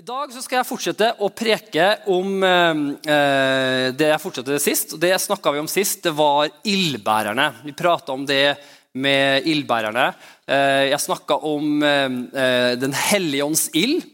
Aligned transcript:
I 0.00 0.04
dag 0.06 0.30
skal 0.32 0.62
jeg 0.62 0.64
fortsette 0.64 1.06
å 1.20 1.28
preke 1.36 1.86
om 2.08 2.40
eh, 2.40 3.90
det 3.92 4.06
jeg 4.06 4.22
fortsatte 4.22 4.56
sist. 4.62 4.94
Det 4.96 5.10
snakka 5.20 5.52
vi 5.52 5.60
om 5.60 5.66
sist, 5.68 5.98
det 6.06 6.14
var 6.16 6.48
ildbærerne. 6.64 7.50
Vi 7.66 7.74
prata 7.76 8.14
om 8.14 8.22
det 8.24 8.54
med 8.96 9.44
ildbærerne. 9.50 10.06
Eh, 10.48 10.86
jeg 10.88 11.04
snakka 11.04 11.36
om 11.44 11.84
eh, 11.84 12.78
Den 12.80 12.96
hellige 12.96 13.44
ånds 13.44 13.66
ild. 13.76 14.06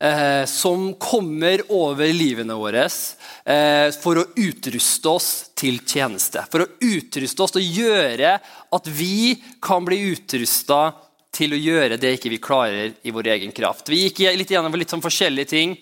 Eh, 0.00 0.46
som 0.48 0.94
kommer 1.02 1.60
over 1.74 2.08
livene 2.14 2.56
våre 2.56 2.86
eh, 2.86 3.90
for 3.98 4.22
å 4.22 4.28
utruste 4.38 5.12
oss 5.12 5.28
til 5.58 5.82
tjeneste. 5.82 6.46
For 6.48 6.64
å 6.64 6.70
utruste 6.88 7.44
oss 7.44 7.58
å 7.58 7.66
gjøre 7.66 8.36
at 8.38 8.90
vi 8.94 9.34
kan 9.60 9.84
bli 9.84 10.00
utrusta 10.14 10.86
til 11.34 11.52
å 11.52 11.60
gjøre 11.60 11.98
det 12.00 12.14
ikke 12.16 12.32
vi 12.32 12.40
klarer 12.42 12.94
i 13.04 13.12
vår 13.14 13.32
egen 13.34 13.52
kraft. 13.54 13.88
Vi 13.90 14.06
gikk 14.06 14.24
litt 14.38 14.52
gjennom 14.54 14.74
litt 14.78 14.92
sånn 14.92 15.04
forskjellige 15.04 15.50
ting. 15.50 15.74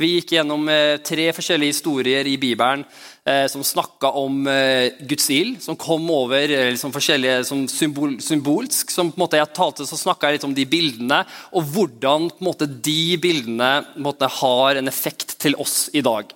Vi 0.00 0.14
gikk 0.14 0.36
gjennom 0.36 0.68
eh, 0.72 0.96
tre 1.04 1.26
forskjellige 1.34 1.74
historier 1.74 2.28
i 2.30 2.38
Bibelen 2.40 2.84
eh, 3.28 3.44
som 3.50 3.64
snakka 3.66 4.12
om 4.18 4.46
eh, 4.48 4.94
Guds 5.08 5.28
ild, 5.34 5.58
som 5.62 5.76
kom 5.78 6.06
over 6.14 6.46
eh, 6.48 6.70
liksom 6.72 6.94
forskjellige 6.94 7.42
som 7.48 7.66
symbol, 7.68 8.16
symbolsk. 8.24 8.90
som 8.90 9.10
på 9.10 9.18
en 9.18 9.24
måte 9.26 9.40
jeg 9.40 9.52
talte, 9.58 9.86
så 9.88 9.98
snakka 10.00 10.30
jeg 10.30 10.40
litt 10.40 10.48
om 10.48 10.56
de 10.56 10.68
bildene, 10.68 11.22
og 11.52 11.74
hvordan 11.74 12.30
på 12.32 12.40
en 12.40 12.50
måte, 12.52 12.70
de 12.70 13.18
bildene 13.20 13.72
en 13.82 14.06
måte, 14.06 14.30
har 14.40 14.80
en 14.80 14.88
effekt 14.88 15.36
til 15.42 15.58
oss 15.60 15.90
i 15.92 16.04
dag 16.04 16.32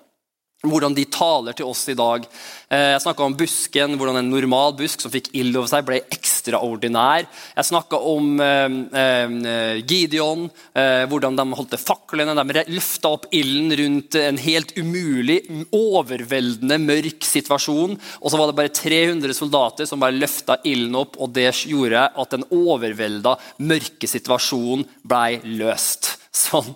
hvordan 0.67 0.95
de 0.97 1.05
taler 1.13 1.57
til 1.57 1.69
oss 1.69 1.85
i 1.93 1.97
dag. 1.99 2.25
Eh, 2.67 2.97
jeg 2.97 3.03
snakka 3.05 3.23
om 3.23 3.35
busken, 3.39 3.93
hvordan 3.95 4.17
en 4.19 4.31
normal 4.33 4.73
busk 4.75 5.05
som 5.05 5.13
fikk 5.13 5.29
ild 5.39 5.55
over 5.55 5.71
seg, 5.71 5.85
ble 5.87 6.01
ekstraordinær. 6.11 7.29
Jeg 7.55 7.69
snakka 7.69 8.01
om 8.11 8.41
eh, 8.43 8.79
eh, 9.03 9.77
Gideon, 9.87 10.49
hvordan 10.75 11.39
de 11.39 11.47
holdt 11.59 11.77
faklene. 11.79 12.35
De 12.35 12.65
løfta 12.75 13.13
opp 13.15 13.29
ilden 13.35 13.71
rundt 13.79 14.19
en 14.19 14.41
helt 14.43 14.75
umulig, 14.79 15.39
overveldende 15.71 16.81
mørk 16.83 17.27
situasjon. 17.27 17.95
Og 18.19 18.33
så 18.33 18.41
var 18.41 18.51
det 18.51 18.59
bare 18.59 18.75
300 18.75 19.39
soldater 19.39 19.87
som 19.87 20.03
bare 20.03 20.19
løfta 20.19 20.59
ilden 20.67 20.99
opp, 20.99 21.21
og 21.23 21.35
det 21.39 21.53
gjorde 21.71 22.09
at 22.11 22.35
den 22.35 22.47
overvelda, 22.51 23.37
mørke 23.63 24.11
situasjonen 24.11 24.87
ble 25.07 25.39
løst. 25.63 26.17
Sånn. 26.37 26.69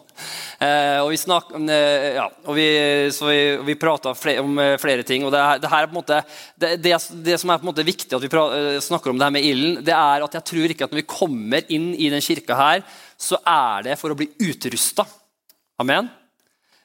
Eh, 0.61 0.99
og 1.03 1.11
vi, 1.13 1.19
snak, 1.21 1.53
ja, 2.17 2.27
vi, 2.55 2.67
vi, 3.11 3.39
vi 3.67 3.77
prata 3.81 4.15
om 4.15 4.61
flere 4.81 5.05
ting. 5.07 5.25
og 5.27 5.33
det, 5.35 5.43
det, 5.63 5.71
er 5.81 5.91
måte, 5.95 6.21
det, 6.61 6.75
det, 6.85 6.95
det, 7.25 7.39
som 7.41 7.53
er 7.53 7.61
på 7.61 7.67
en 7.67 7.71
måte 7.73 7.87
viktig 7.87 8.17
at 8.17 8.25
vi 8.25 8.31
prater, 8.33 8.77
eh, 8.77 8.85
snakker 8.85 9.13
om 9.13 9.19
det 9.21 9.27
her 9.27 9.35
med 9.35 9.49
ilden, 9.49 9.81
det 9.87 9.97
er 9.97 10.27
at 10.27 10.39
jeg 10.39 10.49
tror 10.53 10.75
ikke 10.75 10.87
at 10.87 10.95
når 10.95 11.03
vi 11.03 11.11
kommer 11.11 11.75
inn 11.75 11.91
i 11.97 12.11
den 12.13 12.25
kirka 12.25 12.59
her, 12.59 12.85
så 13.21 13.41
er 13.41 13.91
det 13.91 13.99
for 14.01 14.13
å 14.13 14.19
bli 14.19 14.31
utrusta. 14.51 15.07
Amen? 15.81 16.09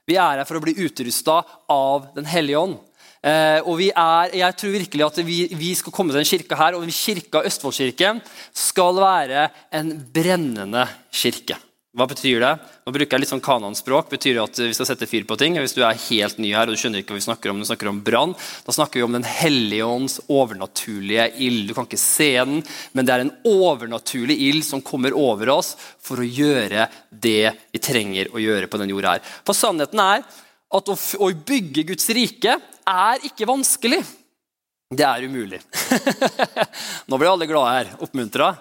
Vi 0.05 0.17
er 0.21 0.41
her 0.41 0.47
for 0.47 0.59
å 0.59 0.63
bli 0.63 0.75
utrusta 0.85 1.39
av 1.71 2.11
Den 2.15 2.27
hellige 2.29 2.61
ånd. 2.61 2.77
Eh, 3.25 3.57
og 3.65 3.81
er, 3.81 4.35
jeg 4.37 4.57
tror 4.59 4.75
virkelig 4.75 5.05
at 5.07 5.21
vi, 5.25 5.37
vi, 5.57 5.71
skal 5.77 5.93
komme 5.95 6.13
til 6.13 6.21
den 6.21 6.29
kirka 6.29 6.59
her, 6.59 6.77
og 6.77 6.85
kirka 6.93 7.41
Østfoldkirken 7.47 8.21
skal 8.53 8.99
være 9.01 9.47
en 9.73 9.95
brennende 10.13 10.85
kirke. 11.09 11.57
Hva 11.95 12.09
betyr 12.11 12.41
det? 12.43 12.49
Nå 12.83 12.91
bruker 12.91 13.15
jeg 13.15 13.23
litt 13.23 13.29
sånn 13.31 13.43
kanonspråk. 13.43 14.09
betyr 14.11 14.33
det 14.35 14.41
at 14.43 14.57
Vi 14.59 14.73
skal 14.75 14.87
sette 14.89 15.07
fyr 15.07 15.23
på 15.23 15.37
ting. 15.39 15.55
Hvis 15.55 15.77
du 15.77 15.79
er 15.79 15.95
helt 15.95 16.41
ny 16.43 16.49
her 16.51 16.67
og 16.67 16.75
du 16.75 16.79
skjønner 16.81 16.99
ikke 16.99 17.15
hva 17.15 17.21
vi 17.21 17.23
snakker 17.23 17.51
om, 17.53 17.61
du 17.63 17.67
snakker 17.69 17.87
om 17.87 18.01
brann, 18.03 18.33
da 18.65 18.75
snakker 18.75 18.99
vi 18.99 19.05
om 19.05 19.15
Den 19.15 19.23
hellige 19.23 19.85
ånds 19.87 20.19
overnaturlige 20.27 21.29
ild. 21.39 21.69
Du 21.69 21.73
kan 21.73 21.87
ikke 21.87 22.01
se 22.01 22.33
den, 22.35 22.59
men 22.91 23.07
det 23.07 23.13
er 23.13 23.23
en 23.23 23.31
overnaturlig 23.47 24.35
ild 24.49 24.65
som 24.67 24.83
kommer 24.83 25.15
over 25.15 25.53
oss 25.55 25.77
for 26.03 26.19
å 26.19 26.27
gjøre 26.27 26.89
det 27.09 27.53
vi 27.71 27.79
trenger 27.79 28.33
å 28.35 28.43
gjøre 28.43 28.67
på 28.67 28.81
denne 28.81 28.91
jorda. 28.91 29.15
her. 29.15 29.23
For 29.47 29.55
sannheten 29.55 30.03
er 30.03 30.25
at 30.75 30.91
å 30.91 31.31
bygge 31.31 31.87
Guds 31.93 32.09
rike 32.11 32.57
er 32.59 33.23
ikke 33.23 33.47
vanskelig. 33.47 34.01
Det 34.91 35.07
er 35.07 35.23
umulig. 35.23 35.61
Nå 37.07 37.17
blir 37.17 37.31
alle 37.31 37.47
glade 37.47 37.71
her. 37.71 37.95
Oppmuntra. 38.03 38.51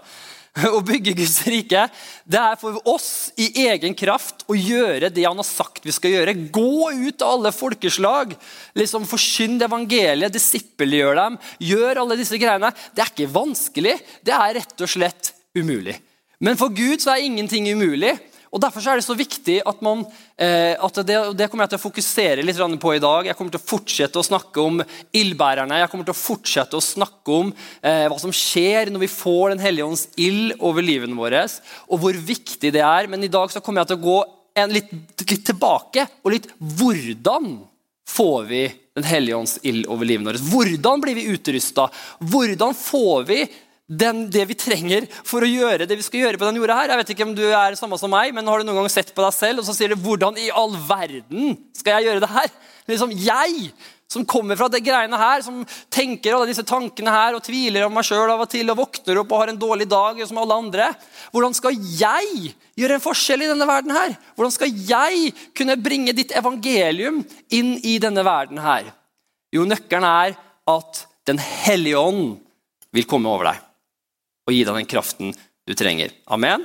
Å 0.77 0.81
bygge 0.87 1.17
Guds 1.19 1.41
rike 1.51 1.89
det 2.31 2.39
er 2.39 2.59
for 2.61 2.79
oss 2.87 3.33
i 3.41 3.49
egen 3.67 3.97
kraft 3.99 4.45
å 4.47 4.55
gjøre 4.55 5.11
det 5.11 5.25
han 5.27 5.41
har 5.41 5.47
sagt 5.47 5.83
vi 5.87 5.95
skal 5.95 6.15
gjøre. 6.15 6.37
Gå 6.55 6.93
ut 6.95 7.25
av 7.25 7.33
alle 7.35 7.51
folkeslag, 7.55 8.37
liksom 8.79 9.09
Forkynn 9.11 9.59
evangeliet, 9.67 10.33
disippelgjør 10.35 11.19
dem. 11.19 11.39
Gjør 11.59 12.05
alle 12.05 12.19
disse 12.21 12.39
greiene. 12.39 12.71
Det 12.95 13.03
er 13.03 13.11
ikke 13.11 13.33
vanskelig, 13.35 13.97
det 14.23 14.37
er 14.37 14.55
rett 14.61 14.87
og 14.87 14.93
slett 14.95 15.33
umulig. 15.59 15.99
Men 16.45 16.59
for 16.61 16.71
Gud 16.75 17.03
så 17.03 17.15
er 17.15 17.27
ingenting 17.27 17.67
umulig. 17.75 18.15
Og 18.55 18.63
Derfor 18.63 18.87
er 18.87 19.01
det 19.01 19.07
så 19.07 19.17
viktig 19.19 19.57
at, 19.67 19.81
man, 19.83 20.05
eh, 20.39 20.79
at 20.79 21.01
det, 21.03 21.17
det, 21.35 21.49
kommer 21.51 21.67
jeg 21.67 21.73
til 21.73 21.81
å 21.81 21.85
fokusere 21.89 22.45
litt 22.47 22.61
på 22.81 22.93
i 22.95 23.03
dag. 23.03 23.27
Jeg 23.27 23.35
kommer 23.35 23.51
til 23.51 23.59
å 23.59 23.67
fortsette 23.67 24.21
å 24.21 24.27
snakke 24.27 24.63
om 24.63 24.79
ildbærerne. 25.11 25.81
Jeg 25.83 25.91
kommer 25.91 26.07
til 26.07 26.15
å 26.15 26.21
fortsette 26.21 26.79
å 26.79 26.85
snakke 26.85 27.35
om 27.35 27.51
eh, 27.83 28.07
hva 28.07 28.19
som 28.23 28.31
skjer 28.31 28.93
når 28.95 29.07
vi 29.07 29.11
får 29.11 29.57
Den 29.57 29.65
hellige 29.65 29.89
ånds 29.91 30.07
ild 30.23 30.55
over 30.63 30.87
livene 30.87 31.19
våre, 31.19 31.43
og 31.91 32.01
hvor 32.01 32.15
viktig 32.15 32.71
det 32.75 32.83
er. 32.87 33.11
Men 33.11 33.27
i 33.27 33.33
dag 33.33 33.51
så 33.51 33.63
kommer 33.65 33.83
jeg 33.83 33.91
til 33.91 33.99
å 33.99 34.07
gå 34.07 34.19
litt, 34.71 34.95
litt 35.27 35.47
tilbake, 35.51 36.07
og 36.23 36.37
litt 36.37 36.51
hvordan 36.63 37.57
får 38.15 38.49
vi 38.53 38.65
Den 38.95 39.07
hellige 39.11 39.35
ånds 39.35 39.57
ild 39.67 39.89
over 39.91 40.07
livene 40.07 40.31
våre? 40.31 40.39
Hvordan 40.53 41.01
blir 41.03 41.17
vi 41.19 41.27
utrusta? 41.35 41.89
Hvordan 42.23 42.77
får 42.79 43.25
vi 43.27 43.39
den, 43.85 44.31
det 44.33 44.47
vi 44.49 44.57
trenger 44.57 45.05
for 45.29 45.45
å 45.45 45.49
gjøre 45.49 45.85
det 45.89 45.99
vi 45.99 46.05
skal 46.07 46.23
gjøre 46.23 46.39
på 46.41 46.47
den 46.49 46.61
jorda. 46.61 46.77
her. 46.79 46.93
Jeg 46.93 47.01
vet 47.03 47.11
ikke 47.15 47.27
om 47.27 47.35
du 47.37 47.45
er 47.45 47.77
samme 47.77 47.99
som 48.01 48.13
meg, 48.13 48.33
men 48.33 48.47
Har 48.49 48.59
du 48.59 48.65
noen 48.65 48.81
gang 48.81 48.93
sett 48.93 49.13
på 49.15 49.25
deg 49.25 49.35
selv 49.37 49.61
og 49.61 49.67
så 49.67 49.75
sier 49.77 49.93
du, 49.93 50.01
hvordan 50.01 50.39
i 50.41 50.49
all 50.51 50.73
verden 50.89 51.59
skal 51.77 51.99
jeg 51.99 52.09
gjøre 52.09 52.23
det 52.25 52.33
her? 52.33 52.55
Liksom 52.89 53.13
Jeg, 53.13 53.73
som 54.09 54.25
kommer 54.29 54.57
fra 54.57 54.69
det 54.69 54.81
greiene 54.85 55.19
her, 55.19 55.43
som 55.43 55.65
tenker 55.93 56.37
alle 56.37 56.49
disse 56.49 56.65
tankene 56.65 57.13
her 57.13 57.37
og 57.37 57.43
tviler 57.45 57.87
om 57.87 57.93
meg 57.97 58.07
sjøl 58.07 58.31
av 58.31 58.45
og 58.45 58.51
til 58.53 58.71
og 58.73 58.79
våkner 58.79 59.21
opp 59.21 59.33
og 59.33 59.43
har 59.43 59.53
en 59.53 59.61
dårlig 59.61 59.89
dag 59.91 60.21
som 60.29 60.41
alle 60.41 60.59
andre. 60.65 60.89
Hvordan 61.33 61.57
skal 61.57 61.77
jeg 61.77 62.55
gjøre 62.79 62.99
en 62.99 63.05
forskjell 63.05 63.45
i 63.45 63.51
denne 63.51 63.69
verden 63.69 63.93
her? 63.97 64.17
Hvordan 64.37 64.55
skal 64.55 64.73
jeg 64.89 65.35
kunne 65.57 65.81
bringe 65.81 66.17
ditt 66.17 66.33
evangelium 66.37 67.21
inn 67.53 67.77
i 67.83 67.99
denne 68.01 68.25
verden 68.25 68.63
her? 68.65 68.93
Jo, 69.53 69.69
nøkkelen 69.69 70.09
er 70.09 70.39
at 70.73 71.05
Den 71.25 71.39
hellige 71.41 71.97
ånd 71.97 72.35
vil 72.93 73.07
komme 73.09 73.31
over 73.33 73.49
deg 73.49 73.63
og 74.45 74.55
gi 74.55 74.65
deg 74.65 74.81
den 74.81 74.91
kraften 74.91 75.35
du 75.65 75.77
trenger. 75.77 76.13
Amen? 76.29 76.65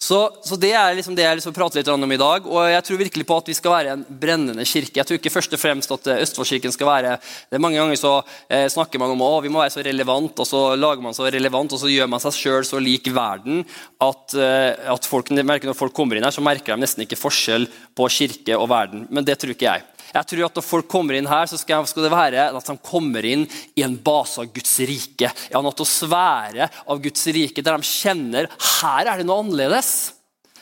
Så, 0.00 0.16
så, 0.42 0.56
Det 0.56 0.70
er 0.72 0.94
liksom 0.96 1.12
det 1.12 1.26
jeg 1.26 1.36
liksom 1.36 1.52
prater 1.52 1.80
litt 1.80 1.88
om 1.92 2.12
i 2.12 2.16
dag. 2.18 2.46
og 2.48 2.70
Jeg 2.70 2.84
tror 2.86 3.00
virkelig 3.02 3.26
på 3.28 3.36
at 3.36 3.50
vi 3.50 3.56
skal 3.56 3.74
være 3.74 3.92
en 3.92 4.04
brennende 4.22 4.64
kirke. 4.64 4.96
Jeg 4.96 5.06
tror 5.06 5.18
ikke 5.18 5.32
først 5.34 5.52
og 5.52 5.60
fremst 5.60 5.92
at 5.92 6.08
eh, 6.08 6.22
Østfoldkirken 6.24 6.72
skal 6.72 6.88
være 6.88 7.18
det 7.20 7.58
er 7.58 7.62
Mange 7.62 7.76
ganger 7.76 8.00
så 8.00 8.14
eh, 8.48 8.64
snakker 8.72 9.02
man 9.02 9.12
om 9.12 9.26
at 9.26 9.44
vi 9.44 9.52
må 9.52 9.60
være 9.60 9.74
så 9.76 9.84
relevant, 9.84 10.40
og 10.40 10.48
så 10.48 10.62
lager 10.78 11.04
man 11.04 11.16
så 11.16 11.28
relevant, 11.28 11.76
og 11.76 11.82
så 11.82 11.92
gjør 11.92 12.08
man 12.08 12.24
seg 12.24 12.38
sjøl 12.38 12.64
så 12.64 12.80
lik 12.80 13.12
verden 13.12 13.60
at, 14.00 14.34
eh, 14.40 14.72
at 14.88 15.10
folk, 15.10 15.34
når 15.36 15.76
folk 15.76 15.92
kommer 15.92 16.16
inn 16.16 16.24
her, 16.24 16.32
så 16.32 16.44
merker 16.48 16.72
de 16.72 16.86
nesten 16.86 17.04
ikke 17.04 17.20
forskjell 17.20 17.68
på 17.92 18.08
kirke 18.16 18.56
og 18.56 18.70
verden. 18.72 19.04
Men 19.12 19.28
det 19.28 19.36
tror 19.36 19.52
ikke 19.52 19.68
jeg. 19.68 19.84
Jeg 20.10 20.26
tror 20.30 20.46
at 20.46 20.56
Når 20.58 20.66
folk 20.66 20.88
kommer 20.90 21.16
inn 21.16 21.28
her, 21.30 21.46
så 21.46 21.58
skal, 21.60 21.86
det 21.86 22.12
være 22.12 22.48
at 22.50 22.70
de 22.70 22.76
kommer 22.82 23.26
inn 23.26 23.44
i 23.78 23.84
en 23.86 23.96
base 23.96 24.42
av 24.42 24.48
Guds 24.54 24.78
rike. 24.88 25.30
I 25.50 25.58
en 25.58 25.68
atmosfære 25.70 26.70
av 26.86 27.02
Guds 27.02 27.26
rike, 27.34 27.62
der 27.62 27.78
de 27.78 27.86
kjenner 27.86 28.50
her 28.80 29.06
er 29.06 29.20
det 29.20 29.28
noe 29.28 29.44
annerledes. 29.44 29.92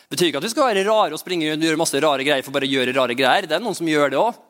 Det 0.08 0.16
betyr 0.16 0.31
ikke 0.31 0.41
at 0.41 0.48
vi 0.48 0.53
skal 0.54 0.69
være 0.70 0.84
rare 0.88 1.16
og 1.16 1.20
springe 1.20 1.48
og 1.53 1.64
gjøre 1.64 1.81
masse 1.81 2.00
rare 2.00 2.25
greier 2.25 2.44
for 2.44 2.54
bare 2.54 2.69
å 2.69 2.75
gjøre 2.76 2.94
rare 2.97 3.16
greier. 3.16 3.48
Det 3.48 3.56
er 3.56 3.64
noen 3.64 3.76
som 3.76 3.88
gjør 3.88 4.12
det 4.12 4.20
også. 4.20 4.44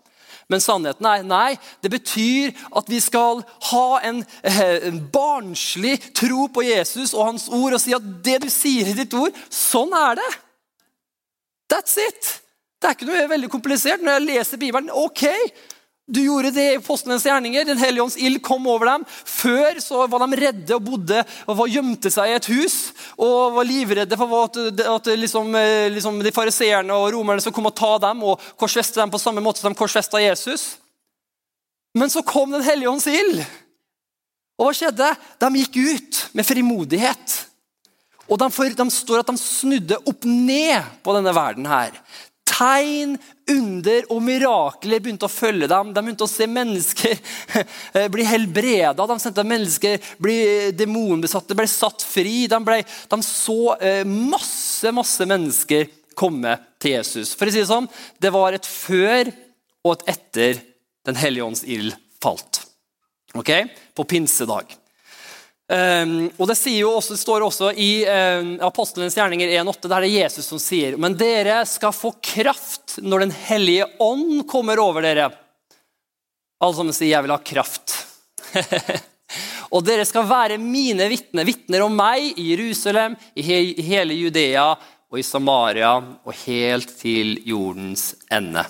Men 0.48 0.62
sannheten 0.64 1.04
er 1.04 1.24
nei, 1.28 1.58
det 1.84 1.90
betyr 1.92 2.54
at 2.80 2.86
vi 2.88 3.02
skal 3.04 3.42
ha 3.68 3.86
en, 4.08 4.22
eh, 4.40 4.88
en, 4.88 5.02
barnslig 5.12 5.98
tro 6.16 6.46
på 6.48 6.64
Jesus 6.64 7.12
og 7.12 7.26
hans 7.26 7.48
ord 7.52 7.76
og 7.76 7.82
si 7.82 7.92
at 7.92 8.06
det 8.24 8.38
du 8.46 8.48
sier 8.48 8.88
i 8.88 8.96
ditt 8.96 9.12
ord, 9.12 9.36
sånn 9.52 9.92
er 9.92 10.16
det. 10.22 10.30
That's 11.68 12.00
it. 12.00 12.30
Det 12.78 12.86
er 12.86 12.94
ikke 12.94 13.08
noe 13.08 13.26
veldig 13.30 13.50
komplisert. 13.50 14.04
Når 14.04 14.18
jeg 14.18 14.26
leser 14.28 14.60
Bibelen 14.60 14.92
Ok, 14.94 15.24
du 16.08 16.22
gjorde 16.22 16.54
det 16.56 16.66
i 16.72 16.80
postlenes 16.80 17.26
gjerninger. 17.26 17.66
Den 17.68 17.80
hellige 17.80 18.04
ånds 18.06 18.16
ild 18.16 18.40
kom 18.44 18.64
over 18.70 18.88
dem. 18.88 19.04
Før 19.08 19.80
så 19.84 20.06
var 20.08 20.24
de 20.24 20.38
redde 20.40 20.76
og 20.76 20.84
bodde 20.86 21.24
og 21.50 21.66
gjemte 21.68 22.12
seg 22.12 22.30
i 22.30 22.36
et 22.38 22.48
hus 22.48 22.76
og 23.18 23.58
var 23.58 23.68
livredde 23.68 24.16
for 24.16 24.32
at, 24.46 24.56
at 24.94 25.10
liksom, 25.20 25.50
eh, 25.58 25.90
liksom 25.92 26.22
de 26.24 26.32
fariseerne 26.32 26.96
og 26.96 27.10
romerne 27.12 27.44
skulle 27.44 27.58
komme 27.58 27.74
og 27.74 27.76
ta 27.76 27.96
dem 28.06 28.22
og 28.24 28.46
korsfeste 28.56 29.02
dem 29.02 29.12
på 29.12 29.20
samme 29.20 29.44
måte 29.44 29.60
som 29.60 29.74
de 29.74 29.78
korsfesta 29.78 30.22
Jesus. 30.22 30.78
Men 31.98 32.08
så 32.12 32.22
kom 32.24 32.56
Den 32.56 32.64
hellige 32.64 32.88
ånds 32.88 33.08
ild. 33.10 33.42
Og 34.58 34.70
hva 34.70 34.72
skjedde? 34.74 35.12
De 35.44 35.52
gikk 35.60 35.76
ut 35.76 36.22
med 36.32 36.46
frimodighet. 36.46 37.36
Og 38.28 38.40
de, 38.40 38.48
de, 38.76 38.86
står 38.92 39.22
at 39.22 39.28
de 39.28 39.40
snudde 39.40 39.96
opp 40.08 40.24
ned 40.28 40.88
på 41.04 41.14
denne 41.16 41.32
verden 41.36 41.68
her 41.68 41.94
tegn, 42.58 43.16
under 43.48 44.08
og 44.12 44.20
mirakler 44.26 45.00
begynte 45.00 45.28
å 45.28 45.32
følge 45.32 45.68
dem. 45.70 45.92
De 45.94 46.02
begynte 46.02 46.26
å 46.26 46.30
se 46.30 46.48
mennesker 46.50 47.14
eh, 47.96 48.08
bli 48.12 48.26
helbreda. 48.28 49.06
De 49.08 49.18
sendte 49.22 49.44
mennesker 49.46 50.02
bli 50.20 50.38
demonbesatte, 50.76 51.56
ble 51.56 51.68
satt 51.70 52.04
fri. 52.04 52.46
De, 52.50 52.58
ble, 52.64 52.82
de 52.84 53.20
så 53.24 53.60
eh, 53.78 54.02
masse, 54.04 54.92
masse 54.94 55.28
mennesker 55.28 55.88
komme 56.18 56.56
til 56.82 56.98
Jesus. 56.98 57.32
For 57.38 57.48
å 57.48 57.54
si 57.54 57.62
Det 57.62 57.70
sånn, 57.70 57.88
det 58.18 58.34
var 58.34 58.56
et 58.56 58.66
før 58.66 59.30
og 59.86 59.94
et 59.94 60.10
etter 60.16 60.64
Den 61.08 61.16
hellige 61.16 61.46
ånds 61.46 61.62
ild 61.64 61.94
falt. 62.20 62.58
Ok? 63.38 63.48
På 63.96 64.04
pinsedag. 64.04 64.74
Um, 65.68 66.30
og 66.40 66.46
Det 66.48 66.54
sier 66.56 66.80
jo 66.80 66.94
også, 66.96 67.12
står 67.20 67.44
også 67.44 67.74
i 67.76 68.00
um, 68.08 68.54
Apostlenes 68.64 69.12
gjerninger 69.18 69.50
1,8, 69.60 69.82
der 69.84 70.00
det 70.00 70.08
er 70.08 70.22
Jesus 70.22 70.46
som 70.48 70.60
sier 70.62 70.94
Men 70.96 71.12
dere 71.20 71.58
skal 71.68 71.92
få 71.92 72.14
kraft 72.24 72.94
når 73.04 73.26
Den 73.26 73.34
hellige 73.36 73.84
ånd 74.00 74.46
kommer 74.48 74.80
over 74.80 75.04
dere. 75.04 75.26
Alle 76.58 76.74
sammen 76.74 76.96
sier 76.96 77.12
'jeg 77.12 77.22
vil 77.26 77.34
ha 77.36 77.38
kraft'. 77.44 77.92
og 79.74 79.84
dere 79.84 80.06
skal 80.08 80.24
være 80.24 80.56
mine 80.56 81.04
vitner, 81.12 81.44
vitner 81.44 81.84
om 81.84 81.92
meg 81.94 82.32
i 82.40 82.46
Jerusalem, 82.54 83.16
i, 83.36 83.42
he 83.44 83.58
i 83.76 83.84
hele 83.84 84.16
Judea 84.16 84.70
og 84.72 85.18
i 85.20 85.22
Samaria 85.22 85.90
og 86.00 86.32
helt 86.46 86.96
til 86.96 87.36
jordens 87.44 88.14
ende. 88.32 88.64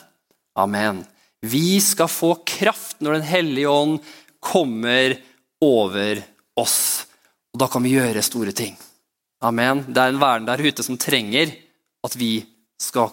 Amen. 0.59 1.07
Vi 1.47 1.79
skal 1.79 2.11
få 2.11 2.43
kraft 2.43 2.99
når 2.99 3.21
Den 3.21 3.29
hellige 3.31 3.71
ånd 3.71 4.03
kommer 4.43 5.15
over 5.63 6.19
oss 6.19 6.35
oss. 6.59 7.07
Og 7.55 7.63
da 7.63 7.69
kan 7.71 7.85
vi 7.85 7.97
gjøre 7.97 8.25
store 8.25 8.55
ting. 8.57 8.77
Amen. 9.45 9.85
Det 9.87 10.03
er 10.03 10.13
en 10.13 10.21
verden 10.21 10.49
der 10.49 10.63
ute 10.63 10.85
som 10.85 10.99
trenger 11.01 11.55
at 12.05 12.15
vi 12.19 12.43
skal 12.79 13.13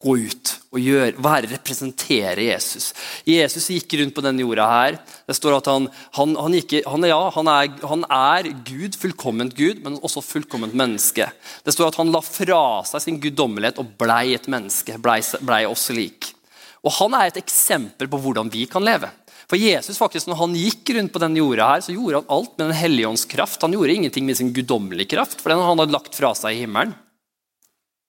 gå 0.00 0.14
ut 0.16 0.50
og 0.72 0.80
gjøre, 0.80 1.12
være, 1.20 1.50
representere 1.50 2.46
Jesus. 2.46 2.90
Jesus 3.28 3.66
gikk 3.74 3.98
rundt 4.00 4.14
på 4.16 4.24
denne 4.24 4.40
jorda 4.40 4.68
her. 4.70 4.96
Det 5.28 5.36
står 5.36 5.58
at 5.58 5.68
han, 5.68 5.88
han, 6.16 6.32
han, 6.40 6.56
gikk, 6.56 6.78
han 6.88 7.04
ja, 7.04 7.18
er, 7.28 7.74
han, 7.90 8.06
er, 8.06 8.48
Gud, 8.64 8.96
fullkomment 8.96 9.56
Gud, 9.58 9.82
men 9.84 9.98
også 10.00 10.24
fullkomment 10.24 10.76
menneske. 10.78 11.28
Det 11.66 11.74
står 11.76 11.90
at 11.90 12.00
han 12.00 12.12
la 12.14 12.22
fra 12.24 12.62
seg 12.88 13.04
sin 13.04 13.20
guddommelighet 13.20 13.82
og 13.82 13.92
blei 14.00 14.36
et 14.38 14.48
menneske. 14.52 14.96
Blei, 15.02 15.20
blei 15.44 15.66
oss 15.68 15.90
lik. 15.92 16.32
Og 16.80 16.94
Han 16.96 17.12
er 17.12 17.28
et 17.28 17.42
eksempel 17.42 18.08
på 18.08 18.22
hvordan 18.22 18.48
vi 18.48 18.64
kan 18.70 18.84
leve. 18.86 19.10
For 19.50 19.58
Jesus 19.58 19.98
faktisk, 19.98 20.28
når 20.30 20.38
han 20.38 20.52
gikk 20.54 20.92
rundt 20.94 21.10
på 21.10 21.20
denne 21.22 21.40
jorda, 21.40 21.72
her, 21.72 21.82
så 21.82 21.94
gjorde 21.94 22.20
han 22.20 22.30
alt 22.30 22.52
med 22.54 22.68
Den 22.68 22.76
hellige 22.78 23.08
ånds 23.08 23.24
kraft. 23.26 23.62
Han 23.66 23.74
gjorde 23.74 23.96
ingenting 23.96 24.26
med 24.28 24.38
sin 24.38 24.52
guddommelige 24.54 25.10
kraft, 25.10 25.40
for 25.42 25.50
den 25.50 25.58
han 25.58 25.80
hadde 25.82 25.96
lagt 25.96 26.14
fra 26.14 26.30
seg 26.38 26.54
i 26.54 26.62
himmelen. 26.62 26.94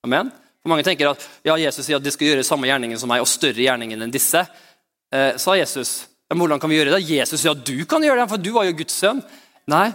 Amen. 0.06 0.30
For 0.62 0.70
Mange 0.70 0.86
tenker 0.86 1.10
at 1.10 1.26
ja, 1.48 1.56
Jesus 1.58 1.88
sier 1.88 1.98
at 1.98 2.06
de 2.06 2.14
skal 2.14 2.30
gjøre 2.30 2.46
samme 2.46 2.70
gjerningen 2.70 3.00
som 3.02 3.10
meg, 3.10 3.24
og 3.24 3.30
større 3.30 3.58
gjerningen 3.58 4.06
enn 4.06 4.14
disse. 4.14 4.44
Eh, 5.10 5.34
sa 5.42 5.56
Jesus. 5.58 5.96
Men 6.30 6.44
hvordan 6.44 6.62
kan 6.62 6.70
vi 6.70 6.78
gjøre 6.78 6.94
det? 6.94 7.02
Jesus 7.10 7.42
sier 7.42 7.56
at 7.56 7.66
du 7.66 7.88
kan 7.90 8.06
gjøre 8.06 8.22
det, 8.22 8.30
for 8.30 8.42
du 8.42 8.52
var 8.54 8.68
jo 8.70 8.78
Guds 8.78 9.00
sønn. 9.02 9.24
Nei, 9.72 9.88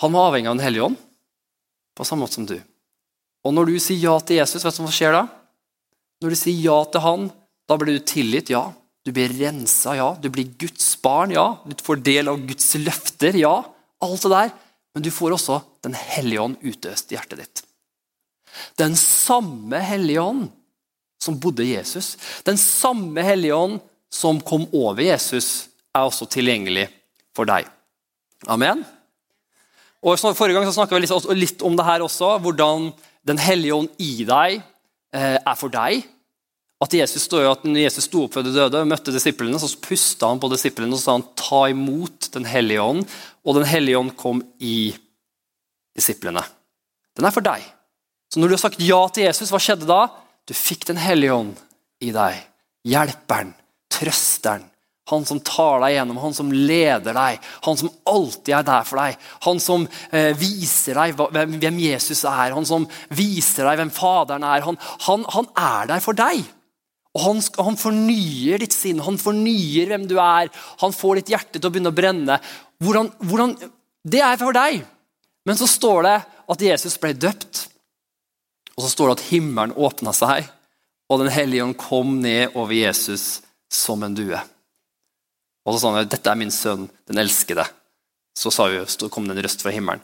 han 0.00 0.14
var 0.16 0.30
avhengig 0.30 0.48
av 0.48 0.56
Den 0.56 0.64
hellige 0.64 0.88
ånd, 0.88 0.96
på 1.94 2.06
samme 2.08 2.24
måte 2.24 2.40
som 2.40 2.48
du. 2.48 2.56
Og 3.44 3.52
når 3.52 3.68
du 3.68 3.76
sier 3.76 4.08
ja 4.08 4.16
til 4.24 4.40
Jesus, 4.40 4.64
vet 4.64 4.72
du 4.72 4.80
hva 4.80 4.88
som 4.88 4.88
skjer 4.92 5.12
da? 5.14 5.26
Når 6.24 6.32
du 6.32 6.38
sier 6.40 6.64
ja 6.64 6.78
til 6.88 7.04
han, 7.04 7.28
da 7.68 7.76
blir 7.76 7.98
du 7.98 8.08
tilgitt, 8.08 8.50
ja. 8.56 8.64
Du 9.04 9.12
blir 9.12 9.32
rensa, 9.36 9.94
ja. 9.98 10.08
Du 10.20 10.30
blir 10.32 10.48
Guds 10.58 10.94
barn, 11.02 11.34
ja. 11.34 11.58
Du 11.68 11.76
får 11.84 12.00
del 12.04 12.30
av 12.32 12.40
Guds 12.48 12.70
løfter, 12.80 13.36
ja. 13.36 13.58
Alt 14.04 14.24
det 14.24 14.32
der. 14.32 14.52
Men 14.94 15.04
du 15.04 15.10
får 15.12 15.36
også 15.36 15.60
Den 15.84 15.96
hellige 15.98 16.40
ånd 16.40 16.60
utøst 16.64 17.10
i 17.12 17.18
hjertet 17.18 17.42
ditt. 17.42 17.60
Den 18.80 18.94
samme 18.96 19.82
hellige 19.84 20.22
ånd 20.22 20.46
som 21.20 21.36
bodde 21.40 21.64
i 21.64 21.74
Jesus, 21.74 22.14
den 22.46 22.56
samme 22.60 23.20
hellige 23.24 23.56
ånd 23.56 23.82
som 24.12 24.40
kom 24.40 24.64
over 24.72 25.02
Jesus, 25.04 25.68
er 25.92 26.06
også 26.08 26.28
tilgjengelig 26.30 26.86
for 27.36 27.48
deg. 27.48 27.68
Amen. 28.48 28.80
Og 30.04 30.16
Forrige 30.20 30.56
gang 30.56 30.66
så 30.68 30.74
snakka 30.76 30.96
vi 30.96 31.36
litt 31.36 31.64
om 31.64 31.76
det 31.76 31.86
her 31.86 32.04
også, 32.04 32.38
hvordan 32.44 32.92
Den 33.24 33.38
hellige 33.40 33.72
ånd 33.72 33.88
i 34.04 34.24
deg 34.28 34.58
eh, 35.16 35.38
er 35.40 35.54
for 35.56 35.72
deg 35.72 36.02
at 36.84 36.96
Jesus 36.96 37.26
står 37.26 37.46
at 37.48 37.64
når 37.66 37.84
Jesus 37.86 38.08
sto 38.08 38.24
opp 38.26 38.34
fra 38.36 38.42
de 38.44 38.52
døde 38.54 38.80
og 38.80 38.90
møtte 38.90 39.14
disiplene, 39.14 39.60
så 39.60 39.70
pusta 39.82 40.30
han 40.30 40.42
på 40.42 40.50
disiplene 40.52 40.96
og 40.96 41.00
sa 41.00 41.16
han, 41.16 41.26
ta 41.38 41.64
imot 41.72 42.30
Den 42.34 42.48
hellige 42.48 42.82
ånd. 42.82 43.06
Og 43.44 43.58
Den 43.58 43.68
hellige 43.68 44.00
ånd 44.00 44.14
kom 44.20 44.42
i 44.58 44.92
disiplene. 45.96 46.42
Den 47.14 47.28
er 47.28 47.34
for 47.34 47.44
deg. 47.46 47.64
Så 48.32 48.40
når 48.40 48.50
du 48.50 48.56
har 48.56 48.64
sagt 48.64 48.82
ja 48.82 49.00
til 49.14 49.28
Jesus, 49.28 49.52
hva 49.54 49.60
skjedde 49.62 49.88
da? 49.88 50.06
Du 50.44 50.54
fikk 50.56 50.88
Den 50.90 51.00
hellige 51.00 51.34
ånd 51.34 51.58
i 52.04 52.12
deg. 52.14 52.40
Hjelperen, 52.84 53.54
trøsteren, 53.92 54.66
han 55.12 55.24
som 55.28 55.40
tar 55.44 55.82
deg 55.82 55.98
gjennom, 55.98 56.18
han 56.22 56.34
som 56.36 56.52
leder 56.52 57.12
deg, 57.12 57.40
han 57.66 57.76
som 57.76 57.90
alltid 58.08 58.54
er 58.56 58.64
der 58.64 58.86
for 58.88 59.00
deg. 59.02 59.18
Han 59.44 59.60
som 59.60 59.84
eh, 60.08 60.30
viser 60.40 60.96
deg 60.96 61.18
hvem 61.60 61.80
Jesus 61.82 62.22
er, 62.24 62.54
han 62.56 62.68
som 62.68 62.86
viser 63.12 63.68
deg 63.68 63.82
hvem 63.82 63.92
Faderen 63.92 64.46
er. 64.48 64.64
Han, 64.64 64.80
han, 65.04 65.26
han 65.36 65.50
er 65.60 65.90
der 65.92 66.04
for 66.04 66.16
deg. 66.16 66.40
Og 67.14 67.22
han, 67.22 67.40
han, 67.62 67.76
fornyer 67.78 68.62
ditt 68.64 68.74
sinn, 68.74 69.02
han 69.04 69.20
fornyer 69.20 69.92
hvem 69.92 70.08
du 70.10 70.16
er. 70.18 70.50
Han 70.82 70.94
får 70.94 71.20
ditt 71.20 71.30
hjerte 71.34 71.60
til 71.60 71.68
å 71.68 71.70
begynne 71.70 71.92
å 71.92 71.96
brenne. 71.96 72.40
Hvordan, 72.82 73.12
hvordan, 73.22 73.54
det 74.02 74.22
er 74.26 74.40
for 74.40 74.56
deg. 74.56 74.82
Men 75.46 75.58
så 75.60 75.68
står 75.70 76.02
det 76.08 76.16
at 76.54 76.64
Jesus 76.66 76.98
ble 77.00 77.12
døpt. 77.14 77.68
Og 78.74 78.82
så 78.82 78.90
står 78.90 79.10
det 79.12 79.16
at 79.18 79.28
himmelen 79.28 79.76
åpna 79.78 80.14
seg, 80.16 80.48
og 81.12 81.20
Den 81.20 81.30
hellige 81.30 81.62
ånd 81.62 81.76
kom 81.78 82.16
ned 82.24 82.56
over 82.56 82.72
Jesus 82.74 83.44
som 83.70 84.02
en 84.02 84.16
due. 84.16 84.38
Og 85.64 85.74
så 85.74 85.78
sa 85.78 85.92
han 85.92 86.08
dette 86.10 86.32
er 86.32 86.40
min 86.40 86.50
sønn, 86.50 86.88
den 87.06 87.20
elskede. 87.22 87.66
Så 88.34 88.50
vi, 88.50 88.80
kom 89.12 89.28
det 89.28 89.36
en 89.36 89.44
røst 89.44 89.62
fra 89.62 89.70
himmelen. 89.70 90.02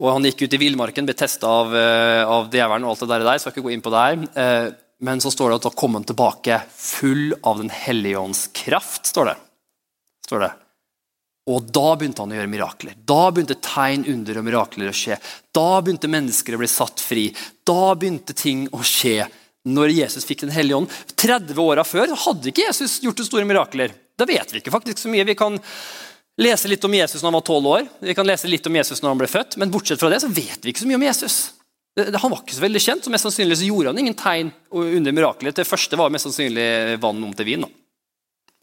Og 0.00 0.08
Han 0.14 0.24
gikk 0.24 0.46
ut 0.46 0.54
i 0.56 0.62
villmarken, 0.62 1.04
ble 1.06 1.14
testa 1.14 1.50
av, 1.50 1.74
eh, 1.76 2.22
av 2.24 2.48
djevelen. 2.50 2.86
og 2.86 2.94
alt 2.94 3.04
det 3.04 3.20
der, 3.20 3.38
skal 3.38 3.52
ikke 3.52 3.66
gå 3.66 3.74
inn 3.74 3.84
på 3.84 3.92
det 3.92 4.00
her. 4.06 4.74
Men 5.02 5.20
så 5.20 5.32
står 5.34 5.50
det 5.50 5.60
at 5.60 5.66
da 5.66 5.72
kom 5.74 5.96
han 5.98 6.06
tilbake 6.06 6.60
full 6.76 7.34
av 7.42 7.58
Den 7.58 7.70
hellige 7.74 8.18
ånds 8.18 8.48
kraft. 8.54 9.06
står 9.06 9.32
det. 9.32 9.36
Står 10.26 10.44
det. 10.44 10.52
Og 11.50 11.62
da 11.74 11.88
begynte 11.98 12.22
han 12.22 12.30
å 12.30 12.36
gjøre 12.38 12.50
mirakler. 12.50 12.94
Da 13.02 13.30
begynte 13.34 13.58
tegn, 13.58 14.04
under 14.06 14.38
og 14.38 14.44
mirakler 14.46 14.92
å 14.92 14.94
skje. 14.94 15.18
Da 15.50 15.80
begynte 15.82 16.10
mennesker 16.10 16.54
å 16.54 16.60
bli 16.60 16.70
satt 16.70 17.02
fri. 17.02 17.24
Da 17.66 17.96
begynte 17.98 18.36
ting 18.38 18.68
å 18.70 18.82
skje 18.86 19.26
når 19.66 19.94
Jesus 19.94 20.26
fikk 20.26 20.44
Den 20.46 20.54
hellige 20.54 20.78
ånd. 20.78 20.94
30 21.18 21.58
åra 21.58 21.84
før 21.86 22.14
hadde 22.26 22.50
ikke 22.50 22.68
Jesus 22.68 23.00
gjort 23.02 23.24
store 23.26 23.46
mirakler. 23.48 23.94
Da 24.18 24.26
vet 24.28 24.54
vi 24.54 24.62
ikke 24.62 24.74
faktisk 24.74 25.02
så 25.02 25.10
mye. 25.10 25.26
Vi 25.26 25.38
kan 25.38 25.58
lese 26.38 26.70
litt 26.70 26.84
om 26.84 26.94
Jesus 26.94 27.22
når 27.22 27.28
han 27.28 27.38
var 27.40 27.46
12 27.48 27.72
år, 27.72 27.88
vi 28.00 28.14
kan 28.14 28.26
lese 28.26 28.48
litt 28.50 28.66
om 28.66 28.76
Jesus 28.78 29.02
når 29.02 29.12
han 29.12 29.20
ble 29.20 29.28
født, 29.30 29.58
men 29.60 29.70
bortsett 29.70 30.00
fra 30.00 30.08
det 30.12 30.22
så 30.22 30.30
vet 30.32 30.62
vi 30.62 30.72
ikke 30.72 30.84
så 30.84 30.88
mye 30.88 31.00
om 31.00 31.04
Jesus. 31.04 31.36
Han 31.92 32.32
var 32.32 32.40
ikke 32.40 32.56
så 32.56 32.64
veldig 32.64 32.80
kjent, 32.80 33.04
så 33.04 33.12
mest 33.12 33.26
sannsynlig 33.26 33.58
så 33.60 33.66
gjorde 33.68 33.90
han 33.92 34.00
ingen 34.00 34.16
tegn 34.16 34.50
under 34.72 35.12
miraklet. 35.12 35.58
Det 35.58 35.68
første 35.68 35.98
var 36.00 36.12
mest 36.12 36.24
sannsynlig 36.24 36.96
vann 37.02 37.20
om 37.20 37.34
til 37.36 37.48
vin. 37.50 37.66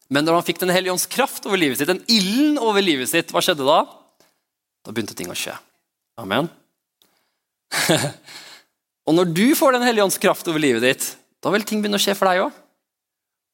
Men 0.10 0.26
når 0.26 0.40
han 0.40 0.46
fikk 0.48 0.62
Den 0.64 0.74
hellige 0.74 0.96
ånds 0.96 1.06
kraft 1.10 1.46
over 1.46 1.60
livet 1.62 1.78
sitt, 1.78 1.92
den 1.92 2.02
ilden 2.10 2.58
over 2.58 2.82
livet 2.82 3.12
sitt, 3.12 3.30
hva 3.30 3.44
skjedde 3.46 3.68
da? 3.68 3.84
Da 4.86 4.94
begynte 4.96 5.14
ting 5.18 5.30
å 5.30 5.38
skje. 5.38 5.54
Amen. 6.20 6.50
og 9.06 9.14
når 9.14 9.30
du 9.38 9.46
får 9.58 9.78
Den 9.78 9.86
hellige 9.86 10.08
ånds 10.08 10.18
kraft 10.22 10.50
over 10.50 10.64
livet 10.64 10.88
ditt, 10.88 11.06
da 11.40 11.54
vil 11.54 11.68
ting 11.68 11.84
begynne 11.84 12.00
å 12.00 12.04
skje 12.04 12.18
for 12.18 12.32
deg 12.32 12.48
òg. 12.48 12.58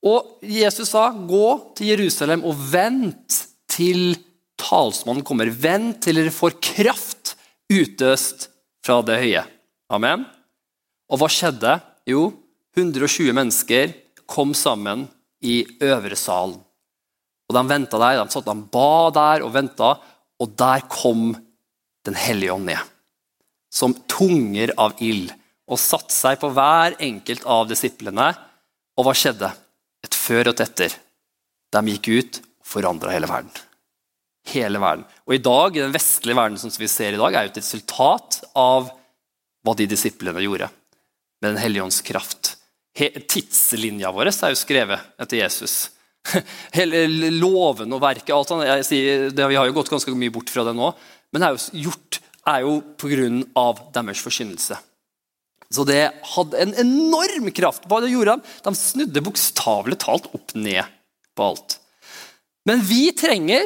Og 0.05 0.45
Jesus 0.45 0.93
sa, 0.93 1.09
'Gå 1.11 1.75
til 1.75 1.91
Jerusalem 1.91 2.45
og 2.45 2.55
vent 2.71 3.41
til 3.67 4.15
talsmannen 4.61 5.25
kommer.' 5.25 5.49
Vent 5.49 6.03
til 6.05 6.21
dere 6.21 6.31
får 6.31 6.59
kraft 6.61 7.35
utøst 7.73 8.47
fra 8.85 9.01
det 9.01 9.19
høye. 9.19 9.43
Amen. 9.93 10.25
Og 11.11 11.21
hva 11.21 11.29
skjedde? 11.29 11.77
Jo, 12.09 12.29
120 12.77 13.33
mennesker 13.35 13.93
kom 14.29 14.53
sammen 14.57 15.05
i 15.45 15.61
øvre 15.83 16.17
salen. 16.17 16.57
Og 17.45 17.53
De 17.53 17.61
venta 17.69 17.99
der, 18.01 18.17
de 18.17 18.33
satt 18.33 18.47
de 18.47 18.55
ba 18.73 19.11
der 19.13 19.45
og 19.45 19.53
venta, 19.53 19.95
og 20.41 20.55
der 20.57 20.85
kom 20.89 21.35
Den 22.05 22.13
hellige 22.13 22.53
ånd 22.53 22.67
ned. 22.69 22.77
Som 23.73 23.95
tunger 24.05 24.69
av 24.77 24.99
ild, 25.01 25.31
og 25.65 25.79
satte 25.81 26.13
seg 26.13 26.37
på 26.37 26.51
hver 26.53 26.93
enkelt 27.01 27.47
av 27.49 27.63
disiplene. 27.65 28.27
Og 28.93 29.07
hva 29.07 29.13
skjedde? 29.17 29.49
Et 30.05 30.13
før 30.13 30.51
og 30.51 30.53
et 30.53 30.61
etter. 30.67 30.93
De 31.73 31.81
gikk 31.89 32.09
ut 32.13 32.37
og 32.37 32.69
forandra 32.75 33.15
hele 33.15 33.25
verden. 33.31 33.49
Hele 34.53 34.77
verden. 34.77 35.07
Og 35.25 35.33
i 35.33 35.41
dag, 35.41 35.73
den 35.73 35.95
vestlige 35.95 36.37
verden 36.37 36.61
som 36.61 36.69
vi 36.77 36.91
ser 36.93 37.17
i 37.17 37.21
dag, 37.23 37.33
er 37.33 37.47
jo 37.47 37.53
et 37.55 37.59
resultat 37.63 38.37
av 38.53 38.93
hva 39.65 39.73
de 39.77 39.87
disiplene 39.89 40.43
gjorde 40.45 40.69
med 41.41 41.51
Den 41.51 41.61
hellige 41.61 41.83
ånds 41.83 42.01
kraft. 42.05 42.55
Tidslinja 42.95 44.11
vår 44.15 44.31
er 44.31 44.53
jo 44.53 44.59
skrevet 44.59 45.19
etter 45.19 45.41
Jesus. 45.41 45.89
Hele 46.77 47.05
loven 47.33 47.91
og 47.93 48.01
verket 48.01 48.33
alt 48.33 48.53
jeg 48.65 48.85
sier, 48.87 49.25
det, 49.29 49.49
Vi 49.51 49.57
har 49.59 49.67
jo 49.67 49.75
gått 49.75 49.91
ganske 49.91 50.13
mye 50.15 50.33
bort 50.33 50.49
fra 50.49 50.63
det 50.65 50.73
nå, 50.77 50.93
men 51.33 51.41
det 51.43 51.49
er 51.49 51.57
jo 51.57 51.89
gjort 51.89 52.21
er 52.45 52.61
jo 52.61 52.75
pga. 53.01 53.65
deres 53.93 54.21
forkynnelse. 54.21 54.77
Så 55.69 55.83
det 55.83 56.13
hadde 56.35 56.59
en 56.61 56.73
enorm 56.77 57.49
kraft. 57.51 57.87
Hva 57.89 57.99
det 58.01 58.11
gjorde 58.13 58.37
de? 58.37 58.53
De 58.63 58.75
snudde 58.77 59.23
bokstavelig 59.25 59.97
talt 59.99 60.29
opp 60.29 60.53
ned 60.53 60.85
på 61.35 61.47
alt. 61.49 61.79
Men 62.65 62.81
vi 62.85 63.09
trenger 63.17 63.65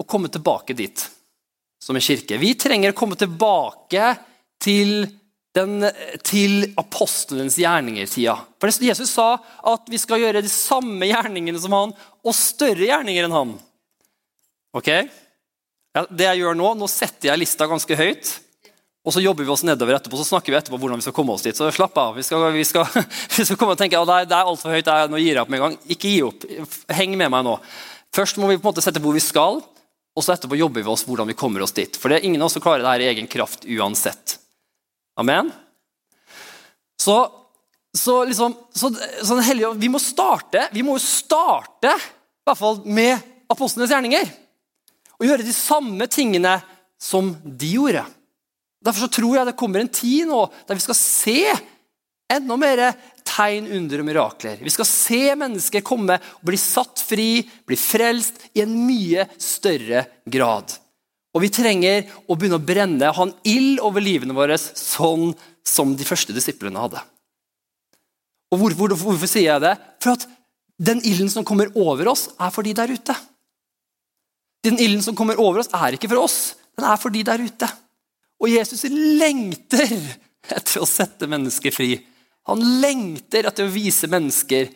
å 0.00 0.06
komme 0.08 0.28
tilbake 0.32 0.74
dit 0.74 1.04
som 1.80 1.96
en 1.96 2.02
kirke. 2.04 2.40
Vi 2.40 2.54
trenger 2.56 2.92
å 2.92 2.96
komme 2.96 3.16
tilbake 3.20 4.14
til 4.64 5.04
den 5.54 5.86
til 6.26 6.72
apostelens 6.80 7.56
gjerninger-tida. 7.60 8.34
For 8.58 8.84
Jesus 8.84 9.12
sa 9.14 9.36
at 9.70 9.90
vi 9.90 10.00
skal 10.02 10.22
gjøre 10.22 10.42
de 10.42 10.50
samme 10.50 11.06
gjerningene 11.06 11.60
som 11.62 11.76
han, 11.76 11.92
og 12.24 12.36
større 12.36 12.88
gjerninger 12.88 13.28
enn 13.28 13.36
han. 13.36 13.52
Ok? 14.74 14.90
Det 16.10 16.26
jeg 16.26 16.40
gjør 16.40 16.56
Nå 16.58 16.72
nå 16.74 16.88
setter 16.90 17.30
jeg 17.30 17.42
lista 17.44 17.68
ganske 17.70 17.98
høyt, 17.98 18.32
og 19.04 19.12
så 19.12 19.20
jobber 19.20 19.44
vi 19.44 19.52
oss 19.52 19.62
nedover 19.68 19.98
etterpå. 19.98 20.16
Så 20.16 20.30
snakker 20.30 20.50
vi 20.50 20.56
etterpå 20.56 20.78
hvordan 20.80 20.98
vi 20.98 21.04
skal 21.04 21.14
komme 21.14 21.34
oss 21.34 21.44
dit. 21.44 21.56
Så 21.56 21.68
slapp 21.76 21.98
av. 22.00 22.14
Vi 22.16 22.24
skal, 22.24 22.46
vi 22.54 22.64
skal, 22.64 22.88
vi 23.36 23.44
skal 23.44 23.58
komme 23.60 23.76
og 23.76 23.80
tenke 23.80 24.00
at 24.00 24.08
det 24.08 24.16
er, 24.22 24.30
det 24.30 24.38
er 24.38 24.48
altfor 24.48 24.72
høyt, 24.72 24.88
nå 25.12 25.20
gir 25.20 25.34
jeg 25.34 25.42
opp 25.42 25.52
med 25.52 25.60
en 25.60 25.66
gang. 25.66 25.76
Ikke 25.92 26.08
gi 26.08 26.22
opp. 26.24 26.46
Heng 26.96 27.12
med 27.20 27.28
meg 27.34 27.44
nå. 27.44 27.58
Først 28.16 28.40
må 28.40 28.48
vi 28.48 28.56
på 28.56 28.64
en 28.64 28.70
måte 28.72 28.84
sette 28.84 29.02
hvor 29.04 29.12
vi 29.14 29.22
skal, 29.22 29.60
og 30.14 30.24
så 30.24 30.32
etterpå 30.34 30.56
jobber 30.56 30.86
vi 30.86 30.90
oss 30.90 31.04
hvordan 31.04 31.28
vi 31.28 31.36
kommer 31.36 31.66
oss 31.66 31.76
dit. 31.76 31.98
For 32.00 32.08
det 32.08 32.22
er 32.22 32.26
ingen 32.30 32.40
av 32.40 32.48
oss 32.48 32.56
som 32.56 32.64
klarer 32.64 32.80
det 32.80 32.94
her 32.94 33.04
i 33.04 33.10
egen 33.12 33.28
kraft 33.28 33.68
uansett. 33.68 34.38
Amen? 35.20 35.52
Så, 37.00 37.16
så 37.98 38.24
liksom 38.24 38.56
så, 38.74 38.90
så 39.22 39.38
hellige, 39.40 39.74
Vi 39.78 39.90
må 39.92 40.00
starte 40.02 40.68
vi 40.72 40.82
må 40.86 40.96
jo 40.96 41.04
starte 41.04 41.92
i 41.94 42.48
hvert 42.48 42.60
fall 42.60 42.82
med 42.84 43.30
apostlenes 43.48 43.92
gjerninger. 43.92 44.28
Og 45.16 45.26
gjøre 45.28 45.46
de 45.46 45.54
samme 45.56 46.08
tingene 46.10 46.58
som 47.00 47.30
de 47.44 47.70
gjorde. 47.76 48.02
Derfor 48.84 49.06
så 49.06 49.12
tror 49.16 49.38
jeg 49.38 49.48
det 49.48 49.56
kommer 49.56 49.80
en 49.80 49.92
tid 49.92 50.28
nå 50.28 50.42
der 50.68 50.76
vi 50.76 50.84
skal 50.84 50.98
se 50.98 51.38
enda 52.34 52.56
mer 52.60 52.82
tegn, 53.24 53.70
under 53.72 54.02
og 54.02 54.08
mirakler. 54.08 54.60
Vi 54.60 54.72
skal 54.72 54.88
se 54.88 55.22
mennesker 55.38 55.84
komme 55.86 56.18
og 56.18 56.46
bli 56.48 56.58
satt 56.60 57.00
fri, 57.04 57.44
bli 57.64 57.78
frelst, 57.78 58.42
i 58.54 58.64
en 58.64 58.74
mye 58.86 59.26
større 59.40 60.04
grad. 60.28 60.76
Og 61.34 61.42
vi 61.42 61.50
trenger 61.50 62.06
å 62.30 62.36
begynne 62.38 62.60
å 62.60 62.62
brenne, 62.62 63.10
ha 63.10 63.26
en 63.26 63.34
ild 63.48 63.82
over 63.82 64.04
livene 64.04 64.36
våre, 64.36 64.56
sånn 64.58 65.32
som 65.66 65.96
de 65.98 66.06
første 66.06 66.34
disiplene 66.36 66.78
hadde. 66.78 67.02
Og 68.54 68.60
hvor, 68.60 68.76
hvor, 68.78 68.94
Hvorfor 68.94 69.30
sier 69.30 69.50
jeg 69.50 69.64
det? 69.64 69.74
For 70.04 70.14
at 70.14 70.28
den 70.78 71.00
ilden 71.06 71.30
som 71.30 71.46
kommer 71.46 71.72
over 71.78 72.12
oss, 72.12 72.28
er 72.38 72.52
for 72.54 72.66
de 72.66 72.74
der 72.76 72.92
ute. 72.94 73.16
Den 74.64 74.78
ilden 74.80 75.02
som 75.04 75.16
kommer 75.18 75.40
over 75.42 75.62
oss, 75.62 75.72
er 75.74 75.96
ikke 75.96 76.10
for 76.12 76.22
oss, 76.22 76.54
den 76.78 76.86
er 76.86 77.00
for 77.00 77.14
de 77.14 77.24
der 77.26 77.42
ute. 77.42 77.68
Og 78.42 78.50
Jesus 78.50 78.86
lengter 78.90 79.90
etter 80.54 80.82
å 80.82 80.88
sette 80.88 81.28
mennesker 81.30 81.74
fri. 81.74 81.96
Han 82.50 82.62
lengter 82.82 83.48
etter 83.48 83.66
å 83.66 83.72
vise 83.72 84.10
mennesker 84.10 84.70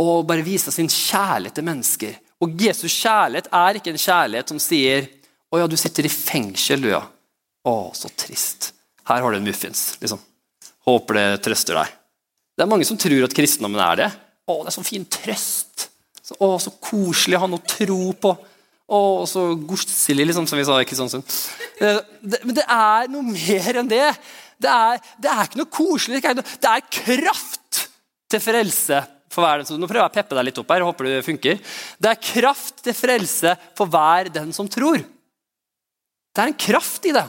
og 0.00 0.26
bare 0.28 0.44
vise 0.44 0.72
sin 0.72 0.88
kjærlighet 0.92 1.56
til 1.56 1.66
mennesker. 1.66 2.14
Og 2.44 2.52
Jesus 2.60 2.92
kjærlighet 2.92 3.48
er 3.54 3.78
ikke 3.78 3.92
en 3.94 4.00
kjærlighet 4.00 4.52
som 4.52 4.60
sier 4.60 5.08
å 5.52 5.60
ja, 5.60 5.68
du 5.70 5.76
sitter 5.78 6.06
i 6.06 6.12
fengsel, 6.12 6.82
du, 6.82 6.90
ja. 6.90 7.02
Å, 7.66 7.76
så 7.94 8.10
trist. 8.18 8.72
Her 9.06 9.22
har 9.22 9.32
du 9.32 9.38
en 9.38 9.46
muffins. 9.46 9.96
liksom. 10.02 10.20
Håper 10.86 11.18
det 11.18 11.26
trøster 11.46 11.78
deg. 11.78 11.94
Det 12.56 12.64
er 12.64 12.70
mange 12.70 12.86
som 12.88 12.98
tror 12.98 13.26
at 13.26 13.34
kristendommen 13.36 13.82
er 13.82 14.00
det. 14.00 14.10
Å, 14.46 14.60
det 14.62 14.70
er 14.70 14.76
så 14.76 14.84
fin 14.86 15.06
trøst. 15.10 15.88
Så, 16.22 16.36
å, 16.42 16.56
så 16.62 16.72
koselig 16.82 17.38
å 17.38 17.44
ha 17.44 17.50
noe 17.50 17.62
å 17.62 17.70
tro 17.70 18.00
på. 18.18 18.32
Å, 18.86 19.00
så 19.26 19.48
godselig, 19.58 20.28
liksom, 20.30 20.46
som 20.46 20.58
vi 20.58 20.66
sa 20.66 20.78
i 20.78 20.86
Kristiansund. 20.86 21.26
Eh, 21.82 21.98
men 22.22 22.54
det 22.54 22.66
er 22.70 23.10
noe 23.10 23.26
mer 23.26 23.80
enn 23.82 23.90
det. 23.90 24.04
Det 24.62 24.70
er, 24.72 25.02
det 25.22 25.30
er 25.32 25.42
ikke 25.44 25.60
noe 25.60 25.74
koselig. 25.74 26.22
Det 26.22 26.70
er 26.70 26.86
kraft 27.02 27.82
til 28.30 28.42
frelse 28.42 29.02
for 29.30 29.44
hver 29.44 29.60
den 29.60 29.68
som 29.68 29.78
Nå 29.78 29.88
prøver 29.90 30.06
jeg 30.06 30.14
å 30.14 30.16
peppe 30.16 30.38
deg 30.38 30.48
litt 30.48 30.62
opp 30.62 30.70
her. 30.72 30.86
håper 30.86 31.10
det 31.10 31.26
funker. 31.26 31.58
Det 31.98 32.12
er 32.12 32.22
kraft 32.30 32.80
til 32.86 32.96
frelse 32.96 33.52
for 33.76 33.90
hver 33.90 34.30
den 34.32 34.54
som 34.56 34.70
tror. 34.70 35.02
Det 36.36 36.44
er 36.44 36.52
en 36.52 36.62
kraft 36.66 37.08
i 37.08 37.14
det. 37.16 37.24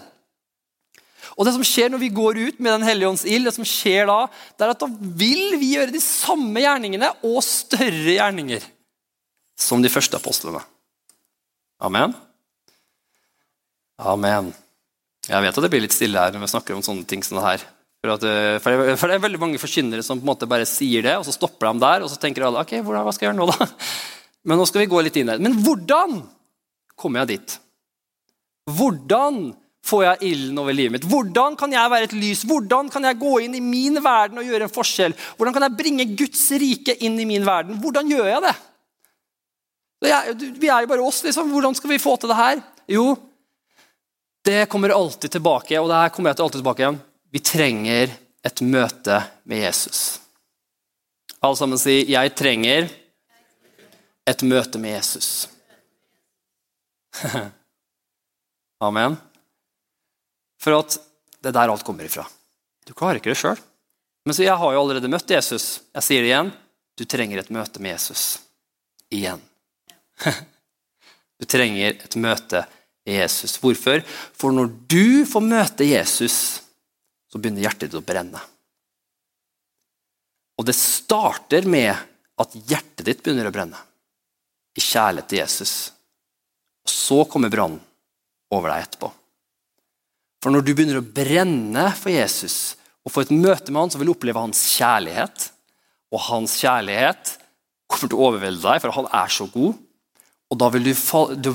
Og 1.37 1.45
det 1.45 1.53
som 1.55 1.65
skjer 1.65 1.91
når 1.93 2.01
vi 2.01 2.13
går 2.13 2.39
ut 2.39 2.59
med 2.59 2.73
Den 2.73 2.87
hellige 2.87 3.09
ånds 3.11 3.25
ild, 3.27 3.47
det 3.47 3.55
som 3.55 3.67
skjer 3.67 4.07
da, 4.09 4.19
det 4.57 4.65
er 4.65 4.73
at 4.73 4.83
da 4.83 4.89
vil 4.89 5.57
vi 5.61 5.73
gjøre 5.75 5.93
de 5.93 6.01
samme 6.03 6.63
gjerningene 6.63 7.11
og 7.27 7.39
større 7.45 8.17
gjerninger 8.17 8.65
som 9.57 9.81
de 9.81 9.89
første 9.89 10.17
apostlene. 10.19 10.61
Amen? 11.81 12.13
Amen. 13.97 14.51
Jeg 15.27 15.43
vet 15.43 15.57
at 15.57 15.65
det 15.65 15.71
blir 15.73 15.83
litt 15.83 15.95
stille 15.95 16.21
her 16.21 16.33
når 16.33 16.45
vi 16.45 16.51
snakker 16.53 16.77
om 16.77 16.83
sånne 16.85 17.07
ting 17.09 17.23
som 17.25 17.39
det 17.39 17.45
her. 17.45 17.65
For, 17.97 18.13
at, 18.13 18.25
eh, 18.29 18.57
for, 18.61 18.73
det, 18.73 18.97
for 19.01 19.09
det 19.09 19.17
er 19.17 19.23
veldig 19.23 19.41
mange 19.41 19.61
forkynnere 19.61 20.05
som 20.05 20.19
på 20.19 20.25
en 20.25 20.31
måte 20.31 20.49
bare 20.49 20.67
sier 20.69 21.05
det, 21.05 21.15
og 21.17 21.25
så 21.25 21.33
stopper 21.33 21.71
de 21.71 21.81
der, 21.81 22.05
og 22.05 22.11
så 22.11 22.19
tenker 22.21 22.45
alle 22.45 22.61
ok, 22.61 22.75
hvordan, 22.85 23.05
hva 23.07 23.13
skal 23.15 23.27
jeg 23.27 23.33
gjøre 23.33 23.39
nå 23.41 23.47
da? 23.49 23.67
Men 24.47 24.61
nå 24.61 24.67
skal 24.69 24.83
vi 24.83 24.91
gå 24.91 25.01
litt 25.03 25.17
inn 25.19 25.33
her. 25.33 25.41
Men 25.43 25.57
hvordan 25.65 26.21
kommer 26.97 27.23
jeg 27.23 27.33
dit? 27.33 27.57
Hvordan 28.67 29.53
får 29.88 30.03
jeg 30.03 30.31
ilden 30.31 30.59
over 30.59 30.75
livet 30.75 30.97
mitt? 30.97 31.07
Hvordan 31.07 31.55
kan 31.59 31.71
jeg 31.71 31.91
være 31.91 32.09
et 32.09 32.15
lys? 32.17 32.43
Hvordan 32.47 32.89
kan 32.91 33.07
jeg 33.07 33.19
gå 33.21 33.38
inn 33.45 33.55
i 33.55 33.63
min 33.63 34.01
verden 34.03 34.41
og 34.41 34.50
gjøre 34.50 34.67
en 34.67 34.74
forskjell? 34.74 35.15
Hvordan 35.38 35.55
kan 35.55 35.67
jeg 35.67 35.77
bringe 35.79 36.09
Guds 36.19 36.43
rike 36.59 36.97
inn 37.07 37.15
i 37.24 37.27
min 37.29 37.45
verden? 37.47 37.79
Hvordan 37.83 38.12
gjør 38.12 38.27
jeg 38.33 38.43
det? 38.50 38.55
vi 39.97 40.69
er 40.69 40.83
jo 40.83 40.89
bare 40.91 41.01
oss, 41.01 41.24
liksom. 41.25 41.50
Hvordan 41.50 41.74
skal 41.75 41.89
vi 41.89 42.01
få 42.01 42.17
til 42.21 42.29
det 42.29 42.38
her? 42.38 42.59
Jo, 42.91 43.15
det 44.47 44.69
kommer 44.69 44.93
alltid 44.95 45.31
tilbake, 45.31 45.79
og 45.79 45.89
det 45.89 45.95
her 46.00 46.12
kommer 46.13 46.29
jeg 46.29 46.38
til 46.38 46.45
alltid 46.45 46.62
tilbake 46.62 46.83
igjen. 46.83 47.00
Vi 47.36 47.39
trenger 47.43 48.13
et 48.47 48.62
møte 48.63 49.17
med 49.43 49.63
Jesus. 49.65 50.21
Alle 51.41 51.57
sammen 51.59 51.77
si 51.77 52.05
'Jeg 52.07 52.36
trenger 52.36 52.89
et 54.27 54.43
møte 54.43 54.79
med 54.79 55.00
Jesus'. 55.00 55.47
Amen. 58.84 59.17
For 60.62 60.77
at 60.77 60.98
det 61.41 61.51
er 61.51 61.57
der 61.57 61.74
alt 61.74 61.86
kommer 61.86 62.05
ifra. 62.07 62.25
Du 62.86 62.93
klarer 62.98 63.19
ikke 63.19 63.34
det 63.34 63.39
sjøl. 63.39 63.60
Men 64.27 64.36
så 64.36 64.43
jeg 64.43 64.60
har 64.60 64.74
jo 64.74 64.81
allerede 64.81 65.10
møtt 65.12 65.31
Jesus. 65.31 65.79
Jeg 65.96 66.05
sier 66.05 66.24
det 66.24 66.31
igjen. 66.31 66.51
Du 66.98 67.05
trenger 67.05 67.41
et 67.41 67.53
møte 67.53 67.81
med 67.84 67.96
Jesus. 67.96 68.27
Igjen. 69.13 69.41
Du 71.38 71.46
trenger 71.46 72.00
et 72.01 72.15
møte 72.17 72.63
med 73.05 73.19
Jesus. 73.19 73.60
Hvorfor? 73.62 74.01
For 74.34 74.50
når 74.50 74.72
du 74.89 75.22
får 75.29 75.43
møte 75.46 75.86
Jesus, 75.86 76.38
så 77.29 77.38
begynner 77.38 77.62
hjertet 77.62 77.91
ditt 77.91 78.00
å 78.00 78.01
brenne. 78.01 78.41
Og 80.57 80.65
det 80.65 80.74
starter 80.74 81.69
med 81.69 81.93
at 81.93 82.57
hjertet 82.57 83.05
ditt 83.05 83.22
begynner 83.22 83.51
å 83.51 83.53
brenne. 83.53 83.77
I 84.74 84.81
kjærlighet 84.81 85.29
til 85.29 85.43
Jesus. 85.43 85.75
Og 86.89 86.96
så 86.96 87.19
kommer 87.29 87.53
brannen 87.53 87.84
over 88.54 88.72
deg 88.72 88.86
etterpå. 88.86 89.10
For 90.44 90.54
når 90.54 90.63
du 90.63 90.74
begynner 90.74 91.01
å 91.01 91.06
brenne 91.06 91.89
for 91.98 92.13
Jesus 92.13 92.77
og 93.04 93.13
får 93.13 93.27
et 93.27 93.36
møte 93.36 93.74
med 93.74 93.82
han, 93.82 93.92
så 93.92 94.00
vil 94.00 94.12
du 94.12 94.13
oppleve 94.13 94.44
hans 94.44 94.62
kjærlighet. 94.75 95.50
Og 96.13 96.24
hans 96.27 96.54
kjærlighet 96.62 97.34
kommer 97.88 98.12
til 98.12 98.18
å 98.20 98.30
overvelde 98.30 98.63
deg, 98.63 98.82
for 98.84 98.96
han 98.96 99.10
er 99.16 99.34
så 99.34 99.48
god. 99.51 99.75
Og 100.48 100.60
da 100.62 100.70
vil, 100.72 100.88
du, 100.88 100.94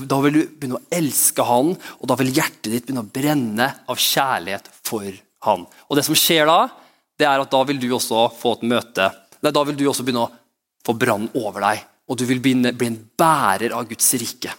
da 0.05 0.19
vil, 0.25 0.37
du, 0.37 0.41
begynne 0.61 0.81
å 0.81 0.87
elske 0.93 1.45
han, 1.49 1.73
og 1.73 2.09
da 2.11 2.17
vil 2.21 2.33
hjertet 2.37 2.69
ditt 2.69 2.89
begynne 2.89 3.05
å 3.05 3.13
brenne 3.15 3.69
av 3.89 4.01
kjærlighet 4.01 4.69
for 4.85 5.09
han. 5.47 5.65
Og 5.89 5.97
det 5.97 6.05
som 6.09 6.19
skjer 6.19 6.49
da, 6.49 6.67
det 7.21 7.29
er 7.29 7.41
at 7.41 7.53
da 7.53 7.63
vil 7.69 7.81
du 7.81 7.89
også 7.95 8.27
få 8.37 8.57
et 8.59 8.71
møte 8.75 9.11
Nei, 9.43 9.51
Da 9.51 9.65
vil 9.67 9.75
du 9.75 9.89
også 9.91 10.05
begynne 10.07 10.23
å 10.23 10.35
få 10.87 10.95
brann 10.95 11.25
over 11.35 11.65
deg, 11.65 11.81
og 12.07 12.19
du 12.19 12.23
vil 12.29 12.39
bli 12.39 12.53
en 12.63 12.99
bærer 13.19 13.73
av 13.75 13.89
Guds 13.91 14.13
rike 14.21 14.53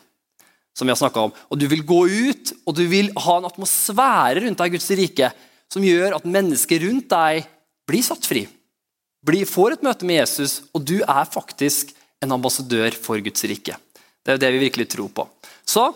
som 0.74 0.89
vi 0.89 0.94
har 0.94 1.18
om. 1.22 1.34
Og 1.50 1.60
du 1.60 1.68
vil 1.70 1.86
gå 1.86 2.00
ut, 2.08 2.53
og 2.65 2.75
du 2.77 2.86
vil 2.89 3.12
ha 3.15 3.38
en 3.38 3.50
atmosfære 3.50 4.46
rundt 4.46 4.60
deg 4.60 4.72
i 4.72 4.77
Guds 4.77 4.92
rike 4.98 5.32
som 5.74 5.86
gjør 5.86 6.18
at 6.18 6.30
mennesker 6.30 6.84
rundt 6.86 7.10
deg 7.13 7.48
blir 7.89 8.06
satt 8.06 8.25
fri. 8.27 8.46
Blir, 9.24 9.48
får 9.48 9.77
et 9.77 9.86
møte 9.86 10.08
med 10.08 10.20
Jesus, 10.20 10.62
og 10.75 10.84
du 10.86 10.98
er 11.01 11.30
faktisk 11.30 11.94
en 12.24 12.36
ambassadør 12.36 12.96
for 13.00 13.22
Guds 13.24 13.46
rike. 13.48 13.77
Det 14.24 14.36
er 14.36 14.42
det 14.42 14.51
vi 14.56 14.65
virkelig 14.65 14.89
tror 14.94 15.12
på. 15.15 15.27
Så 15.68 15.88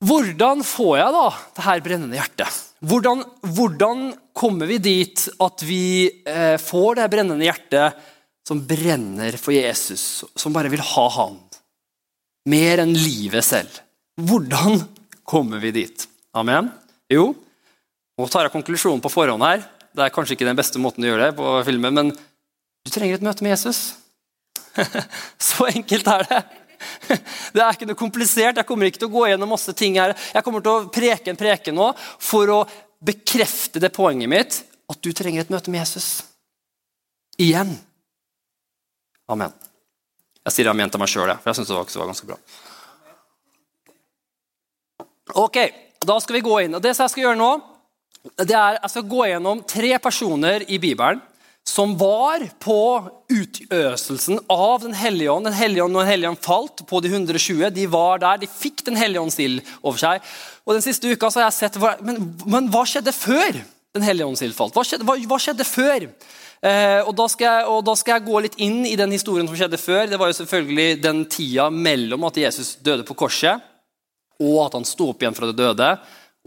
hvordan 0.00 0.64
får 0.64 0.94
jeg 0.96 1.14
da 1.14 1.26
det 1.56 1.64
her 1.66 1.84
brennende 1.84 2.16
hjertet? 2.16 2.60
Hvordan, 2.80 3.22
hvordan 3.44 4.06
kommer 4.32 4.70
vi 4.70 4.78
dit 4.80 5.26
at 5.44 5.64
vi 5.66 6.08
eh, 6.08 6.56
får 6.56 6.96
det 6.96 7.10
brennende 7.12 7.44
hjertet 7.44 7.98
som 8.48 8.62
brenner 8.64 9.36
for 9.36 9.52
Jesus, 9.52 10.24
som 10.32 10.54
bare 10.56 10.72
vil 10.72 10.80
ha 10.94 11.06
Han? 11.18 11.36
Mer 12.50 12.82
enn 12.82 12.96
livet 12.96 13.46
selv. 13.46 13.80
Hvordan 14.20 14.82
kommer 15.28 15.62
vi 15.62 15.72
dit? 15.74 16.06
Amen? 16.36 16.70
Jo, 17.10 17.30
nå 18.18 18.26
tar 18.30 18.46
jeg 18.46 18.54
konklusjonen 18.54 19.02
på 19.02 19.12
forhånd 19.12 19.44
her. 19.44 19.62
Det 19.94 20.04
er 20.04 20.14
kanskje 20.14 20.36
ikke 20.36 20.48
den 20.48 20.58
beste 20.58 20.80
måten 20.82 21.04
å 21.04 21.10
gjøre 21.10 21.30
det 21.30 21.36
på 21.38 21.52
filmen, 21.66 21.96
men 21.96 22.12
du 22.14 22.92
trenger 22.92 23.18
et 23.18 23.26
møte 23.26 23.44
med 23.44 23.54
Jesus. 23.54 23.80
Så 25.50 25.68
enkelt 25.70 26.10
er 26.10 26.26
det. 26.28 26.40
Det 27.54 27.60
er 27.60 27.74
ikke 27.74 27.88
noe 27.90 27.98
komplisert. 27.98 28.56
Jeg 28.56 28.68
kommer 28.68 28.88
ikke 28.88 29.02
til 29.02 29.10
å 29.10 29.12
gå 29.12 29.26
gjennom 29.28 29.50
masse 29.52 29.74
ting 29.76 29.98
her. 30.00 30.14
Jeg 30.32 30.46
kommer 30.46 30.64
til 30.64 30.72
å 30.72 30.90
preke 30.92 31.32
en 31.32 31.40
preke 31.40 31.74
nå 31.74 31.90
for 31.98 32.52
å 32.54 32.60
bekrefte 33.04 33.82
det 33.82 33.92
poenget 33.92 34.32
mitt 34.32 34.60
at 34.90 35.00
du 35.04 35.10
trenger 35.16 35.44
et 35.44 35.52
møte 35.52 35.72
med 35.72 35.82
Jesus. 35.82 36.22
Igjen. 37.40 37.74
Amen. 39.30 39.52
Jeg 40.50 40.58
sier 40.58 40.70
amen 40.72 40.90
til 40.90 40.98
meg 40.98 41.10
sjøl, 41.12 41.30
for 41.38 41.52
jeg 41.52 41.60
syns 41.60 41.70
det 41.70 41.76
var 41.78 42.10
ganske 42.10 42.26
bra. 42.26 42.38
Ok, 45.38 45.58
da 46.02 46.16
skal 46.18 46.40
vi 46.40 46.42
gå 46.42 46.56
inn. 46.64 46.74
Og 46.74 46.82
det 46.82 46.96
som 46.96 47.06
jeg 47.06 47.14
skal 47.14 47.28
gjøre 47.28 47.38
nå, 47.38 47.50
det 48.42 48.52
er, 48.52 48.80
Jeg 48.82 48.90
skal 48.92 49.04
gå 49.08 49.26
gjennom 49.30 49.62
tre 49.64 49.98
personer 50.02 50.64
i 50.68 50.76
Bibelen 50.82 51.22
som 51.64 51.92
var 51.96 52.42
på 52.58 52.80
utøselsen 53.30 54.40
av 54.50 54.82
Den 54.82 54.96
hellige 54.96 55.30
ånd. 55.30 55.46
Den 55.46 55.56
hellige 55.56 55.84
ånd 55.84 55.94
og 55.94 56.02
Den 56.02 56.10
hellige 56.10 56.32
ånd 56.32 56.42
falt 56.42 56.82
på 56.88 57.00
de 57.00 57.12
120. 57.12 57.70
De 57.70 57.86
var 57.86 58.18
der, 58.18 58.42
de 58.42 58.50
fikk 58.50 58.84
Den 58.84 58.98
hellige 58.98 59.22
ånds 59.22 59.38
ild 59.38 59.62
over 59.80 60.02
seg. 60.02 60.20
Og 60.66 60.74
Den 60.74 60.84
siste 60.84 61.08
uka 61.08 61.30
har 61.30 61.46
jeg 61.46 61.58
sett 61.60 61.78
men, 62.02 62.34
men 62.44 62.68
hva 62.74 62.82
skjedde 62.84 63.14
før 63.14 63.62
Den 63.94 64.02
hellige 64.02 64.26
ånds 64.26 64.42
ild 64.42 64.56
falt? 64.58 64.74
Hva 64.74 64.84
skjedde, 64.84 65.06
hva, 65.06 65.16
hva 65.30 65.38
skjedde 65.40 65.68
før? 65.68 66.10
Eh, 66.60 67.00
og, 67.06 67.14
da 67.16 67.24
jeg, 67.40 67.68
og, 67.72 67.80
da 67.88 67.94
skal 67.96 68.18
jeg, 68.18 68.26
gå 68.26 68.40
litt 68.44 68.58
inn 68.60 68.82
i 68.84 68.96
den 69.00 69.14
historien 69.14 69.48
som 69.48 69.56
skjedde 69.56 69.80
før. 69.80 70.04
Det 70.10 70.18
var 70.20 70.28
jo 70.28 70.36
selvfølgelig 70.42 71.00
den 71.00 71.24
tida 71.32 71.70
mellom 71.72 72.26
at 72.28 72.40
Jesus 72.42 72.74
døde 72.84 73.06
på 73.08 73.16
korset, 73.18 73.64
og 74.40 74.58
at 74.66 74.76
han 74.76 74.88
sto 74.88 75.10
opp 75.12 75.24
igjen 75.24 75.36
fra 75.36 75.48
det 75.48 75.56
døde, 75.60 75.94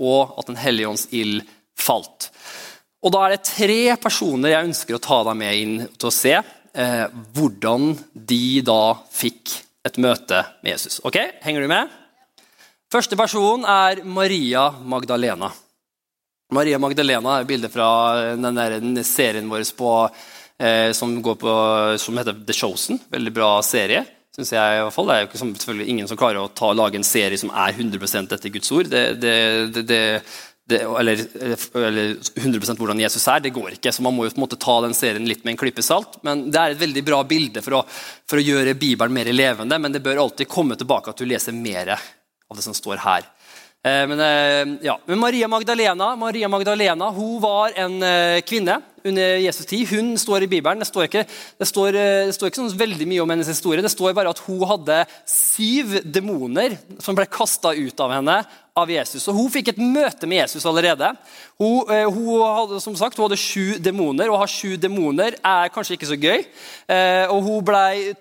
og 0.01 0.37
at 0.41 0.47
Den 0.49 0.57
hellige 0.57 0.89
ånds 0.89 1.07
ild 1.13 1.43
falt. 1.77 2.31
Og 3.03 3.11
Da 3.13 3.25
er 3.25 3.35
det 3.35 3.45
tre 3.45 3.95
personer 4.01 4.53
jeg 4.53 4.69
ønsker 4.69 4.97
å 4.97 5.03
ta 5.03 5.19
deg 5.27 5.37
med 5.37 5.59
inn 5.59 5.75
til 5.97 6.09
å 6.09 6.13
se 6.13 6.33
eh, 6.33 7.05
hvordan 7.35 7.91
de 8.13 8.61
da 8.65 8.95
fikk 9.13 9.53
et 9.85 9.99
møte 10.01 10.41
med 10.63 10.73
Jesus. 10.73 11.01
Ok, 11.05 11.19
Henger 11.43 11.61
du 11.61 11.69
med? 11.69 11.91
Første 12.93 13.17
person 13.17 13.65
er 13.65 14.03
Maria 14.05 14.69
Magdalena. 14.85 15.49
Maria 16.53 16.79
Magdalena 16.81 17.39
er 17.39 17.49
bildet 17.49 17.73
fra 17.73 17.87
den 18.37 18.59
der 18.59 19.03
serien 19.07 19.49
vår 19.51 19.65
på, 19.77 19.91
eh, 20.59 20.91
som, 20.95 21.15
på, 21.23 21.55
som, 21.99 22.19
heter 22.21 22.39
The 22.47 22.55
Chosen. 22.57 23.01
Veldig 23.13 23.33
bra 23.35 23.55
serie. 23.65 24.05
Synes 24.33 24.53
jeg 24.55 24.77
i 24.77 24.81
hvert 24.81 24.95
fall. 24.95 25.09
Det 25.09 25.15
er 25.17 25.27
jo 25.27 25.43
selvfølgelig 25.43 25.91
ingen 25.93 26.09
som 26.09 26.17
klarer 26.17 26.41
å 26.41 26.49
ta, 26.49 26.71
lage 26.73 26.97
en 26.97 27.05
serie 27.05 27.37
som 27.37 27.51
er 27.53 27.75
100 27.75 28.33
etter 28.33 28.53
Guds 28.53 28.71
ord. 28.73 28.89
Det, 28.89 29.03
det, 29.21 29.35
det, 29.85 30.79
eller, 30.79 31.19
eller, 31.75 32.15
100% 32.39 32.79
hvordan 32.79 33.03
Jesus 33.03 33.27
er. 33.27 33.43
Det 33.43 33.53
går 33.53 33.75
ikke. 33.75 33.91
så 33.91 34.05
Man 34.05 34.15
må 34.15 34.25
jo 34.25 34.33
på 34.33 34.39
en 34.39 34.45
måte 34.45 34.57
ta 34.61 34.79
den 34.85 34.95
serien 34.97 35.27
litt 35.27 35.43
med 35.43 35.53
en 35.53 35.61
klype 35.61 35.83
salt. 35.85 36.17
Men 36.25 36.47
det 36.49 36.59
er 36.59 36.73
et 36.73 36.81
veldig 36.81 37.03
bra 37.05 37.21
bilde 37.27 37.61
for 37.65 37.81
å, 37.81 37.83
for 38.29 38.39
å 38.41 38.45
gjøre 38.45 38.77
Bibelen 38.79 39.13
mer 39.13 39.29
levende. 39.33 39.79
Men 39.79 39.93
det 39.93 40.01
bør 40.05 40.23
alltid 40.25 40.49
komme 40.49 40.79
tilbake 40.79 41.11
at 41.11 41.19
du 41.19 41.27
leser 41.29 41.53
mer 41.53 41.93
av 41.97 42.57
det 42.57 42.65
som 42.65 42.77
står 42.77 43.03
her. 43.03 43.27
Eh, 43.85 44.07
men, 44.07 44.19
eh, 44.19 44.77
ja. 44.81 44.99
men, 45.05 45.19
Maria 45.19 45.47
Magdalena 45.47 46.15
Maria 46.15 46.47
Magdalena, 46.47 47.09
hun 47.09 47.41
var 47.41 47.71
en 47.75 48.03
eh, 48.03 48.41
kvinne 48.41 48.77
under 49.05 49.37
Jesus 49.43 49.67
tid. 49.69 49.87
Hun 49.91 50.13
står 50.19 50.45
i 50.45 50.51
Bibelen. 50.51 50.81
Det 50.81 50.89
står 50.89 51.07
ikke, 51.09 51.25
det 51.59 51.69
står, 51.69 51.99
det 52.27 52.35
står 52.35 52.51
ikke 52.51 52.61
sånn 52.61 52.81
veldig 52.83 53.07
mye 53.09 53.23
om 53.23 53.33
hennes 53.35 53.51
historie. 53.51 53.83
Det 53.83 53.93
står 53.93 54.15
bare 54.17 54.33
at 54.33 54.43
hun 54.47 54.63
hadde 54.69 55.03
syv 55.29 55.99
demoner 56.03 56.77
som 57.03 57.17
ble 57.17 57.27
kasta 57.31 57.75
ut 57.75 58.03
av 58.03 58.15
henne 58.15 58.41
av 58.73 58.89
Jesus. 58.89 59.27
Og 59.29 59.37
Hun 59.37 59.51
fikk 59.53 59.69
et 59.73 59.81
møte 59.81 60.27
med 60.29 60.41
Jesus 60.41 60.65
allerede. 60.65 61.11
Hun, 61.61 61.85
eh, 61.93 62.09
hun 62.09 62.41
hadde 62.41 62.81
som 62.81 62.95
sagt, 62.97 63.17
hun 63.17 63.27
hadde 63.27 63.37
sju 63.37 63.77
demoner. 63.77 64.29
Å 64.29 64.39
ha 64.41 64.47
sju 64.49 64.77
demoner 64.77 65.37
er 65.37 65.69
kanskje 65.69 65.97
ikke 65.97 66.09
så 66.09 66.17
gøy. 66.17 66.45
Eh, 66.89 67.25
og 67.29 67.43
Hun 67.43 67.63
ble 67.63 68.15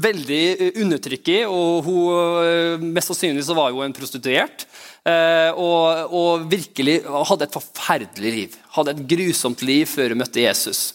veldig 0.00 0.72
undertrykket, 0.80 1.46
og 1.48 1.84
hun, 1.84 2.92
mest 2.94 3.10
sannsynlig 3.12 3.44
så 3.44 3.54
var 3.54 3.72
hun 3.72 3.84
en 3.84 3.92
prostituert. 3.92 4.66
Eh, 5.00 5.50
og, 5.56 6.12
og, 6.12 6.42
virkelig 6.50 7.00
hadde 7.08 7.46
et 7.46 7.54
forferdelig 7.54 8.32
liv. 8.34 8.56
Hadde 8.76 8.94
et 8.94 9.04
grusomt 9.10 9.62
liv 9.66 9.88
før 9.90 10.14
hun 10.14 10.22
møtte 10.22 10.44
Jesus. 10.44 10.94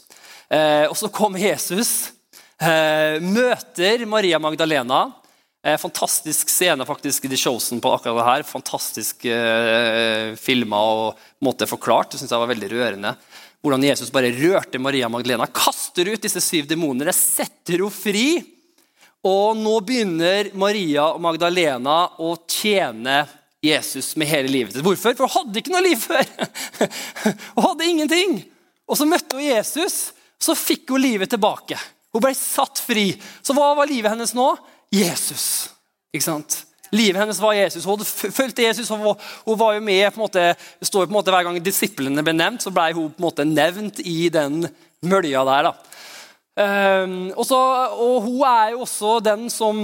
og 0.50 0.96
så 0.96 1.10
kom 1.12 1.36
Jesus, 1.36 2.12
møter 3.22 4.06
Maria 4.08 4.40
Magdalena. 4.40 5.10
Eh, 5.66 5.78
fantastisk 5.82 6.50
scene 6.50 6.86
faktisk 6.86 7.26
i 7.26 7.30
The 7.32 7.38
Chosen 7.38 7.80
på 7.82 7.90
akkurat 7.90 8.20
det 8.20 8.26
her. 8.28 8.44
Fantastisk 8.46 9.26
eh, 9.26 10.36
filma 10.38 10.78
og 10.78 11.24
måte 11.42 11.66
forklart. 11.66 12.12
Det 12.12 12.20
synes 12.22 12.36
jeg 12.36 12.44
var 12.44 12.52
veldig 12.52 12.70
rørende. 12.70 13.16
Hvordan 13.66 13.88
Jesus 13.88 14.12
bare 14.14 14.30
rørte 14.30 14.78
Maria 14.78 15.10
Magdalena, 15.10 15.48
kaster 15.50 16.12
ut 16.12 16.22
disse 16.22 16.44
syv 16.44 16.68
demonene, 16.70 17.10
setter 17.18 17.80
henne 17.80 17.90
fri. 17.90 18.28
Og 19.26 19.58
nå 19.58 19.80
begynner 19.82 20.52
Maria 20.54 21.08
og 21.16 21.24
Magdalena 21.26 21.98
å 22.22 22.36
tjene 22.46 23.24
Jesus 23.24 23.34
med 24.20 24.30
hele 24.30 24.52
livet 24.52 24.76
sitt. 24.76 24.86
Hvorfor? 24.86 25.16
For 25.18 25.28
hun 25.28 25.36
hadde 25.40 25.62
ikke 25.62 25.74
noe 25.74 25.84
liv 25.86 26.02
før. 26.02 26.24
hun 27.56 27.68
hadde 27.70 27.90
ingenting. 27.90 28.38
Og 28.86 29.00
så 29.00 29.08
møtte 29.10 29.40
hun 29.40 29.48
Jesus, 29.48 29.98
så 30.42 30.56
fikk 30.58 30.94
hun 30.94 31.04
livet 31.04 31.32
tilbake. 31.34 31.78
Hun 32.16 32.24
ble 32.24 32.32
satt 32.38 32.80
fri. 32.80 33.10
Så 33.44 33.56
hva 33.58 33.74
var 33.78 33.90
livet 33.90 34.14
hennes 34.14 34.36
nå? 34.38 34.48
Jesus. 34.94 35.72
Ikke 36.16 36.28
sant? 36.28 36.62
Livet 36.96 37.20
hennes 37.20 37.42
var 37.42 37.56
Jesus. 37.58 37.86
Hun 37.86 38.06
fulgte 38.06 38.64
Jesus. 38.64 38.90
Var, 38.90 39.18
hun 39.46 39.60
var 39.60 39.76
jo 39.76 39.84
med 39.84 40.06
på 40.14 40.20
en 40.20 40.26
måte, 40.28 40.46
står 40.82 41.04
jo 41.04 41.10
på 41.10 41.12
en 41.12 41.18
måte 41.18 41.34
Hver 41.34 41.48
gang 41.48 41.60
disiplene 41.64 42.24
ble 42.24 42.36
nevnt, 42.38 42.64
så 42.64 42.72
ble 42.74 42.92
hun 42.94 43.10
på 43.12 43.20
en 43.20 43.28
måte 43.28 43.48
nevnt 43.50 44.00
i 44.06 44.30
den 44.34 44.68
mølja 45.06 45.44
der. 45.50 45.70
da. 45.70 45.76
Um, 46.56 47.34
og, 47.36 47.44
så, 47.44 47.58
og 48.00 48.22
hun 48.24 48.44
er 48.48 48.76
jo 48.76 48.86
også 48.86 49.18
den 49.26 49.50
som 49.52 49.82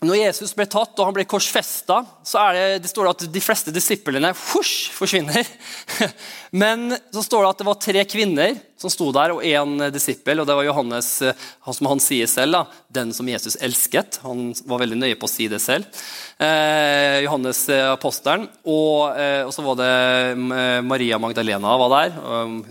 når 0.00 0.16
Jesus 0.16 0.54
ble 0.56 0.64
tatt 0.64 0.96
og 0.96 1.10
han 1.10 1.12
ble 1.12 1.26
korsfesta, 1.28 1.98
så 2.24 2.44
står 2.88 3.04
det 3.04 3.10
at 3.10 3.24
de 3.34 3.42
fleste 3.44 3.72
disiplene 3.74 4.30
husk, 4.32 4.94
forsvinner. 4.96 5.44
Men 6.62 6.94
så 7.12 7.20
står 7.26 7.44
det 7.44 7.50
at 7.50 7.60
det 7.60 7.66
var 7.68 7.80
tre 7.84 8.04
kvinner 8.08 8.54
som 8.80 8.88
sto 8.88 9.10
der, 9.12 9.34
og 9.34 9.44
én 9.44 9.90
disippel. 9.92 10.40
og 10.40 10.48
Det 10.48 10.56
var 10.56 10.64
Johannes, 10.64 11.10
som 11.20 11.90
han 11.90 12.00
sier 12.00 12.30
selv, 12.32 12.56
da, 12.56 12.80
den 12.88 13.12
som 13.12 13.28
Jesus 13.28 13.58
elsket. 13.60 14.22
Han 14.24 14.54
var 14.64 14.80
veldig 14.80 15.02
nøye 15.02 15.18
på 15.20 15.28
å 15.28 15.32
si 15.34 15.50
det 15.52 15.60
selv. 15.60 15.84
Eh, 16.40 17.20
Johannes 17.26 17.60
eh, 17.68 17.84
apostelen. 17.92 18.48
Og, 18.64 19.12
eh, 19.20 19.42
og, 19.44 19.52
så 19.52 19.66
var 19.68 19.82
det 19.82 19.92
eh, 20.32 20.80
Maria 20.80 21.20
Magdalena 21.20 21.76
var 21.84 21.92
der. 21.98 22.16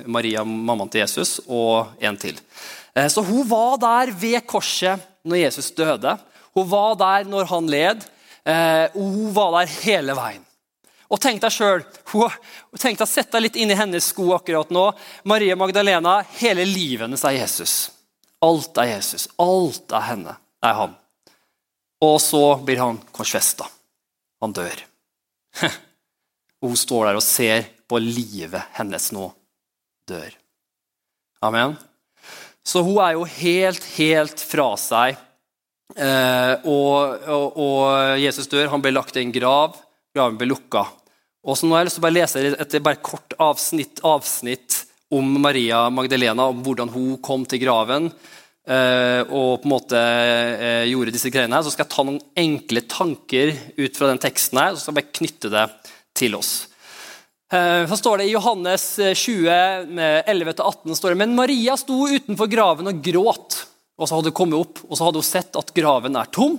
Maria, 0.10 0.42
mammaen 0.42 0.90
til 0.90 1.06
Jesus, 1.06 1.38
og 1.46 1.94
en 2.02 2.18
til. 2.18 2.42
Eh, 2.98 3.06
så 3.06 3.22
hun 3.22 3.46
var 3.54 3.78
der 3.86 4.18
ved 4.18 4.42
korset 4.50 5.06
når 5.22 5.44
Jesus 5.46 5.70
døde. 5.78 6.18
Hun 6.58 6.70
var 6.70 6.96
der 7.00 7.28
når 7.30 7.50
han 7.52 7.70
led, 7.72 8.06
eh, 8.46 8.86
og 8.96 9.02
hun 9.02 9.34
var 9.36 9.60
der 9.60 9.74
hele 9.82 10.16
veien. 10.18 10.46
Og 11.10 11.18
Tenk 11.22 11.42
deg 11.42 11.54
selv, 11.54 11.86
tenk 12.78 13.00
deg 13.00 13.10
Sett 13.10 13.32
deg 13.34 13.42
litt 13.48 13.58
inn 13.58 13.72
i 13.74 13.78
hennes 13.78 14.12
sko 14.12 14.28
akkurat 14.36 14.70
nå. 14.74 14.86
Maria 15.26 15.56
Magdalena, 15.58 16.20
hele 16.38 16.66
livet 16.70 17.08
hennes 17.08 17.26
er 17.26 17.40
Jesus. 17.40 17.74
Alt 18.46 18.78
er 18.78 18.92
Jesus. 18.94 19.26
Alt 19.42 19.92
er 19.92 20.06
henne. 20.12 20.38
er 20.62 20.76
han. 20.76 20.96
Og 22.04 22.18
så 22.22 22.44
blir 22.64 22.80
han 22.80 23.00
korsfesta. 23.16 23.66
Han 24.44 24.54
dør. 24.56 24.86
Og 26.62 26.70
hun 26.72 26.78
står 26.78 27.10
der 27.10 27.20
og 27.20 27.26
ser 27.26 27.66
på 27.90 28.00
livet 28.04 28.70
hennes 28.78 29.10
nå 29.16 29.32
dør. 30.08 30.30
Amen. 31.42 31.78
Så 32.64 32.84
hun 32.86 33.00
er 33.02 33.16
jo 33.18 33.26
helt, 33.26 33.84
helt 33.98 34.44
fra 34.44 34.74
seg 34.80 35.18
og, 35.90 37.24
og, 37.26 37.58
og, 37.58 37.84
Jesus 38.22 38.48
dør, 38.52 38.70
han 38.72 38.84
ble 38.84 38.94
lagt 38.94 39.18
i 39.18 39.24
en 39.24 39.34
grav. 39.34 39.78
Graven 40.16 40.38
ble 40.38 40.52
lukka. 40.52 40.86
Og 41.48 41.58
så 41.58 41.66
nå 41.66 41.76
har 41.76 41.84
jeg 41.84 41.90
lyst 41.90 41.98
til 41.98 42.04
å 42.04 42.08
bare 42.08 42.18
lese 42.18 42.46
et 42.52 42.78
bare 42.84 43.02
kort 43.04 43.36
avsnitt, 43.42 44.02
avsnitt 44.06 44.84
om 45.10 45.30
Maria 45.42 45.88
Magdalena, 45.90 46.50
om 46.52 46.62
hvordan 46.66 46.92
hun 46.94 47.14
kom 47.26 47.46
til 47.50 47.62
graven 47.64 48.10
eh, 48.10 49.22
og 49.26 49.62
på 49.62 49.66
en 49.66 49.72
måte 49.72 50.00
eh, 50.00 50.90
gjorde 50.92 51.14
disse 51.16 51.32
greiene. 51.34 51.56
her. 51.58 51.66
Så 51.66 51.74
skal 51.74 51.88
jeg 51.88 51.94
ta 51.96 52.06
noen 52.06 52.22
enkle 52.38 52.84
tanker 52.90 53.54
ut 53.80 53.98
fra 53.98 54.12
den 54.12 54.22
teksten 54.22 54.62
her, 54.62 54.76
så 54.76 54.84
skal 54.84 54.94
jeg 54.94 55.00
bare 55.02 55.18
knytte 55.22 55.54
det 55.54 55.66
til 56.20 56.38
oss. 56.38 56.54
Eh, 57.50 57.88
så 57.90 57.98
står 57.98 58.22
det 58.22 58.30
I 58.30 58.36
Johannes 58.36 58.86
20, 59.00 59.50
11-18 60.30 61.00
står 61.00 61.16
det, 61.16 61.22
men 61.24 61.38
Maria 61.38 61.78
sto 61.80 62.04
utenfor 62.12 62.52
graven 62.52 62.92
og 62.92 63.02
gråt. 63.06 63.64
Og 64.00 64.08
så 64.08 64.16
hadde 64.18 64.32
hun 64.32 64.40
kommet 64.40 64.60
opp 64.60 64.84
og 64.88 64.96
så 64.96 65.08
hadde 65.08 65.22
hun 65.22 65.28
sett 65.28 65.60
at 65.60 65.74
graven 65.76 66.18
er 66.20 66.30
tom. 66.34 66.56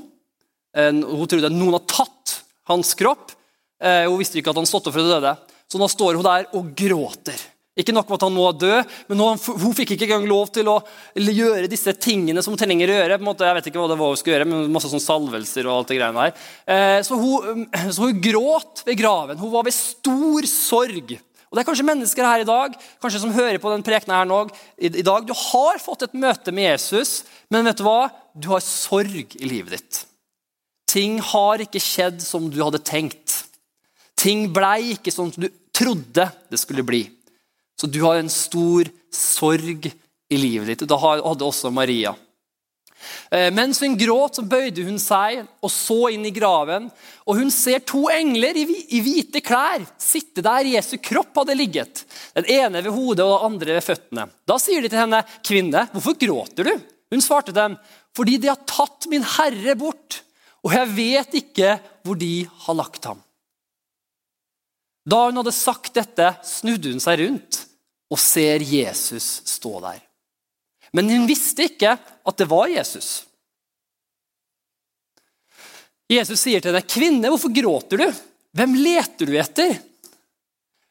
Eh, 0.76 0.92
hun 0.92 1.28
trodde 1.28 1.48
at 1.48 1.56
noen 1.56 1.78
hadde 1.78 1.90
tatt 1.90 2.36
hans 2.70 2.92
kropp. 2.98 3.32
Eh, 3.80 4.04
hun 4.06 4.20
visste 4.20 4.38
ikke 4.40 4.52
at 4.52 4.60
han 4.60 4.68
stått 4.68 4.90
opp 4.90 4.96
fra 4.96 5.06
de 5.06 5.14
døde. 5.14 5.32
Så 5.70 5.80
nå 5.80 5.88
står 5.90 6.18
hun 6.18 6.26
der 6.26 6.50
og 6.58 6.70
gråter. 6.76 7.40
Ikke 7.78 7.94
nok 7.94 8.08
med 8.10 8.18
at 8.18 8.24
han 8.26 8.34
nå 8.34 8.44
er 8.48 8.56
død, 8.60 8.94
men 9.08 9.20
hun, 9.22 9.38
hun 9.62 9.74
fikk 9.78 9.94
ikke 9.94 10.08
engang 10.08 10.26
lov 10.28 10.50
til 10.52 10.68
å 10.68 10.80
gjøre 11.14 11.70
disse 11.70 11.94
tingene 12.02 12.42
som 12.42 12.52
hun 12.52 12.60
trenger 12.60 12.90
å 12.90 12.96
gjøre. 12.98 13.16
på 13.16 13.22
en 13.22 13.28
måte, 13.30 13.46
jeg 13.46 13.56
vet 13.56 13.68
ikke 13.70 13.80
hva 13.80 13.88
det 13.92 13.98
var 14.00 14.10
hun 14.10 14.18
skulle 14.20 14.34
gjøre, 14.36 14.48
men 14.50 14.74
masse 14.74 14.90
sånn 14.90 15.04
salvelser 15.04 15.68
og 15.68 15.76
alt 15.76 15.92
det 15.92 16.00
greiene 16.00 16.26
der. 16.26 16.48
Eh, 16.74 16.98
så 17.06 17.16
hun, 17.20 17.64
så 17.94 18.08
hun 18.08 18.20
gråt 18.26 18.82
ved 18.88 18.98
graven. 19.00 19.40
Hun 19.40 19.54
var 19.54 19.64
ved 19.68 19.76
stor 19.76 20.50
sorg. 20.50 21.14
Og 21.50 21.58
Det 21.58 21.62
er 21.64 21.66
kanskje 21.66 21.86
mennesker 21.88 22.26
her 22.26 22.44
i 22.44 22.46
dag 22.46 22.76
kanskje 23.02 23.22
som 23.24 23.34
hører 23.34 23.58
på 23.58 23.72
den 23.72 23.82
prekenen 23.82 24.14
her 24.14 24.28
nå, 24.28 24.44
i, 24.78 25.02
dag. 25.02 25.26
Du 25.26 25.34
har 25.34 25.82
fått 25.82 26.06
et 26.06 26.14
møte 26.14 26.54
med 26.54 26.68
Jesus, 26.70 27.24
men 27.50 27.66
vet 27.66 27.80
du 27.80 27.84
hva? 27.88 28.06
Du 28.38 28.52
har 28.52 28.62
sorg 28.62 29.34
i 29.34 29.50
livet 29.50 29.74
ditt. 29.74 30.04
Ting 30.90 31.18
har 31.22 31.62
ikke 31.62 31.82
skjedd 31.82 32.22
som 32.22 32.46
du 32.50 32.60
hadde 32.62 32.82
tenkt. 32.86 33.40
Ting 34.18 34.46
blei 34.54 34.94
ikke 34.94 35.10
som 35.14 35.30
du 35.34 35.48
trodde 35.74 36.28
det 36.50 36.60
skulle 36.60 36.86
bli. 36.86 37.02
Så 37.74 37.90
du 37.90 38.02
har 38.04 38.20
en 38.20 38.30
stor 38.30 38.86
sorg 39.10 39.90
i 39.90 40.38
livet 40.38 40.70
ditt. 40.70 40.86
Det 40.86 41.02
hadde 41.02 41.46
også 41.46 41.72
Maria. 41.74 42.14
Eh, 43.30 43.48
mens 43.54 43.80
hun 43.82 43.96
gråt, 43.98 44.38
så 44.38 44.44
bøyde 44.46 44.84
hun 44.86 44.98
seg 45.00 45.44
og 45.62 45.72
så 45.72 46.10
inn 46.14 46.26
i 46.28 46.32
graven. 46.34 46.88
Og 47.26 47.40
hun 47.40 47.52
ser 47.54 47.82
to 47.86 48.06
engler 48.12 48.58
i 48.58 49.00
hvite 49.02 49.42
klær 49.44 49.86
sitte 50.00 50.44
der 50.44 50.68
Jesu 50.72 50.96
kropp 51.02 51.42
hadde 51.42 51.58
ligget. 51.58 52.04
Den 52.36 52.48
ene 52.50 52.82
ved 52.84 52.94
hodet 52.94 53.26
og 53.26 53.36
den 53.36 53.52
andre 53.52 53.78
ved 53.78 53.86
føttene. 53.86 54.26
Da 54.48 54.58
sier 54.60 54.82
de 54.82 54.90
til 54.92 55.02
henne, 55.02 55.22
'Kvinne, 55.42 55.86
hvorfor 55.92 56.18
gråter 56.18 56.64
du?' 56.64 56.80
Hun 57.10 57.22
svarte 57.22 57.52
dem, 57.52 57.76
'Fordi 58.14 58.38
de 58.38 58.48
har 58.48 58.60
tatt 58.66 59.06
min 59.10 59.22
Herre 59.22 59.74
bort, 59.74 60.22
og 60.62 60.72
jeg 60.72 60.94
vet 60.94 61.34
ikke 61.34 61.80
hvor 62.04 62.18
de 62.18 62.48
har 62.66 62.74
lagt 62.74 63.04
ham.' 63.04 63.22
Da 65.06 65.24
hun 65.26 65.40
hadde 65.40 65.52
sagt 65.52 65.94
dette, 65.94 66.36
snudde 66.44 66.92
hun 66.92 67.00
seg 67.00 67.18
rundt 67.24 67.64
og 68.10 68.18
ser 68.18 68.62
Jesus 68.62 69.40
stå 69.48 69.80
der. 69.80 70.09
Men 70.96 71.10
hun 71.12 71.26
visste 71.28 71.68
ikke 71.68 71.94
at 71.96 72.40
det 72.40 72.48
var 72.50 72.70
Jesus. 72.70 73.24
Jesus 76.10 76.42
sier 76.42 76.62
til 76.62 76.72
henne, 76.72 76.86
'Kvinne, 76.86 77.30
hvorfor 77.30 77.52
gråter 77.54 78.02
du? 78.02 78.08
Hvem 78.56 78.74
leter 78.82 79.26
du 79.26 79.36
etter?' 79.38 79.78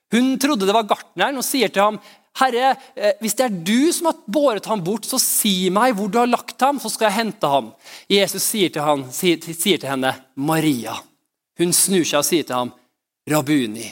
Hun 0.10 0.40
trodde 0.42 0.66
det 0.66 0.74
var 0.74 0.88
gartneren 0.90 1.38
og 1.38 1.46
sier 1.46 1.70
til 1.70 1.84
ham, 1.84 2.00
'Herre, 2.40 2.78
eh, 2.96 3.14
hvis 3.20 3.36
det 3.36 3.46
er 3.46 3.60
du 3.68 3.92
som 3.92 4.08
har 4.10 4.24
båret 4.26 4.66
ham 4.66 4.82
bort, 4.84 5.06
så 5.06 5.20
si 5.20 5.70
meg 5.70 5.94
hvor 5.94 6.08
du 6.10 6.18
har 6.18 6.30
lagt 6.30 6.60
ham, 6.62 6.80
så 6.80 6.90
skal 6.90 7.10
jeg 7.10 7.20
hente 7.20 7.48
ham.' 7.48 7.74
Jesus 8.10 8.44
sier 8.44 8.70
til, 8.70 8.82
han, 8.82 9.12
sier, 9.12 9.38
til 9.38 9.90
henne, 9.90 10.16
'Maria.' 10.38 11.04
Hun 11.60 11.74
snur 11.74 12.06
seg 12.08 12.20
og 12.20 12.26
sier 12.26 12.44
til 12.44 12.56
ham, 12.56 12.74
'Rabuni', 13.28 13.92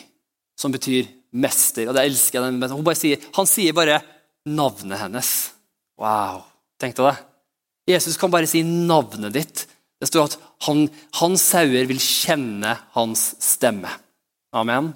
som 0.58 0.72
betyr 0.72 1.06
mester. 1.34 1.88
Og 1.88 1.94
det 1.94 2.06
elsker 2.08 2.40
jeg 2.40 2.54
den. 2.56 2.96
Sier, 2.96 3.20
han 3.36 3.46
sier 3.46 3.74
bare 3.74 4.02
navnet 4.46 5.00
hennes. 5.00 5.57
Wow. 6.02 6.44
Tenk 6.82 6.98
deg 6.98 7.10
det. 7.10 7.18
Jesus 7.88 8.20
kan 8.20 8.32
bare 8.32 8.50
si 8.50 8.62
navnet 8.66 9.34
ditt. 9.34 9.66
Det 9.98 10.10
står 10.10 10.28
at 10.28 10.38
han, 10.68 10.86
hans 11.22 11.44
sauer 11.54 11.88
vil 11.90 12.00
kjenne 12.02 12.76
hans 12.94 13.32
stemme. 13.42 13.90
Amen. 14.58 14.92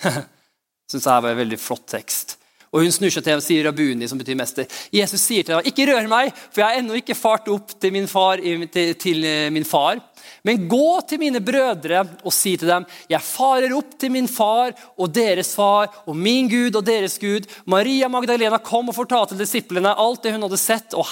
Syns 0.90 1.06
jeg 1.08 1.24
var 1.24 1.32
en 1.32 1.40
veldig 1.42 1.58
flott 1.60 1.86
tekst. 1.90 2.36
Og 2.74 2.82
Hun 2.84 2.92
snur 2.92 3.12
seg 3.12 3.24
til 3.24 3.38
og 3.38 3.44
sier 3.44 3.64
Rabuni, 3.66 4.08
som 4.08 4.18
betyr 4.20 4.36
mester. 4.38 4.66
Jesus 4.92 5.22
sier 5.22 5.46
til 5.46 5.56
henne, 5.56 5.70
ikke 5.70 5.86
rør 5.88 6.08
meg, 6.10 6.32
for 6.50 6.60
jeg 6.60 6.68
har 6.68 6.80
ennå 6.82 6.98
ikke 6.98 7.16
fart 7.16 7.48
opp 7.52 7.76
til 7.80 7.94
min 7.94 8.08
far, 8.10 8.42
til, 8.42 9.28
min 9.54 9.64
far. 9.68 10.02
Men 10.46 10.68
gå 10.70 11.00
til 11.10 11.18
mine 11.18 11.40
brødre 11.42 12.04
og 12.22 12.34
si 12.34 12.52
til 12.58 12.70
dem, 12.70 12.84
jeg 13.10 13.26
farer 13.26 13.72
opp 13.74 13.96
til 13.98 14.12
min 14.14 14.28
far 14.30 14.70
og 14.94 15.10
deres 15.10 15.50
far 15.58 15.90
og 16.06 16.14
min 16.14 16.46
Gud 16.50 16.78
og 16.78 16.84
deres 16.86 17.18
Gud. 17.18 17.48
Maria 17.66 18.06
Magdalena 18.12 18.60
kom 18.62 18.92
og 18.92 18.94
fortalte 18.94 19.38
disiplene 19.38 19.96
alt 19.98 20.22
det 20.22 20.36
hun 20.36 20.46
hadde 20.46 20.60
sett, 20.60 20.94
og 20.94 21.10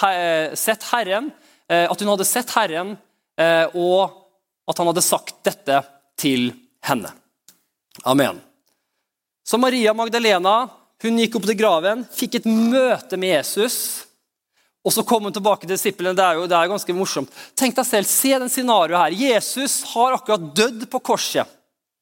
sett 0.58 0.86
Herren, 0.92 1.32
eh, 1.66 1.88
at 1.90 2.00
hun 2.00 2.12
hadde 2.12 2.28
sett 2.28 2.54
Herren, 2.54 2.94
eh, 3.40 3.66
og 3.74 4.14
at 4.70 4.78
han 4.78 4.92
hadde 4.92 5.04
sagt 5.04 5.42
dette 5.46 5.82
til 6.20 6.52
henne. 6.86 7.10
Amen. 8.06 8.38
Så 9.44 9.58
Maria 9.58 9.92
Magdalena 9.98 10.56
hun 11.04 11.18
gikk 11.20 11.34
opp 11.36 11.50
til 11.50 11.58
graven, 11.58 12.06
fikk 12.14 12.38
et 12.38 12.46
møte 12.48 13.18
med 13.20 13.34
Jesus. 13.34 14.03
Og 14.84 14.92
så 14.92 15.04
kom 15.06 15.24
hun 15.24 15.32
tilbake 15.32 15.64
til 15.64 15.72
disiplene. 15.72 16.16
Det 16.16 16.24
er 16.24 16.38
jo 16.38 16.48
det 16.50 16.56
er 16.58 16.70
ganske 16.70 16.96
morsomt. 16.96 17.32
Tenk 17.56 17.76
deg 17.76 17.88
selv, 17.88 18.08
Se 18.10 18.34
den 18.36 18.52
scenarioet 18.52 19.00
her. 19.00 19.16
Jesus 19.30 19.80
har 19.94 20.18
akkurat 20.18 20.50
dødd 20.56 20.84
på 20.92 21.00
korset. 21.00 21.48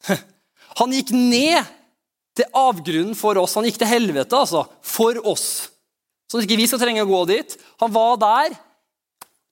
Han 0.81 0.95
gikk 0.97 1.13
ned 1.15 1.69
til 2.35 2.49
avgrunnen 2.57 3.15
for 3.19 3.39
oss. 3.39 3.55
Han 3.59 3.69
gikk 3.69 3.79
til 3.83 3.91
helvete 3.91 4.39
altså, 4.39 4.65
for 4.83 5.19
oss. 5.29 5.69
Så 6.33 6.41
ikke 6.41 6.57
vi 6.57 6.67
skal 6.67 6.81
trenge 6.81 7.05
å 7.05 7.11
gå 7.11 7.25
dit. 7.29 7.55
Han 7.83 7.93
var 7.93 8.17
der, 8.23 8.55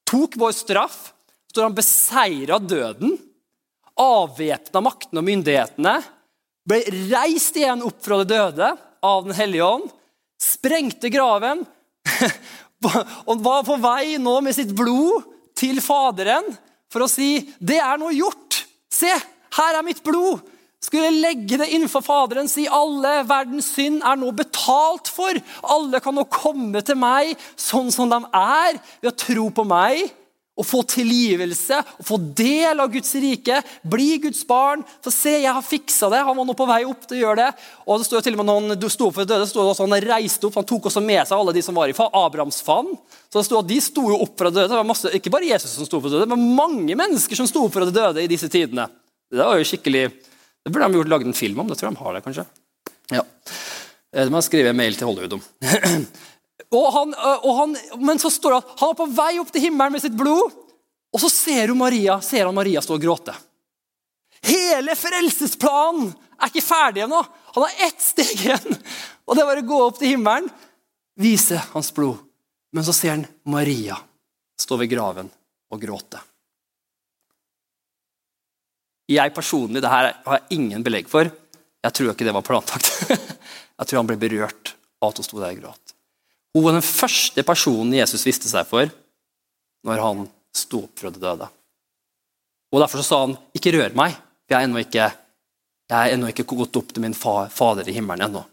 tok 0.08 0.38
vår 0.40 0.54
straff. 0.56 1.10
Så 1.50 1.64
han 1.64 1.74
beseira 1.74 2.60
døden, 2.62 3.16
avvæpna 3.98 4.80
maktene 4.86 5.20
og 5.20 5.26
myndighetene. 5.26 5.96
Ble 6.70 6.78
reist 7.10 7.58
igjen 7.58 7.82
opp 7.84 7.98
fra 8.04 8.20
det 8.22 8.30
døde 8.30 8.70
av 9.04 9.26
Den 9.26 9.34
hellige 9.36 9.66
ånd. 9.66 9.88
Sprengte 10.40 11.10
graven 11.12 11.66
og 12.84 13.42
var 13.44 13.64
på 13.66 13.76
vei 13.80 14.16
nå 14.20 14.38
med 14.44 14.56
sitt 14.56 14.72
blod 14.76 15.26
til 15.58 15.80
Faderen 15.84 16.46
for 16.90 17.04
å 17.04 17.10
si 17.10 17.40
'Det 17.60 17.78
er 17.78 17.98
nå 17.98 18.10
gjort. 18.10 18.64
Se, 18.90 19.10
her 19.10 19.78
er 19.78 19.82
mitt 19.82 20.02
blod.' 20.02 20.40
Skulle 20.80 21.10
legge 21.12 21.58
det 21.60 21.68
innenfor 21.68 22.00
Faderen, 22.00 22.48
si 22.48 22.66
'Alle 22.66 23.28
verdens 23.28 23.68
synd 23.76 24.02
er 24.02 24.16
nå 24.16 24.32
betalt 24.32 25.08
for.' 25.08 25.36
'Alle 25.62 26.00
kan 26.00 26.14
nå 26.14 26.24
komme 26.24 26.80
til 26.82 26.96
meg 26.96 27.36
sånn 27.56 27.92
som 27.92 28.08
de 28.08 28.16
er, 28.32 28.80
ved 29.02 29.12
å 29.12 29.16
tro 29.16 29.50
på 29.50 29.64
meg.' 29.64 30.10
Å 30.58 30.64
få 30.66 30.82
tilgivelse, 30.88 31.78
å 32.02 32.04
få 32.04 32.18
del 32.36 32.82
av 32.82 32.90
Guds 32.92 33.14
rike, 33.22 33.60
bli 33.86 34.18
Guds 34.20 34.42
barn. 34.48 34.82
For 35.04 35.14
se, 35.14 35.36
jeg 35.40 35.54
har 35.56 35.64
fiksa 35.64 36.10
det. 36.12 36.20
Han 36.26 36.36
var 36.36 36.48
nå 36.48 36.56
på 36.58 36.66
vei 36.68 36.82
opp 36.88 37.06
til 37.06 37.20
å 37.20 37.22
gjøre 37.22 37.46
det. 37.46 37.66
Og 37.86 38.00
det 38.00 38.08
står 38.08 38.26
til 38.26 38.36
og 38.36 38.42
med 38.42 38.50
når 38.50 38.74
han 38.74 38.92
sto 38.92 39.08
opp 39.08 39.16
for 39.16 39.28
døde, 39.28 39.46
det 39.46 39.64
også 39.64 39.86
han 39.86 40.04
reiste 40.04 40.48
opp, 40.48 40.58
han 40.60 40.68
tok 40.68 40.90
også 40.90 41.02
med 41.04 41.22
seg 41.22 41.38
alle 41.38 41.54
de 41.56 41.64
som 41.64 41.78
var 41.78 41.92
i 41.92 41.96
Abrahams 41.96 42.60
favn. 42.66 42.92
Så 43.30 43.40
det 43.40 43.46
stod, 43.46 43.68
De 43.70 43.80
sto 43.84 44.08
jo 44.10 44.20
opp 44.26 44.34
fra 44.36 44.52
døde. 44.52 44.68
Det 44.68 44.80
var 44.80 44.88
masse, 44.88 45.12
ikke 45.16 45.32
bare 45.32 45.48
Jesus 45.48 45.78
som 45.78 45.88
sto 45.88 46.02
for 46.02 46.12
døde, 46.12 46.28
men 46.28 46.50
mange 46.58 46.98
mennesker 46.98 47.38
som 47.38 47.48
sto 47.48 47.64
opp 47.64 47.76
fra 47.76 47.88
de 47.88 47.94
døde 47.94 48.24
i 48.24 48.30
disse 48.30 48.50
tidene. 48.52 48.88
Det 49.30 49.40
var 49.40 49.60
jo 49.60 49.68
skikkelig, 49.70 50.08
det 50.10 50.72
burde 50.74 50.90
de 50.90 51.00
gjort 51.00 51.14
lagd 51.14 51.30
en 51.30 51.40
film 51.40 51.62
om. 51.62 51.70
Det 51.70 51.78
tror 51.78 51.88
jeg 51.92 51.96
de 51.96 52.04
har 52.04 52.18
det, 52.18 52.24
kanskje. 52.26 52.46
Ja. 53.14 53.24
Det 54.10 54.26
må 54.28 54.40
jeg 54.42 54.50
skrive 54.50 54.72
en 54.74 54.80
mail 54.80 54.96
til 54.98 55.06
Hollywood 55.06 55.38
om. 55.38 55.44
Og 56.68 56.88
han, 56.94 57.14
og 57.16 57.52
han, 57.56 57.76
men 58.04 58.20
så 58.20 58.30
står 58.32 58.54
det 58.54 58.58
at 58.60 58.82
han 58.82 58.92
er 58.92 58.98
på 58.98 59.06
vei 59.16 59.30
opp 59.40 59.52
til 59.54 59.64
himmelen 59.64 59.94
med 59.96 60.02
sitt 60.02 60.16
blod, 60.18 60.56
og 61.10 61.22
så 61.22 61.30
ser, 61.32 61.72
Maria, 61.74 62.20
ser 62.22 62.46
han 62.46 62.54
Maria 62.54 62.82
stå 62.84 62.98
og 62.98 63.02
gråte. 63.02 63.34
Hele 64.46 64.94
frelsesplanen 64.96 66.12
er 66.40 66.50
ikke 66.50 66.64
ferdig 66.64 67.04
ennå. 67.04 67.20
Han 67.56 67.66
har 67.66 67.86
ett 67.88 68.02
steg 68.02 68.30
igjen, 68.36 68.78
og 69.26 69.34
det 69.34 69.42
er 69.42 69.50
bare 69.50 69.64
å 69.64 69.70
gå 69.70 69.80
opp 69.88 69.98
til 70.00 70.14
himmelen, 70.14 70.48
vise 71.20 71.58
hans 71.74 71.90
blod. 71.94 72.20
Men 72.70 72.86
så 72.86 72.94
ser 72.94 73.16
han 73.16 73.26
Maria 73.50 73.96
stå 74.60 74.78
ved 74.78 74.92
graven 74.92 75.30
og 75.70 75.82
gråte. 75.82 76.20
Jeg 79.10 79.34
personlig, 79.34 79.82
det 79.82 79.90
her 79.90 80.12
har 80.22 80.38
jeg 80.38 80.60
ingen 80.60 80.84
belegg 80.86 81.08
for. 81.10 81.26
Jeg 81.82 81.96
tror 81.96 82.12
ikke 82.12 82.26
det 82.28 82.34
var 82.36 82.46
planlagt. 82.46 82.90
Jeg 83.80 83.88
tror 83.88 84.02
han 84.02 84.08
ble 84.10 84.18
berørt 84.20 84.74
av 85.00 85.08
at 85.08 85.18
hun 85.18 85.24
sto 85.24 85.38
der 85.40 85.54
og 85.54 85.62
gråt. 85.62 85.89
Hun 86.54 86.64
var 86.66 86.76
den 86.76 86.84
første 86.84 87.44
personen 87.46 87.94
Jesus 87.94 88.26
visste 88.26 88.50
seg 88.50 88.66
for 88.68 88.90
når 89.86 90.02
han 90.02 90.24
sto 90.54 90.84
opp 90.84 90.98
fra 90.98 91.12
det 91.12 91.22
døde. 91.22 91.46
Og 92.70 92.80
Derfor 92.82 93.02
sa 93.02 93.20
han, 93.24 93.36
'Ikke 93.54 93.72
rør 93.74 93.94
meg, 93.94 94.14
for 94.46 94.54
jeg 94.54 94.62
er 94.62 94.66
ennå 96.14 96.28
ikke, 96.28 96.44
ikke 96.44 96.56
gått 96.56 96.76
opp 96.76 96.92
til 96.92 97.02
min 97.02 97.14
Fader 97.14 97.88
i 97.88 97.92
himmelen 97.92 98.30
ennå'. 98.30 98.44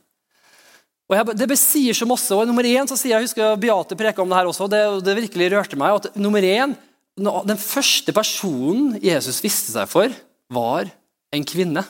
Og 1.09 1.15
jeg, 1.15 1.37
Det 1.37 1.47
besier 1.47 1.93
så 1.93 2.05
masse. 2.05 2.31
og 2.31 2.47
nummer 2.47 2.63
én 2.63 2.87
så 2.87 2.97
sier 2.97 3.19
Jeg 3.19 3.27
husker 3.27 3.55
Beate 3.55 3.95
preka 3.95 4.21
om 4.21 4.29
det 4.29 4.37
her 4.37 4.45
også, 4.45 4.63
og 4.63 4.69
det, 4.69 5.03
det 5.03 5.15
virkelig 5.15 5.51
rørte 5.51 5.77
meg. 5.77 5.95
at 5.95 6.15
nummer 6.15 6.41
én, 6.41 6.75
Den 7.17 7.57
første 7.57 8.13
personen 8.13 8.99
Jesus 9.01 9.41
visste 9.41 9.71
seg 9.71 9.87
for, 9.87 10.09
var 10.51 10.91
en 11.33 11.43
kvinne 11.43 11.83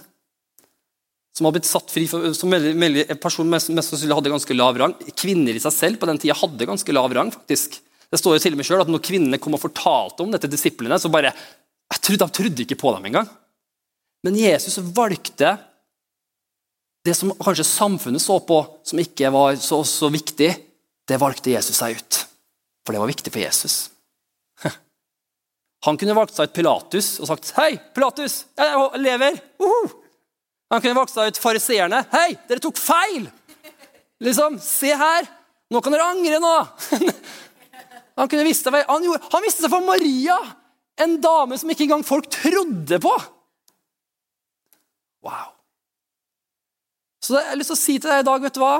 som 1.37 1.45
har 1.45 1.53
blitt 1.53 1.67
satt 1.69 1.91
fri 1.93 2.07
for, 2.09 2.31
som 2.33 2.53
en 2.53 3.19
person 3.21 3.49
mest, 3.49 3.69
mest 3.69 3.91
sannsynlig 3.93 4.15
hadde 4.17 4.31
ganske 4.33 4.55
lav 4.57 4.77
rang. 4.81 4.95
Kvinner 5.13 5.53
i 5.53 5.61
seg 5.61 5.73
selv 5.75 5.99
på 6.01 6.07
den 6.09 6.17
tida 6.17 6.33
hadde 6.39 6.65
ganske 6.65 6.95
lav 6.95 7.13
rang. 7.13 7.29
faktisk. 7.29 7.77
Det 8.09 8.17
står 8.17 8.37
jo 8.37 8.41
til 8.41 8.55
og 8.55 8.57
med 8.57 8.65
selv 8.65 8.85
at 8.85 8.89
Når 8.89 9.03
kvinnene 9.05 9.37
kom 9.37 9.53
og 9.53 9.61
fortalte 9.61 10.23
om 10.23 10.31
dette 10.33 10.49
disiplene, 10.49 10.97
så 10.97 11.11
bare, 11.13 11.33
jeg 11.93 12.01
trodde, 12.01 12.25
De 12.25 12.37
trodde 12.39 12.63
ikke 12.65 12.79
på 12.79 12.93
dem 12.95 13.05
engang. 13.05 13.29
Men 14.25 14.39
Jesus 14.39 14.79
valgte 14.97 15.59
det 17.05 17.13
som 17.15 17.35
kanskje 17.37 17.67
samfunnet 17.69 18.23
så 18.23 18.39
på 18.41 18.57
som 18.83 18.99
ikke 18.99 19.29
var 19.31 19.59
så, 19.61 19.83
så 19.85 20.09
viktig, 20.09 20.49
det 21.07 21.21
valgte 21.21 21.53
Jesus 21.53 21.77
seg 21.77 22.01
ut. 22.01 22.19
For 22.81 22.95
det 22.95 23.03
var 23.03 23.13
viktig 23.13 23.31
for 23.31 23.43
Jesus. 23.45 23.77
Han 25.85 26.01
kunne 26.01 26.17
valgt 26.17 26.33
seg 26.33 26.49
ut 26.49 26.57
Pilatus 26.57 27.13
og 27.21 27.29
sagt 27.29 27.53
'Hei, 27.53 27.77
Pilatus, 27.93 28.45
jeg 28.57 29.05
lever!' 29.05 29.37
Uh 29.61 29.69
-huh. 29.69 30.06
Han 30.71 30.83
kunne 30.83 30.97
vokst 30.97 31.17
ut 31.17 31.41
fariseerne. 31.41 32.03
'Hei, 32.11 32.37
dere 32.47 32.63
tok 32.63 32.77
feil!' 32.79 33.29
Liksom, 34.23 34.57
Se 34.59 34.93
her! 34.97 35.27
Nå 35.69 35.81
kan 35.83 35.93
dere 35.93 36.07
angre 36.07 36.39
nå! 36.41 36.53
han, 38.17 38.29
kunne 38.29 38.45
visst 38.47 38.65
seg, 38.65 38.77
han, 38.87 39.03
gjorde, 39.03 39.29
han 39.33 39.43
viste 39.43 39.65
seg 39.65 39.73
for 39.73 39.83
Maria, 39.85 40.37
en 41.03 41.17
dame 41.21 41.57
som 41.59 41.69
ikke 41.69 41.85
engang 41.85 42.05
folk 42.07 42.29
trodde 42.33 42.99
på. 43.03 43.13
Wow. 45.27 45.51
Så 47.21 47.35
jeg 47.35 47.49
har 47.51 47.59
lyst 47.59 47.73
til 47.73 47.77
å 47.77 47.81
si 47.83 47.97
til 47.99 48.09
deg 48.09 48.23
i 48.23 48.27
dag, 48.29 48.45
vet 48.47 48.55
du 48.55 48.63
hva? 48.63 48.77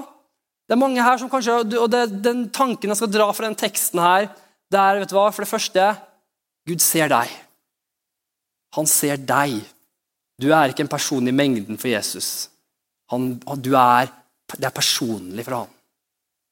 Det 0.68 0.76
er 0.76 0.82
mange 0.82 1.04
her 1.04 1.20
som 1.20 1.30
kanskje, 1.32 1.60
og 1.80 1.92
det, 1.92 2.04
Den 2.24 2.48
tanken 2.56 2.92
jeg 2.92 3.00
skal 3.00 3.12
dra 3.12 3.28
fra 3.36 3.48
den 3.48 3.60
teksten 3.60 4.02
her, 4.04 4.30
det 4.72 4.80
er 4.80 5.02
vet 5.02 5.12
du 5.12 5.18
hva, 5.20 5.30
for 5.32 5.44
det 5.44 5.52
første 5.52 5.92
Gud 6.68 6.84
ser 6.84 7.12
deg. 7.12 7.32
Han 8.76 8.88
ser 8.90 9.20
deg. 9.20 9.62
Du 10.38 10.52
er 10.54 10.70
ikke 10.70 10.86
en 10.86 10.92
person 10.92 11.28
i 11.28 11.34
mengden 11.34 11.80
for 11.82 11.90
Jesus. 11.90 12.50
Han, 13.12 13.38
er, 13.48 14.12
det 14.54 14.68
er 14.68 14.76
personlig 14.76 15.46
for 15.48 15.64
ham. 15.64 15.72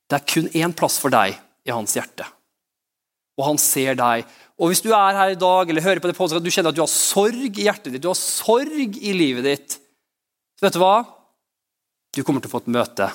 Det 0.10 0.18
er 0.18 0.32
kun 0.32 0.50
én 0.58 0.74
plass 0.78 0.98
for 1.02 1.14
deg 1.14 1.36
i 1.66 1.74
hans 1.74 1.96
hjerte. 1.98 2.26
og 3.36 3.50
han 3.50 3.58
ser 3.60 3.98
deg. 4.00 4.24
Og 4.56 4.72
Hvis 4.72 4.82
du 4.86 4.94
er 4.96 5.18
her 5.18 5.34
i 5.34 5.40
dag 5.40 5.70
eller 5.70 5.84
hører 5.84 6.00
på 6.00 6.08
det 6.08 6.16
podkastet, 6.16 6.46
du 6.46 6.54
kjenner 6.54 6.72
at 6.72 6.78
du 6.78 6.84
har 6.86 6.92
sorg 6.92 7.60
i 7.60 7.66
hjertet 7.68 7.92
ditt, 7.92 8.04
du 8.04 8.08
har 8.08 8.20
sorg 8.20 8.96
i 8.96 9.14
livet 9.14 9.44
ditt, 9.44 9.78
så 10.56 10.68
vet 10.68 10.78
du 10.78 10.80
hva? 10.80 11.04
Du 12.16 12.24
kommer 12.24 12.40
til 12.40 12.48
å 12.48 12.56
få 12.56 12.64
et 12.64 12.72
møte 12.72 13.10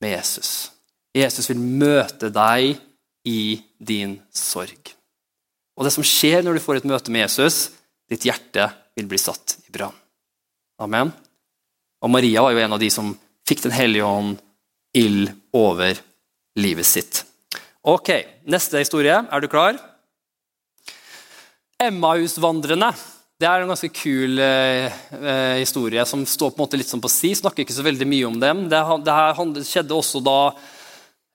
med 0.00 0.14
Jesus. 0.14 0.70
Jesus 1.12 1.50
vil 1.50 1.60
møte 1.60 2.30
deg 2.32 2.78
i 3.28 3.42
din 3.76 4.16
sorg. 4.32 4.94
Og 5.76 5.84
det 5.84 5.92
som 5.94 6.06
skjer 6.06 6.40
når 6.42 6.56
du 6.56 6.64
får 6.64 6.80
et 6.80 6.88
møte 6.88 7.12
med 7.12 7.26
Jesus, 7.26 7.68
ditt 8.08 8.24
hjerte 8.24 8.70
vil 8.96 9.10
bli 9.10 9.20
satt 9.20 9.58
i 9.66 9.74
brann. 9.74 9.94
Amen. 10.78 11.10
Og 12.02 12.10
Maria 12.12 12.44
var 12.44 12.54
jo 12.54 12.62
en 12.62 12.76
av 12.76 12.82
de 12.82 12.90
som 12.92 13.10
fikk 13.48 13.64
Den 13.64 13.74
hellige 13.74 14.06
ånd 14.06 14.36
ild 14.96 15.30
over 15.56 15.98
livet 16.58 16.86
sitt. 16.86 17.22
Ok, 17.82 18.10
Neste 18.48 18.82
historie. 18.82 19.14
Er 19.30 19.40
du 19.40 19.48
klar? 19.48 19.78
Emmausvandrerne. 21.80 22.90
Det 23.38 23.46
er 23.46 23.62
en 23.62 23.70
ganske 23.70 23.90
kul 23.94 24.40
eh, 24.42 24.88
eh, 25.14 25.58
historie 25.60 26.02
som 26.10 26.24
står 26.26 26.50
på 26.50 26.58
en 26.58 26.64
måte 26.64 26.80
litt 26.80 26.90
sånn 26.90 27.02
på 27.02 27.10
si. 27.12 27.30
Snakker 27.38 27.62
ikke 27.62 27.76
så 27.76 27.84
veldig 27.86 28.08
mye 28.10 28.26
om 28.26 28.38
dem. 28.42 28.64
Det, 28.72 28.80
det 29.06 29.14
her 29.14 29.62
skjedde 29.62 29.94
også 29.94 30.22
da 30.26 30.38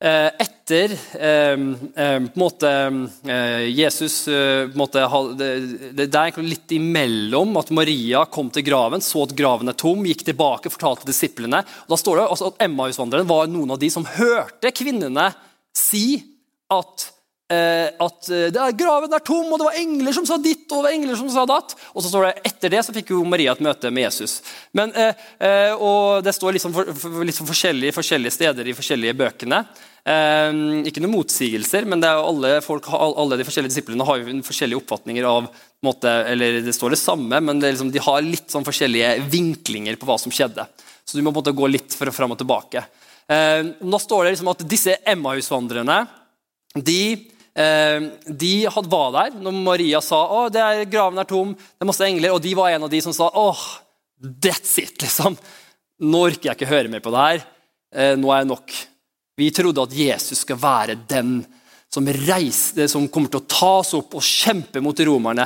etter 0.04 0.92
eh, 1.20 1.54
eh, 1.54 2.20
på 2.20 2.34
en 2.34 2.42
måte 2.42 2.72
eh, 3.24 3.70
Jesus 3.72 4.28
måte, 4.76 5.06
det, 5.38 6.10
er 6.10 6.42
litt 6.44 6.76
imellom 6.76 7.56
at 7.62 7.72
Maria 7.72 8.26
kom 8.28 8.52
til 8.52 8.66
graven, 8.68 9.04
så 9.04 9.24
at 9.24 9.36
graven 9.38 9.72
er 9.72 9.80
tom, 9.80 10.04
gikk 10.08 10.26
tilbake, 10.28 10.74
fortalte 10.74 11.08
disiplene. 11.08 11.64
Og 11.86 11.96
da 11.96 12.00
står 12.00 12.20
det 12.20 12.28
at 12.36 12.68
Emmausvandreren 12.68 13.30
var 13.30 13.48
noen 13.52 13.76
av 13.76 13.80
de 13.80 13.92
som 13.94 14.08
hørte 14.18 14.74
kvinnene 14.76 15.32
si 15.78 16.20
at 16.74 17.13
Eh, 17.13 17.13
at 18.04 18.30
eh, 18.32 18.72
graven 18.78 19.14
er 19.14 19.24
tom, 19.26 19.48
og 19.52 19.60
det 19.60 19.68
var 19.68 19.78
engler 19.80 20.16
som 20.16 20.26
sa 20.28 20.38
ditt 20.42 20.66
og 20.72 20.80
det 20.80 20.84
var 20.86 20.96
engler 20.96 21.18
som 21.20 21.30
sa 21.32 21.46
datt. 21.50 21.74
Og 21.94 22.04
så 22.04 22.12
står 22.12 22.28
det 22.28 22.50
Etter 22.50 22.74
det 22.74 22.84
så 22.86 22.96
fikk 22.96 23.14
jo 23.14 23.24
Maria 23.28 23.54
et 23.56 23.64
møte 23.64 23.92
med 23.94 24.08
Jesus. 24.08 24.38
Men, 24.76 24.94
eh, 24.96 25.74
og 25.74 26.24
Det 26.24 26.34
står 26.36 26.56
liksom, 26.58 26.76
for, 26.76 27.24
liksom 27.26 27.50
forskjellige, 27.50 27.96
forskjellige, 27.96 28.36
steder 28.38 28.70
i 28.70 28.78
forskjellige 28.78 29.18
bøkene. 29.20 29.66
ikke 30.04 31.00
noen 31.00 31.14
motsigelser, 31.14 31.86
men 31.88 32.04
alle, 32.04 32.58
folk, 32.62 32.90
alle, 32.92 33.38
de 33.40 33.46
forskjellige 33.48 33.72
disiplene 33.72 34.04
har 34.04 34.20
jo 34.20 34.34
forskjellige 34.44 34.82
oppfatninger 34.82 35.24
av 35.24 35.48
måte, 35.84 36.12
eller 36.28 36.62
Det 36.62 36.74
står 36.76 36.92
det 36.92 37.00
samme, 37.00 37.40
men 37.40 37.60
det 37.60 37.72
liksom, 37.72 37.92
de 37.92 38.04
har 38.04 38.22
litt 38.22 38.52
sånn 38.52 38.68
forskjellige 38.68 39.30
vinklinger 39.32 39.96
på 39.96 40.06
hva 40.10 40.20
som 40.20 40.32
skjedde. 40.32 40.68
Så 41.06 41.16
du 41.16 41.24
må 41.24 41.32
på 41.32 41.40
en 41.40 41.44
måte 41.44 41.56
gå 41.56 41.72
litt 41.72 41.96
fram 41.96 42.36
og 42.36 42.38
tilbake. 42.38 42.84
nå 43.80 44.00
står 44.00 44.26
det 44.26 44.36
liksom 44.36 44.52
at 44.52 44.68
disse 44.68 44.98
Emmausvandrerne 45.08 46.06
de 46.76 47.00
Eh, 47.14 47.33
de 47.54 48.54
var 48.90 49.12
der 49.14 49.36
når 49.38 49.54
Maria 49.54 50.00
sa 50.02 50.24
at 50.40 50.56
graven 50.90 51.22
er 51.22 51.28
tom, 51.30 51.52
det 51.54 51.86
er 51.86 51.90
masse 51.90 52.08
engler, 52.08 52.34
og 52.34 52.42
de 52.42 52.56
var 52.58 52.74
en 52.74 52.88
av 52.88 52.90
de 52.90 53.02
som 53.06 53.14
sa 53.14 53.28
åh, 53.30 53.62
that's 54.42 54.80
it. 54.82 54.96
liksom. 55.02 55.38
Nå 56.04 56.24
orker 56.28 56.50
jeg 56.50 56.58
ikke 56.58 56.72
høre 56.72 56.92
mer 56.92 57.04
på 57.04 57.14
det 57.14 57.28
her. 57.28 57.44
Eh, 57.94 58.16
nå 58.18 58.32
er 58.34 58.42
jeg 58.42 58.50
nok. 58.50 58.74
Vi 59.38 59.50
trodde 59.54 59.86
at 59.86 59.94
Jesus 59.98 60.44
skal 60.44 60.60
være 60.62 60.98
den 61.10 61.38
som, 61.94 62.08
reiste, 62.28 62.88
som 62.90 63.08
kommer 63.10 63.30
til 63.30 63.42
å 63.44 63.50
ta 63.50 63.72
oss 63.82 63.94
opp 63.98 64.18
og 64.18 64.26
kjempe 64.26 64.82
mot 64.82 64.98
romerne. 65.06 65.46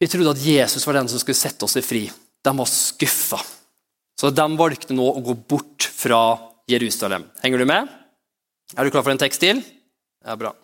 Vi 0.00 0.08
trodde 0.08 0.32
at 0.32 0.42
Jesus 0.44 0.84
var 0.88 1.00
den 1.00 1.08
som 1.12 1.20
skulle 1.20 1.38
sette 1.38 1.68
oss 1.68 1.76
i 1.76 1.84
fri. 1.84 2.06
De 2.44 2.52
var 2.56 2.68
skuffa. 2.68 3.40
Så 4.16 4.32
de 4.32 4.46
valgte 4.56 4.96
nå 4.96 5.04
å 5.10 5.24
gå 5.24 5.36
bort 5.48 5.88
fra 5.92 6.38
Jerusalem. 6.68 7.26
Henger 7.42 7.60
du 7.60 7.68
med? 7.68 7.88
Er 8.76 8.84
du 8.84 8.92
klar 8.92 9.04
for 9.04 9.12
en 9.12 9.20
tekst 9.20 9.42
til? 9.44 9.60
Ja, 10.24 10.36
bra. 10.40 10.54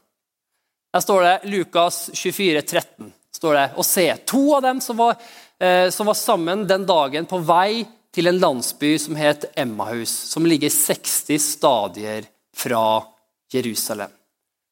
Der 0.92 1.00
står 1.00 1.22
det 1.22 1.40
Lukas 1.48 2.10
24, 2.14 2.62
13. 2.62 3.12
Står 3.32 3.54
det, 3.56 3.66
og 3.80 3.86
se, 3.86 4.06
To 4.28 4.42
av 4.58 4.62
dem 4.62 4.80
som 4.84 4.98
var, 5.00 5.16
eh, 5.58 5.88
som 5.90 6.06
var, 6.06 6.14
sammen 6.14 6.66
den 6.68 6.84
dagen 6.86 7.26
på 7.26 7.40
vei 7.40 7.86
til 8.12 8.28
en 8.28 8.38
landsby 8.38 8.98
som 9.00 9.16
het 9.16 9.48
Emmahus, 9.56 10.10
som 10.10 10.44
ligger 10.46 10.68
60 10.68 11.40
stadier 11.40 12.28
fra 12.56 13.02
Jerusalem. 13.52 14.10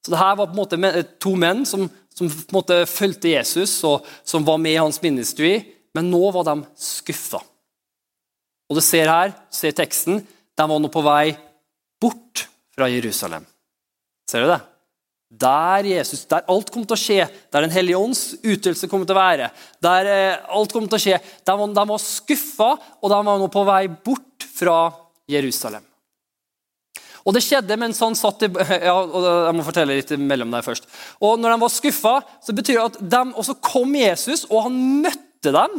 Så 0.04 0.12
det 0.12 0.20
her 0.20 0.36
var 0.36 0.46
på 0.46 0.52
en 0.52 0.60
måte 0.60 1.04
to 1.20 1.34
menn 1.36 1.64
som, 1.66 1.88
som 2.14 2.28
på 2.28 2.52
en 2.52 2.58
måte 2.58 2.80
fulgte 2.88 3.32
Jesus 3.32 3.72
og 3.84 4.04
som 4.24 4.44
var 4.44 4.60
med 4.60 4.76
i 4.76 4.80
hans 4.80 5.00
ministry, 5.02 5.54
men 5.96 6.10
nå 6.12 6.30
var 6.36 6.44
de 6.44 6.60
skuffa. 6.76 7.40
Og 8.70 8.76
du 8.76 8.84
ser 8.84 9.08
her, 9.08 9.32
ser 9.50 9.72
teksten, 9.76 10.20
de 10.20 10.68
var 10.68 10.80
nå 10.80 10.92
på 10.92 11.02
vei 11.02 11.32
bort 12.00 12.46
fra 12.76 12.88
Jerusalem. 12.92 13.48
Ser 14.30 14.44
du 14.44 14.52
det? 14.52 14.60
Der 15.30 15.86
Jesus, 15.86 16.24
der 16.26 16.42
alt 16.50 16.72
kommer 16.74 16.88
til 16.90 16.96
å 16.96 17.00
skje, 17.00 17.26
der 17.52 17.62
Den 17.62 17.70
hellige 17.70 17.98
ånds 17.98 18.22
utøvelse 18.42 18.88
kommer 18.90 19.06
til 19.06 19.14
å 19.14 19.20
være, 19.20 19.50
der 19.78 20.08
eh, 20.10 20.48
alt 20.50 20.72
kommer 20.74 20.90
til 20.90 20.98
å 20.98 21.04
skje, 21.04 21.20
de 21.20 21.54
var, 21.60 21.76
de 21.76 21.84
var 21.92 22.02
skuffa, 22.02 22.70
og 22.98 23.12
de 23.12 23.20
var 23.28 23.38
nå 23.38 23.46
på 23.52 23.62
vei 23.68 23.84
bort 23.88 24.46
fra 24.50 24.80
Jerusalem. 25.30 25.84
Og 27.20 27.36
Det 27.36 27.42
skjedde 27.44 27.76
mens 27.78 28.00
han 28.02 28.16
satt 28.18 28.42
i 28.46 28.48
ja, 28.88 28.96
Jeg 28.96 29.54
må 29.54 29.66
fortelle 29.66 29.98
litt 29.98 30.10
mellom 30.18 30.50
der 30.54 30.64
først. 30.66 30.88
Og 31.22 31.38
når 31.38 31.54
de 31.54 31.62
var 31.62 31.72
skuffa, 31.74 32.14
så 32.42 32.56
betyr 32.56 32.80
det 32.80 32.86
at 32.88 32.98
de, 33.14 33.22
og 33.30 33.46
så 33.46 33.54
kom 33.62 33.94
Jesus, 33.94 34.46
og 34.50 34.66
han 34.66 34.80
møtte 35.04 35.54
dem 35.54 35.78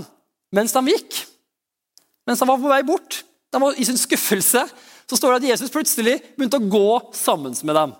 mens 0.55 0.75
de 0.75 0.83
gikk. 0.93 1.19
Mens 2.27 2.39
de 2.39 2.47
var 2.47 2.61
på 2.61 2.71
vei 2.71 2.81
bort. 2.87 3.21
De 3.51 3.59
var 3.59 3.75
I 3.75 3.87
sin 3.87 3.99
skuffelse 3.99 4.63
så 5.11 5.17
står 5.19 5.33
det 5.33 5.41
at 5.41 5.49
Jesus 5.49 5.73
plutselig 5.73 6.21
begynte 6.37 6.61
å 6.61 6.71
gå 6.71 6.91
sammen 7.17 7.55
med 7.67 7.75
dem. 7.75 7.95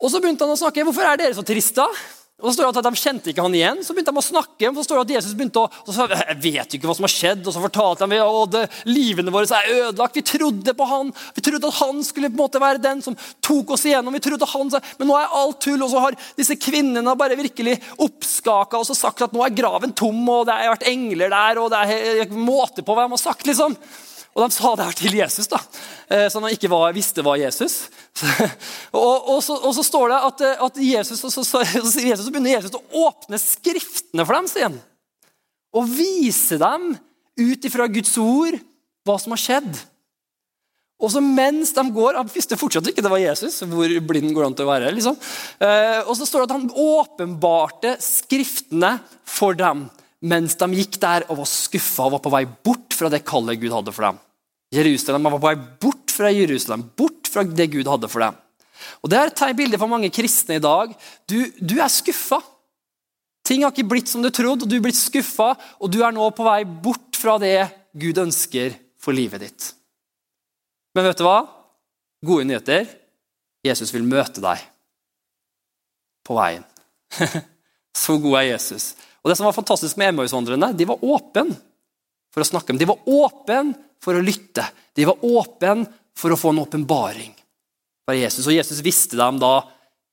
Og 0.00 0.08
så 0.08 0.20
begynte 0.22 0.46
han 0.46 0.56
å 0.56 0.60
snakke. 0.60 0.84
'Hvorfor 0.84 1.04
er 1.04 1.20
dere 1.20 1.36
så 1.36 1.44
triste?' 1.44 1.90
Og 2.40 2.48
så 2.48 2.54
står 2.56 2.72
det 2.72 2.80
at 2.80 2.86
De 2.88 3.00
kjente 3.00 3.30
ikke 3.32 3.44
han 3.44 3.54
igjen. 3.56 3.82
Så 3.84 3.92
begynte 3.92 4.14
de 4.14 4.20
å 4.20 4.24
snakke. 4.24 4.68
og 4.70 4.76
så 4.78 4.84
står 4.86 4.96
det 4.96 5.02
at 5.04 5.14
Jesus 5.18 5.34
begynte 5.36 5.60
å, 5.60 5.68
og 5.68 5.92
så 5.92 6.06
jeg 6.08 6.38
vet 6.40 6.76
ikke 6.76 6.88
hva 6.88 6.96
som 6.96 7.04
har 7.04 7.12
skjedd, 7.12 7.42
og 7.44 7.52
så 7.52 7.60
fortalte 7.60 8.08
de 8.08 8.16
at 8.16 8.86
livene 8.88 9.32
våre 9.34 9.44
er 9.58 9.90
ødelagt. 9.90 10.16
Vi 10.16 10.24
trodde 10.24 10.74
på 10.76 10.88
han. 10.88 11.12
Vi 11.36 11.44
trodde 11.44 11.68
at 11.68 11.80
han 11.82 12.02
skulle 12.06 12.30
på 12.30 12.38
en 12.38 12.44
måte 12.44 12.62
være 12.62 12.82
den 12.82 13.02
som 13.04 13.16
tok 13.44 13.74
oss 13.76 13.84
igjennom. 13.84 14.16
vi 14.16 14.24
trodde 14.24 14.48
han, 14.48 14.72
Men 14.98 15.08
nå 15.08 15.18
er 15.18 15.36
alt 15.36 15.60
tull. 15.60 15.82
Og 15.82 15.90
så 15.90 16.00
har 16.00 16.16
disse 16.36 16.56
kvinnene 16.56 17.16
bare 17.16 17.36
virkelig 17.36 17.80
oppskaka 17.98 18.78
og 18.78 18.86
så 18.86 18.96
sagt 18.96 19.22
at 19.22 19.32
nå 19.32 19.44
er 19.44 19.52
graven 19.52 19.92
tom, 19.92 20.28
og 20.28 20.46
det 20.46 20.56
har 20.56 20.76
vært 20.76 20.88
engler 20.88 21.28
der, 21.28 21.58
og 21.60 21.70
det 21.70 21.78
er 21.78 22.32
måte 22.32 22.82
på 22.82 22.94
hva 22.94 23.04
de 23.04 23.12
har 23.12 23.20
sagt. 23.20 23.46
liksom. 23.46 23.76
Og 24.30 24.44
de 24.44 24.54
sa 24.54 24.70
det 24.78 24.86
her 24.86 24.96
til 24.98 25.16
Jesus, 25.18 25.48
da, 25.50 25.58
eh, 26.06 26.28
så 26.30 26.38
han 26.38 26.54
ikke 26.54 26.70
var, 26.70 26.94
visste 26.94 27.24
hva 27.26 27.34
Jesus 27.40 27.88
og, 28.94 29.28
og, 29.34 29.38
så, 29.42 29.56
og, 29.56 29.72
så, 29.74 29.84
står 29.86 30.12
det 30.12 30.18
at, 30.28 30.44
eh, 30.46 30.64
at 30.66 30.80
Jesus, 30.84 31.22
så, 31.22 31.42
så, 31.42 31.62
Jesus, 31.64 32.24
så 32.26 32.30
begynner 32.30 32.54
Jesus 32.54 32.76
å 32.78 33.06
åpne 33.08 33.40
skriftene 33.42 34.26
for 34.26 34.38
dem. 34.38 34.50
Sier 34.50 34.76
Og 35.74 35.88
vise 35.90 36.58
dem 36.60 36.92
ut 37.40 37.66
ifra 37.66 37.88
Guds 37.90 38.14
ord 38.22 38.58
hva 39.06 39.16
som 39.18 39.34
har 39.34 39.42
skjedd. 39.42 39.70
Og 41.00 41.08
så 41.08 41.22
mens 41.24 41.72
de 41.72 41.84
går 41.94 42.18
Han 42.18 42.28
visste 42.28 42.58
fortsatt 42.60 42.90
ikke 42.90 43.02
det 43.04 43.12
var 43.12 43.22
Jesus. 43.22 43.62
Hvor 43.64 43.94
blind 44.04 44.34
går 44.36 44.46
han 44.46 44.56
til 44.58 44.68
å 44.68 44.72
være? 44.72 44.92
liksom. 44.94 45.16
Eh, 45.64 46.02
og 46.04 46.12
så 46.18 46.28
står 46.28 46.44
det 46.44 46.50
at 46.50 46.56
han 46.58 46.68
åpenbarte 46.70 47.96
skriftene 48.04 48.98
for 49.24 49.56
dem 49.58 49.88
mens 50.20 50.56
de 50.60 50.68
gikk 50.76 50.98
der 51.00 51.24
og 51.30 51.40
var 51.40 51.48
skuffa 51.48 52.06
og 52.06 52.16
var 52.16 52.22
på 52.24 52.32
vei 52.34 52.44
bort 52.48 52.96
fra 52.96 53.08
det 53.12 53.22
kallet 53.28 53.60
Gud 53.60 53.72
hadde 53.72 53.94
for 53.96 54.08
dem. 54.08 54.20
Jerusalem 54.74 55.26
var 55.26 55.36
på 55.36 55.42
vei 55.46 55.56
bort 55.82 56.14
fra 56.14 56.30
Jerusalem, 56.34 56.84
bort 56.96 57.30
fra 57.30 57.44
det 57.46 57.70
Gud 57.72 57.88
hadde 57.88 58.10
for 58.10 58.22
dem. 58.26 58.38
Og 59.02 59.10
Det 59.10 59.18
er 59.18 59.32
et 59.32 59.56
bilde 59.56 59.78
for 59.78 59.90
mange 59.90 60.10
kristne 60.12 60.56
i 60.56 60.62
dag. 60.62 60.92
Du, 61.28 61.38
du 61.60 61.76
er 61.80 61.88
skuffa. 61.88 62.40
Ting 63.44 63.64
har 63.64 63.72
ikke 63.72 63.88
blitt 63.88 64.08
som 64.08 64.22
du 64.22 64.30
trodde, 64.30 64.64
og 64.64 64.70
du 64.70 64.76
er 64.76 64.84
blitt 64.84 64.98
skuffa, 64.98 65.54
og 65.80 65.90
du 65.90 66.00
er 66.04 66.12
nå 66.14 66.28
på 66.36 66.46
vei 66.46 66.62
bort 66.64 67.16
fra 67.18 67.38
det 67.40 67.70
Gud 67.98 68.20
ønsker 68.22 68.76
for 69.00 69.16
livet 69.16 69.42
ditt. 69.42 69.70
Men 70.94 71.08
vet 71.08 71.18
du 71.18 71.24
hva? 71.26 71.40
Gode 72.26 72.46
nyheter. 72.46 72.86
Jesus 73.64 73.92
vil 73.92 74.06
møte 74.06 74.42
deg 74.44 74.62
på 76.26 76.36
veien. 76.36 76.64
Så 77.96 78.16
god 78.22 78.38
er 78.40 78.52
Jesus. 78.52 78.92
Og 79.20 79.30
det 79.30 79.36
som 79.38 79.48
var 79.48 79.56
fantastisk 79.56 79.98
med 80.00 80.14
Emmausvandrerne, 80.14 80.72
de 80.76 80.86
var 80.88 81.02
åpne 81.04 81.56
for 82.32 82.44
å 82.44 82.48
snakke. 82.48 82.72
Men 82.72 82.80
de 82.82 82.88
var 82.88 83.10
åpne 83.10 83.74
for 84.00 84.16
å 84.16 84.24
lytte. 84.24 84.64
De 84.96 85.08
var 85.08 85.26
åpne 85.26 85.84
for 86.16 86.32
å 86.32 86.38
få 86.38 86.54
en 86.54 86.62
åpenbaring 86.62 87.34
fra 88.06 88.16
Jesus. 88.16 88.46
Og 88.46 88.56
Jesus 88.56 88.80
visste 88.84 89.18
dem 89.20 89.40
da 89.42 89.60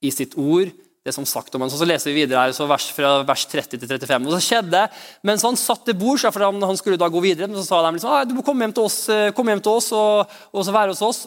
i 0.04 0.12
sitt 0.14 0.36
ord 0.38 0.74
det 1.08 1.14
som 1.16 1.26
sagt 1.26 1.56
om 1.56 1.64
ham. 1.64 1.72
Så, 1.72 1.88
leser 1.88 2.12
vi 2.12 2.26
videre 2.26 2.42
her, 2.44 2.54
så 2.56 2.68
vers, 2.68 2.90
fra 2.92 3.22
vers 3.28 3.46
30 3.48 3.80
til 3.80 3.88
35. 3.88 4.28
Og 4.28 4.36
så 4.36 4.42
skjedde, 4.44 4.84
Mens 5.28 5.46
han 5.48 5.56
satt 5.60 5.86
til 5.88 5.96
bords, 5.96 6.26
for 6.28 6.44
han 6.44 6.80
skulle 6.80 7.00
da 7.00 7.08
gå 7.12 7.22
videre, 7.24 7.48
men 7.48 7.62
så 7.62 7.64
sa 7.70 7.80
de 7.86 7.96
liksom, 7.96 8.28
du 8.28 8.36
må 8.36 8.44
komme 8.46 8.68
hjem 8.68 8.76
til 8.76 8.90
oss, 8.90 9.00
eh, 9.14 9.32
hjem 9.32 9.64
til 9.64 9.72
oss 9.72 9.88
og, 9.96 10.36
og 10.52 10.68
være 10.68 10.92
hos 10.92 11.06
oss. 11.08 11.22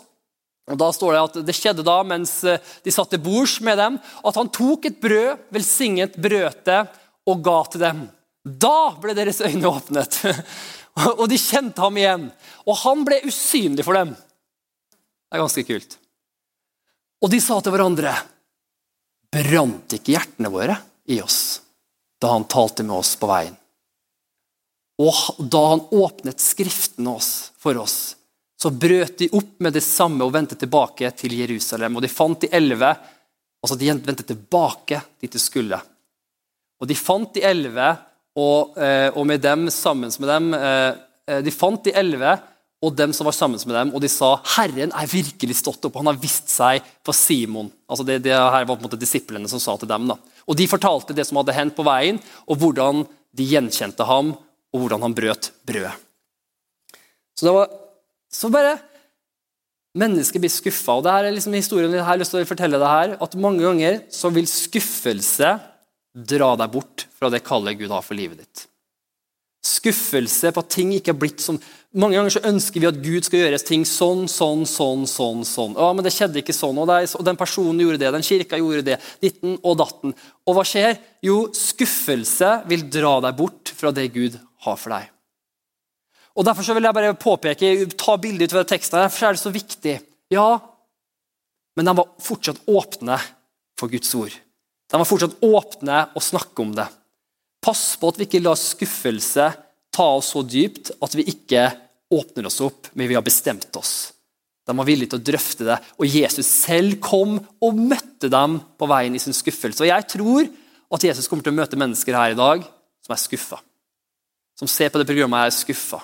Og 0.70 0.78
da 0.78 0.90
står 0.94 1.14
Det 1.14 1.20
at 1.20 1.38
det 1.48 1.56
skjedde 1.56 1.84
da, 1.86 1.98
mens 2.06 2.32
eh, 2.46 2.62
de 2.84 2.94
satt 2.94 3.10
til 3.10 3.22
bords 3.22 3.58
med 3.66 3.78
dem, 3.80 3.98
at 3.98 4.38
han 4.38 4.50
tok 4.54 4.86
et 4.86 5.00
brød, 5.02 5.46
velsignet 5.50 6.18
brødet 6.20 6.82
og 7.26 7.44
ga 7.44 7.58
til 7.70 7.84
dem. 7.84 8.04
Da 8.44 8.92
ble 9.00 9.14
deres 9.18 9.42
øyne 9.44 9.68
åpnet, 9.68 10.20
og 11.20 11.24
de 11.30 11.38
kjente 11.40 11.82
ham 11.82 11.98
igjen. 11.98 12.28
Og 12.66 12.78
han 12.84 13.02
ble 13.06 13.20
usynlig 13.26 13.86
for 13.86 13.98
dem. 13.98 14.14
Det 14.14 15.38
er 15.38 15.42
ganske 15.42 15.66
kult. 15.66 15.98
Og 17.20 17.32
de 17.32 17.40
sa 17.42 17.58
til 17.60 17.74
hverandre 17.74 18.14
brant 19.30 19.94
ikke 19.94 20.16
hjertene 20.16 20.50
våre 20.50 20.78
i 21.10 21.20
oss 21.22 21.60
da 22.20 22.34
han 22.34 22.44
talte 22.50 22.84
med 22.84 22.98
oss 23.00 23.14
på 23.16 23.28
veien. 23.30 23.54
Og 25.00 25.40
da 25.40 25.60
han 25.70 25.84
åpnet 25.96 26.42
Skriftene 26.42 27.14
for 27.60 27.78
oss, 27.80 28.16
så 28.60 28.70
brøt 28.70 29.16
de 29.18 29.30
opp 29.32 29.54
med 29.64 29.72
det 29.72 29.82
samme 29.84 30.26
og 30.26 30.34
vendte 30.34 30.58
tilbake 30.58 31.08
til 31.16 31.32
Jerusalem. 31.38 31.96
Og 31.96 32.04
de 32.04 32.12
fant 32.12 32.40
de 32.42 32.50
elleve 32.52 32.92
altså 33.60 33.76
De 33.76 33.90
vendte 33.92 34.24
tilbake 34.24 35.02
dit 35.20 35.32
de 35.32 35.40
skulle. 35.40 35.76
Og 36.80 36.88
de 36.88 36.96
fant 36.96 37.28
de 37.34 37.42
elleve, 37.44 37.90
og, 38.40 38.78
eh, 38.80 39.10
og, 39.12 39.26
med 39.28 39.42
dem 39.44 39.66
sammen 39.74 40.08
med 40.22 40.28
dem 40.30 40.54
eh, 40.54 40.92
eh, 41.28 41.40
De 41.44 41.52
fant 41.52 41.82
de 41.84 41.92
elleve 41.92 42.38
og 42.80 42.94
dem 42.96 43.12
som 43.12 43.26
var 43.28 43.36
sammen 43.36 43.60
med 43.66 43.76
dem, 43.76 43.90
og 43.92 44.00
de 44.00 44.08
sa 44.08 44.30
Herren 44.54 44.94
er 44.96 45.10
virkelig 45.10 45.58
stått 45.58 45.84
opp, 45.84 45.98
han 46.00 46.08
har 46.08 46.16
vist 46.16 46.48
seg 46.48 46.80
for 47.04 47.12
Simon. 47.12 47.68
Altså 47.84 48.06
det, 48.08 48.22
det 48.24 48.32
her 48.32 48.64
var 48.64 48.70
på 48.70 48.78
en 48.78 48.86
måte 48.86 49.00
disiplene 49.00 49.50
som 49.52 49.60
sa 49.60 49.74
til 49.76 49.90
dem. 49.90 50.06
da. 50.08 50.16
Og 50.48 50.56
De 50.56 50.64
fortalte 50.70 51.12
det 51.12 51.26
som 51.28 51.36
hadde 51.42 51.52
hendt 51.58 51.76
på 51.76 51.84
veien, 51.84 52.16
og 52.48 52.56
hvordan 52.62 53.04
de 53.36 53.48
gjenkjente 53.52 54.06
ham, 54.08 54.32
og 54.72 54.80
hvordan 54.80 55.04
han 55.04 55.16
brøt 55.18 55.50
brødet. 55.68 55.92
Så 57.36 57.50
det 57.50 57.52
var 57.58 57.68
så 58.30 58.52
bare 58.52 58.78
Mennesker 59.98 60.38
blir 60.38 60.52
skuffa. 60.54 60.94
Og 60.94 61.02
det 61.02 61.10
her 61.10 61.26
er 61.26 61.34
liksom 61.34 61.54
historien 61.58 61.94
jeg 61.96 62.06
har 62.06 62.18
lyst 62.20 62.30
til 62.30 62.44
å 62.44 62.46
fortelle 62.46 62.78
det 62.78 62.90
her, 62.92 63.16
at 63.18 63.32
mange 63.42 63.64
ganger 63.64 63.96
så 64.14 64.30
vil 64.30 64.46
skuffelse 64.46 65.56
dra 66.14 66.50
deg 66.58 66.70
bort 66.70 67.08
fra 67.18 67.30
det 67.32 67.42
kallet 67.46 67.78
Gud 67.80 67.90
har 67.90 68.04
for 68.06 68.14
livet 68.18 68.38
ditt. 68.42 68.66
Skuffelse 69.66 70.52
på 70.54 70.62
at 70.62 70.70
ting 70.72 70.94
ikke 70.96 71.12
har 71.12 71.20
blitt 71.20 71.42
som 71.44 71.58
Mange 71.90 72.14
ganger 72.14 72.30
så 72.30 72.44
ønsker 72.46 72.78
vi 72.78 72.86
at 72.86 72.98
Gud 73.02 73.26
skal 73.26 73.40
gjøre 73.40 73.58
ting 73.66 73.82
sånn, 73.82 74.28
sånn, 74.30 74.60
sånn, 74.62 75.00
sånn. 75.10 75.40
sånn. 75.42 75.72
Ja, 75.74 75.88
men 75.90 76.06
det 76.06 76.12
skjedde 76.14 76.38
ikke 76.38 76.54
sånn, 76.54 76.78
og, 76.78 76.86
det, 76.86 77.08
og 77.18 77.24
den 77.26 77.38
personen 77.40 77.82
gjorde 77.82 77.98
det, 77.98 78.12
den 78.14 78.22
kirka 78.22 78.60
gjorde 78.60 78.84
det, 78.86 78.98
ditten 79.18 79.56
og 79.58 79.74
datten. 79.80 80.14
Og 80.46 80.54
hva 80.54 80.62
skjer? 80.62 81.00
Jo, 81.26 81.48
skuffelse 81.50 82.52
vil 82.70 82.86
dra 82.94 83.16
deg 83.26 83.34
bort 83.42 83.74
fra 83.74 83.90
det 83.90 84.06
Gud 84.14 84.38
har 84.38 84.78
for 84.78 84.94
deg. 84.94 85.10
Og 86.40 86.46
Derfor 86.46 86.64
så 86.64 86.72
vil 86.72 86.86
jeg 86.88 86.96
bare 86.96 87.16
påpeke, 87.20 87.70
ta 88.00 88.14
bilde 88.16 88.46
ut 88.48 88.54
av 88.56 88.64
teksten, 88.64 89.02
derfor 89.02 89.28
er 89.28 89.36
det 89.36 89.42
så 89.42 89.52
viktig. 89.52 89.98
Ja, 90.32 90.48
men 91.76 91.88
de 91.88 91.92
var 91.98 92.14
fortsatt 92.24 92.62
åpne 92.70 93.18
for 93.78 93.92
Guds 93.92 94.14
ord. 94.16 94.32
De 94.90 95.00
var 95.00 95.08
fortsatt 95.08 95.36
åpne 95.44 95.98
og 96.16 96.24
snakke 96.24 96.64
om 96.64 96.72
det. 96.78 96.86
Pass 97.60 97.92
på 98.00 98.08
at 98.08 98.18
vi 98.18 98.24
ikke 98.24 98.40
lar 98.40 98.56
skuffelse 98.56 99.50
ta 99.92 100.06
oss 100.16 100.32
så 100.32 100.42
dypt 100.46 100.94
at 101.02 101.14
vi 101.18 101.26
ikke 101.28 101.66
åpner 102.10 102.48
oss 102.48 102.60
opp, 102.64 102.88
men 102.96 103.10
vi 103.10 103.18
har 103.18 103.26
bestemt 103.26 103.76
oss. 103.76 104.14
De 104.66 104.76
var 104.76 104.86
villige 104.86 105.12
til 105.12 105.20
å 105.20 105.26
drøfte 105.30 105.66
det, 105.66 105.78
og 105.98 106.08
Jesus 106.08 106.48
selv 106.48 106.98
kom 107.04 107.36
og 107.36 107.80
møtte 107.80 108.30
dem 108.32 108.58
på 108.78 108.88
veien 108.90 109.16
i 109.16 109.22
sin 109.22 109.36
skuffelse. 109.36 109.82
Og 109.82 109.90
Jeg 109.90 110.08
tror 110.14 110.48
at 110.90 111.04
Jesus 111.04 111.28
kommer 111.28 111.44
til 111.44 111.52
å 111.52 111.60
møte 111.60 111.78
mennesker 111.78 112.16
her 112.16 112.34
i 112.34 112.38
dag 112.38 112.64
som 113.04 113.14
er 113.14 113.20
skuffa. 113.20 113.60
Som 114.58 114.70
ser 114.70 114.92
på 114.92 115.00
det 115.00 115.08
programmet 115.08 115.42
og 115.42 115.50
er 115.50 115.56
skuffa. 115.56 116.00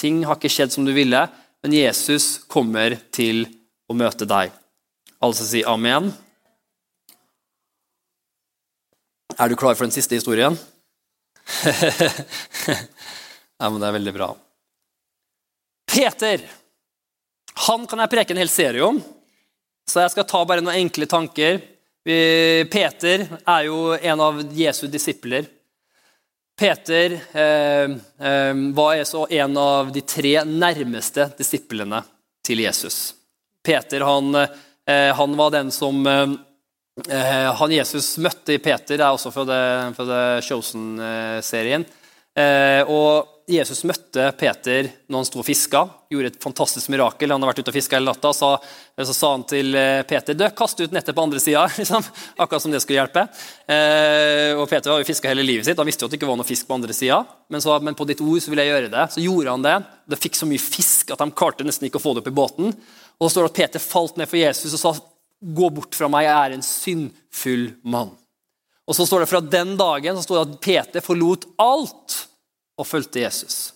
Ting 0.00 0.22
har 0.24 0.38
ikke 0.38 0.50
skjedd 0.52 0.72
som 0.72 0.86
du 0.86 0.94
ville, 0.96 1.20
men 1.60 1.76
Jesus 1.76 2.38
kommer 2.48 2.96
til 3.12 3.44
å 3.90 3.96
møte 3.96 4.24
deg. 4.28 4.52
Altså 5.20 5.44
si 5.44 5.60
amen. 5.68 6.08
Er 9.36 9.50
du 9.50 9.56
klar 9.60 9.76
for 9.76 9.84
den 9.84 9.92
siste 9.94 10.16
historien? 10.16 10.56
ja, 13.60 13.68
men 13.68 13.80
det 13.80 13.88
er 13.90 13.98
veldig 13.98 14.14
bra. 14.16 14.30
Peter 15.90 16.48
han 17.66 17.86
kan 17.88 18.00
jeg 18.00 18.12
preke 18.12 18.32
en 18.32 18.40
hel 18.40 18.50
serie 18.52 18.84
om, 18.86 19.00
så 19.88 20.04
jeg 20.04 20.12
skal 20.14 20.28
ta 20.28 20.40
bare 20.48 20.62
noen 20.64 20.86
enkle 20.86 21.08
tanker. 21.10 21.58
Peter 22.06 23.26
er 23.28 23.66
jo 23.66 23.90
en 23.98 24.22
av 24.24 24.38
Jesu 24.56 24.86
disipler. 24.88 25.48
Peter 26.60 27.16
eh, 27.32 27.88
eh, 28.28 28.54
var 28.76 29.32
en 29.32 29.56
av 29.56 29.92
de 29.94 30.02
tre 30.04 30.34
nærmeste 30.44 31.30
disiplene 31.38 32.02
til 32.44 32.60
Jesus. 32.66 33.14
Peter 33.64 34.04
han, 34.04 34.34
eh, 34.36 35.08
han 35.16 35.36
var 35.40 35.54
den 35.56 35.72
som 35.72 36.04
eh, 36.06 36.36
Eh, 37.08 37.54
han 37.54 37.72
Jesus 37.72 38.18
møtte 38.18 38.54
i 38.54 38.60
Peter, 38.60 38.98
det 38.98 39.04
er 39.04 39.14
også 39.14 39.30
fra, 39.32 39.44
det 39.46 40.44
Chosen-serien. 40.44 41.86
Og 42.90 43.39
Jesus 43.50 43.82
møtte 43.88 44.28
Peter 44.38 44.86
når 45.10 45.20
han 45.20 45.26
sto 45.26 45.40
og 45.42 45.46
fiska, 45.46 45.80
gjorde 46.12 46.30
et 46.30 46.38
fantastisk 46.42 46.90
mirakel. 46.92 47.32
Han 47.34 47.42
har 47.42 47.50
vært 47.50 47.62
ute 47.64 47.72
og 47.72 47.76
fiska 47.76 47.98
hele 47.98 48.10
natta. 48.10 48.30
Så, 48.36 48.50
så, 48.96 49.14
sa 49.16 49.30
han 49.34 49.44
til 49.50 49.74
eh, 49.78 50.02
Peter 50.06 50.36
du, 50.38 50.44
kast 50.56 50.80
ut 50.80 50.94
nettet 50.94 51.16
på 51.16 51.24
andre 51.24 51.42
sida. 51.42 51.64
Liksom. 51.80 52.06
Akkurat 52.36 52.62
som 52.62 52.74
det 52.74 52.82
skulle 52.84 53.00
hjelpe. 53.00 53.26
Eh, 53.66 54.54
og 54.54 54.64
Peter 54.70 54.94
har 54.94 55.02
jo 55.02 55.08
fiska 55.08 55.32
hele 55.32 55.44
livet 55.46 55.66
sitt. 55.66 55.80
Han 55.82 55.90
visste 55.90 56.06
jo 56.06 56.10
at 56.10 56.14
det 56.14 56.20
ikke 56.20 56.30
var 56.30 56.38
noe 56.38 56.48
fisk 56.48 56.68
på 56.68 56.78
andre 56.78 56.96
sida. 56.96 57.20
Men, 57.50 57.66
men, 57.88 57.98
på 57.98 58.06
ditt 58.08 58.22
ord 58.24 58.44
så 58.44 58.54
vil 58.54 58.62
jeg 58.62 58.72
gjøre 58.72 58.94
det. 58.94 59.06
Så 59.16 59.26
gjorde 59.26 59.56
han 59.56 59.66
det. 59.66 59.76
Det 60.14 60.22
fikk 60.22 60.38
så 60.38 60.50
mye 60.50 60.62
fisk 60.62 61.10
at 61.14 61.22
de 61.24 61.30
klarte 61.42 61.66
nesten 61.66 61.90
ikke 61.90 61.98
å 61.98 62.06
få 62.06 62.14
det 62.14 62.24
opp 62.24 62.30
i 62.30 62.36
båten. 62.40 62.72
Og 63.18 63.26
så 63.26 63.34
står 63.34 63.48
det 63.48 63.52
at 63.52 63.60
Peter 63.60 63.84
falt 63.84 64.20
ned 64.20 64.30
for 64.30 64.40
Jesus 64.40 64.76
og 64.76 64.84
sa 64.84 64.96
Gå 65.40 65.70
bort 65.72 65.96
fra 65.96 66.04
meg, 66.12 66.26
jeg 66.26 66.36
er 66.36 66.52
en 66.52 66.64
syndfull 66.66 67.70
mann. 67.88 68.10
Og 68.84 68.96
så 68.96 69.06
står 69.08 69.22
det 69.22 69.30
Fra 69.30 69.40
den 69.40 69.72
dagen 69.80 70.18
så 70.18 70.26
står 70.26 70.36
det 70.36 70.42
at 70.44 70.60
Peter 70.66 71.04
forlot 71.04 71.46
alt 71.62 72.26
og 72.80 72.88
fulgte 72.88 73.22
Jesus. 73.22 73.74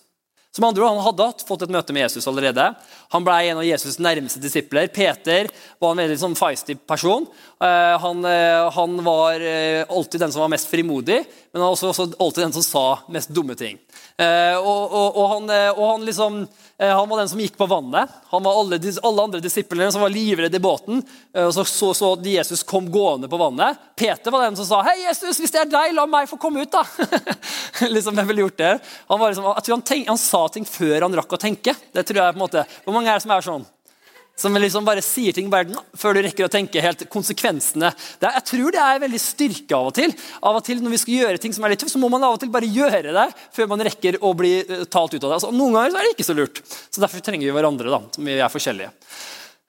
Som 0.55 0.63
andre 0.67 0.87
Han 0.87 1.03
hadde 1.03 1.31
fått 1.45 1.65
et 1.65 1.73
møte 1.73 1.93
med 1.93 2.05
Jesus 2.05 2.27
allerede. 2.31 2.69
Han 3.15 3.25
ble 3.25 3.37
en 3.47 3.61
av 3.61 3.65
Jesus' 3.65 3.99
nærmeste 4.03 4.41
disipler. 4.43 4.89
Peter 4.91 5.47
var 5.79 5.93
en 5.93 6.03
veldig 6.03 6.19
sånn 6.19 6.37
feisty 6.37 6.75
person. 6.75 7.27
Eh, 7.63 7.99
han, 7.99 8.25
eh, 8.25 8.71
han, 8.75 9.03
var 9.03 9.39
eh, 9.39 9.85
alltid 9.89 10.19
den 10.25 10.31
som 10.31 10.43
var 10.43 10.51
mest 10.51 10.67
frimodig, 10.67 11.21
men 11.51 11.61
han 11.61 11.69
var 11.69 11.77
også, 11.77 11.93
også 11.93 12.09
alltid 12.19 12.43
den 12.43 12.55
som 12.57 12.65
sa 12.65 12.85
mest 13.15 13.31
dumme 13.31 13.55
ting. 13.55 13.79
Og, 14.15 14.83
og, 14.95 15.17
og, 15.19 15.25
han, 15.27 15.49
og 15.75 15.81
han 15.89 16.03
liksom 16.07 16.45
han 16.79 17.07
var 17.07 17.19
den 17.19 17.29
som 17.31 17.39
gikk 17.39 17.57
på 17.59 17.67
vannet. 17.67 18.11
Han 18.31 18.43
var 18.43 18.57
Alle, 18.59 18.77
alle 19.07 19.23
andre 19.27 19.41
disiplene 19.43 19.89
som 19.91 20.03
var 20.03 20.11
livredde 20.11 20.55
i 20.55 20.63
båten. 20.63 21.01
Og 21.39 21.51
så, 21.55 21.65
så, 21.67 21.89
så 21.95 22.13
Jesus 22.23 22.63
kom 22.67 22.87
gående 22.91 23.27
på 23.31 23.39
vannet. 23.39 23.79
Peter 23.95 24.31
var 24.31 24.43
den 24.43 24.55
som 24.59 24.67
sa 24.67 24.81
«Hei 24.87 25.01
Jesus, 25.01 25.39
hvis 25.39 25.51
det 25.51 25.61
er 25.61 25.71
deg, 25.71 25.95
la 25.95 26.05
meg 26.07 26.27
få 26.31 26.39
komme 26.39 26.63
ut. 26.63 26.71
da. 26.71 26.83
liksom, 27.95 28.15
hvem 28.15 28.27
ville 28.31 28.45
gjort 28.45 28.59
det. 28.59 28.73
Han, 29.11 29.23
liksom, 29.23 29.47
jeg 29.51 29.67
tror 29.67 29.75
han, 29.75 29.85
tenk, 29.91 30.07
han, 30.11 30.19
sa 30.19 30.41
ting 30.51 30.67
før 30.67 31.07
han 31.07 31.19
rakk 31.19 31.35
å 31.35 31.41
tenke. 31.41 31.75
Det 31.95 32.03
tror 32.07 32.21
jeg 32.21 32.35
på 32.35 32.39
en 32.39 32.43
måte. 32.45 32.65
Hvor 32.83 32.95
mange 32.95 33.04
er 33.07 33.15
her 33.15 33.23
som 33.23 33.33
er 33.35 33.45
sånn? 33.45 33.65
Som 34.35 34.57
liksom 34.59 34.83
bare 34.83 35.03
sier 35.05 35.31
ting 35.31 35.47
bare, 35.51 35.71
før 35.95 36.17
du 36.17 36.25
rekker 36.25 36.49
å 36.49 36.51
tenke 36.51 36.81
helt 36.83 37.05
konsekvensene. 37.11 37.93
Er, 38.19 38.33
jeg 38.35 38.45
tror 38.49 38.75
det 38.75 38.81
er 38.83 38.99
veldig 39.05 39.21
styrke 39.23 39.77
av 39.77 39.91
og 39.91 39.95
til. 39.95 40.11
Av 40.43 40.59
og 40.59 40.65
til 40.67 40.81
Når 40.83 40.91
vi 40.91 40.99
skal 41.05 41.21
gjøre 41.21 41.39
ting 41.39 41.55
som 41.55 41.63
er 41.63 41.71
litt 41.71 41.85
tøft, 41.85 41.93
så 41.95 42.01
må 42.01 42.09
man 42.11 42.25
av 42.27 42.35
og 42.35 42.41
til 42.43 42.51
bare 42.51 42.67
gjøre 42.67 43.15
det 43.15 43.29
før 43.55 43.71
man 43.71 43.85
rekker 43.87 44.19
å 44.19 44.33
bli 44.35 44.57
eh, 44.59 44.83
talt 44.91 45.15
ut 45.15 45.21
av 45.21 45.29
det. 45.29 45.37
Altså, 45.37 45.53
noen 45.55 45.77
ganger 45.77 45.95
er 45.95 46.09
det 46.09 46.17
ikke 46.17 46.27
så 46.27 46.35
lurt. 46.35 46.59
Så 46.67 46.99
Derfor 46.99 47.23
trenger 47.23 47.47
vi 47.47 47.55
hverandre, 47.55 47.93
da, 47.93 48.01
som 48.11 48.27
vi 48.27 48.35
er 48.35 48.51
forskjellige. 48.51 48.91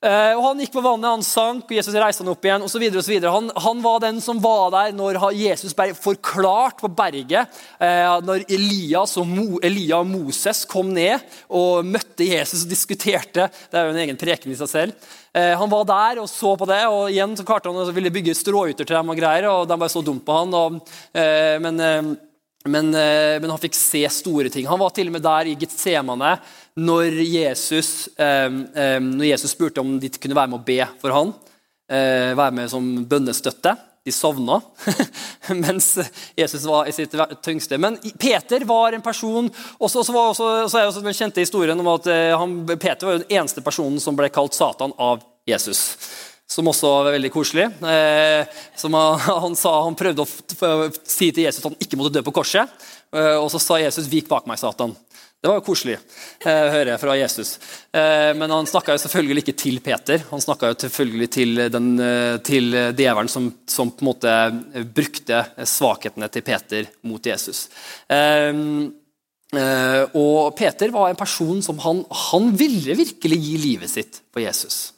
Uh, 0.07 0.37
og 0.37 0.43
Han 0.45 0.61
gikk 0.63 0.75
på 0.77 0.83
vannet, 0.85 1.09
han 1.17 1.25
sank, 1.27 1.65
og 1.67 1.75
Jesus 1.75 1.97
reiste 1.99 2.23
han 2.23 2.31
opp 2.31 2.45
igjen. 2.47 2.63
videre. 3.09 3.33
Han, 3.35 3.51
han, 3.51 3.81
var 3.83 4.03
den 4.05 4.21
som 4.23 4.39
var 4.43 4.71
der 4.75 4.93
når 4.95 5.19
Jesus 5.35 5.75
ble 5.75 5.91
forklart 5.99 6.79
på 6.79 6.91
berget. 6.95 7.51
Uh, 7.81 8.23
når 8.23 8.45
Elias 8.47 9.17
og 9.19 9.27
Mo, 9.27 9.59
Elia 9.59 9.99
og 9.99 10.07
Moses 10.07 10.65
kom 10.69 10.93
ned 10.95 11.19
og 11.51 11.85
møtte 11.85 12.29
Jesus 12.29 12.63
og 12.63 12.71
diskuterte. 12.71 13.49
Det 13.51 13.81
er 13.81 13.89
jo 13.89 13.97
en 13.97 14.03
egen 14.05 14.21
preken 14.21 14.55
i 14.55 14.59
seg 14.59 14.71
selv. 14.71 15.11
Uh, 15.35 15.57
han 15.59 15.73
var 15.73 15.89
der 15.91 16.23
og 16.23 16.31
så 16.31 16.55
på 16.55 16.71
det, 16.71 16.85
og 16.87 17.11
igjen 17.11 17.35
så 17.35 17.47
klarte 17.49 17.73
han 17.73 17.83
å 17.83 18.13
bygge 18.15 18.37
stråhytter 18.39 18.87
til 18.87 19.01
dem. 19.01 19.11
og 19.11 19.19
greier, 19.19 19.51
og 19.51 19.67
De 19.67 19.81
bare 19.81 19.93
så 19.93 20.05
dumt 20.07 20.25
på 20.27 20.39
han. 20.39 20.55
Og, 20.55 20.79
men, 21.67 21.83
men, 22.71 22.91
men, 22.93 23.51
han 23.51 23.61
fikk 23.63 23.77
se 23.79 24.03
store 24.13 24.51
ting. 24.53 24.67
Han 24.71 24.81
var 24.81 24.93
til 24.95 25.11
og 25.11 25.17
med 25.17 25.25
der 25.25 25.51
i 25.51 25.57
Getsemane 25.59 26.37
når 26.77 27.23
Jesus, 27.25 28.09
eh, 28.19 28.47
eh, 28.75 29.01
når 29.01 29.31
Jesus, 29.31 29.55
spurte 29.55 29.81
om 29.81 29.97
de 30.01 30.11
kunne 30.13 30.37
være 30.37 30.53
med 30.53 30.61
å 30.61 30.67
be 30.67 30.81
for 31.01 31.15
han, 31.15 31.33
eh, 31.89 32.37
være 32.37 32.53
med 32.53 32.71
som 32.71 32.89
bønnestøtte. 33.09 33.77
De 34.07 34.13
sovna 34.15 34.61
mens 35.65 35.97
Jesus 36.39 36.63
var 36.69 36.87
i 36.87 36.93
sitt 36.95 37.17
tyngste. 37.43 37.79
Men 37.79 37.97
Peter 38.21 38.63
var 38.65 38.95
en 38.95 39.03
person 39.03 39.49
og 39.81 39.91
så 39.91 40.05
er 40.07 40.87
også 40.87 41.03
den 41.03 41.17
kjente 41.17 41.43
historien 41.43 41.81
om 41.83 41.89
at 41.91 42.07
han, 42.39 42.55
Peter 42.77 43.09
var 43.09 43.19
den 43.19 43.35
eneste 43.41 43.65
personen 43.67 43.99
som 43.99 44.15
ble 44.15 44.31
kalt 44.31 44.55
Satan 44.55 44.95
av 44.95 45.25
Jesus. 45.49 45.97
Som 46.47 46.69
også 46.71 46.91
var 46.93 47.15
veldig 47.17 47.33
koselig. 47.35 47.67
Eh, 47.83 48.61
som 48.79 48.95
han, 48.95 49.19
han, 49.45 49.57
sa, 49.59 49.75
han 49.85 49.99
prøvde 49.99 50.23
å 50.23 50.91
si 51.03 51.33
til 51.33 51.45
Jesus 51.47 51.65
at 51.65 51.71
han 51.73 51.81
ikke 51.83 51.99
måtte 51.99 52.19
dø 52.19 52.23
på 52.27 52.37
korset. 52.39 52.71
Eh, 53.15 53.37
og 53.39 53.51
så 53.53 53.61
sa 53.63 53.81
Jesus 53.81 54.09
'vik 54.11 54.29
bak 54.29 54.47
meg, 54.47 54.59
Satan'. 54.59 54.95
Det 55.37 55.51
var 55.51 55.61
jo 55.61 55.67
koselig, 55.69 55.99
eh, 56.41 56.69
hører 56.73 56.91
jeg 56.91 57.01
fra 57.01 57.17
Jesus. 57.17 57.59
Eh, 57.93 58.33
men 58.35 58.51
han 58.51 58.67
snakka 58.67 58.97
selvfølgelig 58.99 59.45
ikke 59.45 59.57
til 59.57 59.81
Peter. 59.81 60.25
Han 60.31 60.41
snakka 60.41 60.75
selvfølgelig 60.75 61.31
til, 61.31 61.55
den, 61.71 61.89
til 62.43 62.73
djevelen 62.97 63.29
som, 63.29 63.53
som, 63.69 63.91
på 63.91 64.03
en 64.03 64.11
måte 64.11 64.85
brukte 64.97 65.45
svakhetene 65.61 66.29
til 66.33 66.43
Peter 66.43 66.89
mot 67.03 67.23
Jesus. 67.23 67.69
Og 70.17 70.57
Peter 70.57 70.91
var 70.91 71.11
en 71.11 71.21
person 71.21 71.63
som 71.63 71.79
han, 71.79 72.05
han 72.11 72.51
ville 72.57 72.97
virkelig 72.97 73.39
gi 73.39 73.57
livet 73.57 73.91
sitt 73.93 74.23
på 74.33 74.41
Jesus. 74.41 74.96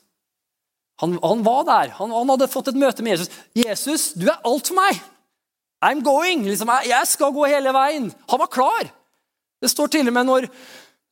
Han, 1.02 1.14
han 1.22 1.44
var 1.46 1.62
der. 1.68 1.94
Han, 2.00 2.10
han, 2.10 2.32
hadde 2.34 2.50
fått 2.50 2.72
et 2.72 2.78
møte 2.78 3.04
med 3.06 3.14
Jesus. 3.16 3.30
'Jesus, 3.54 4.06
du 4.18 4.26
er 4.26 4.40
alt 4.42 4.70
for 4.70 4.78
meg. 4.78 4.98
I'm 5.84 6.02
going.' 6.02 6.46
Liksom, 6.48 6.70
jeg, 6.78 6.90
jeg 6.90 7.10
skal 7.12 7.34
gå 7.34 7.46
hele 7.46 7.74
veien. 7.74 8.10
Han 8.30 8.42
var 8.42 8.50
klar. 8.50 8.90
Det 9.62 9.70
står 9.70 9.92
til 9.94 10.10
og 10.10 10.14
med 10.14 10.26
når, 10.26 10.48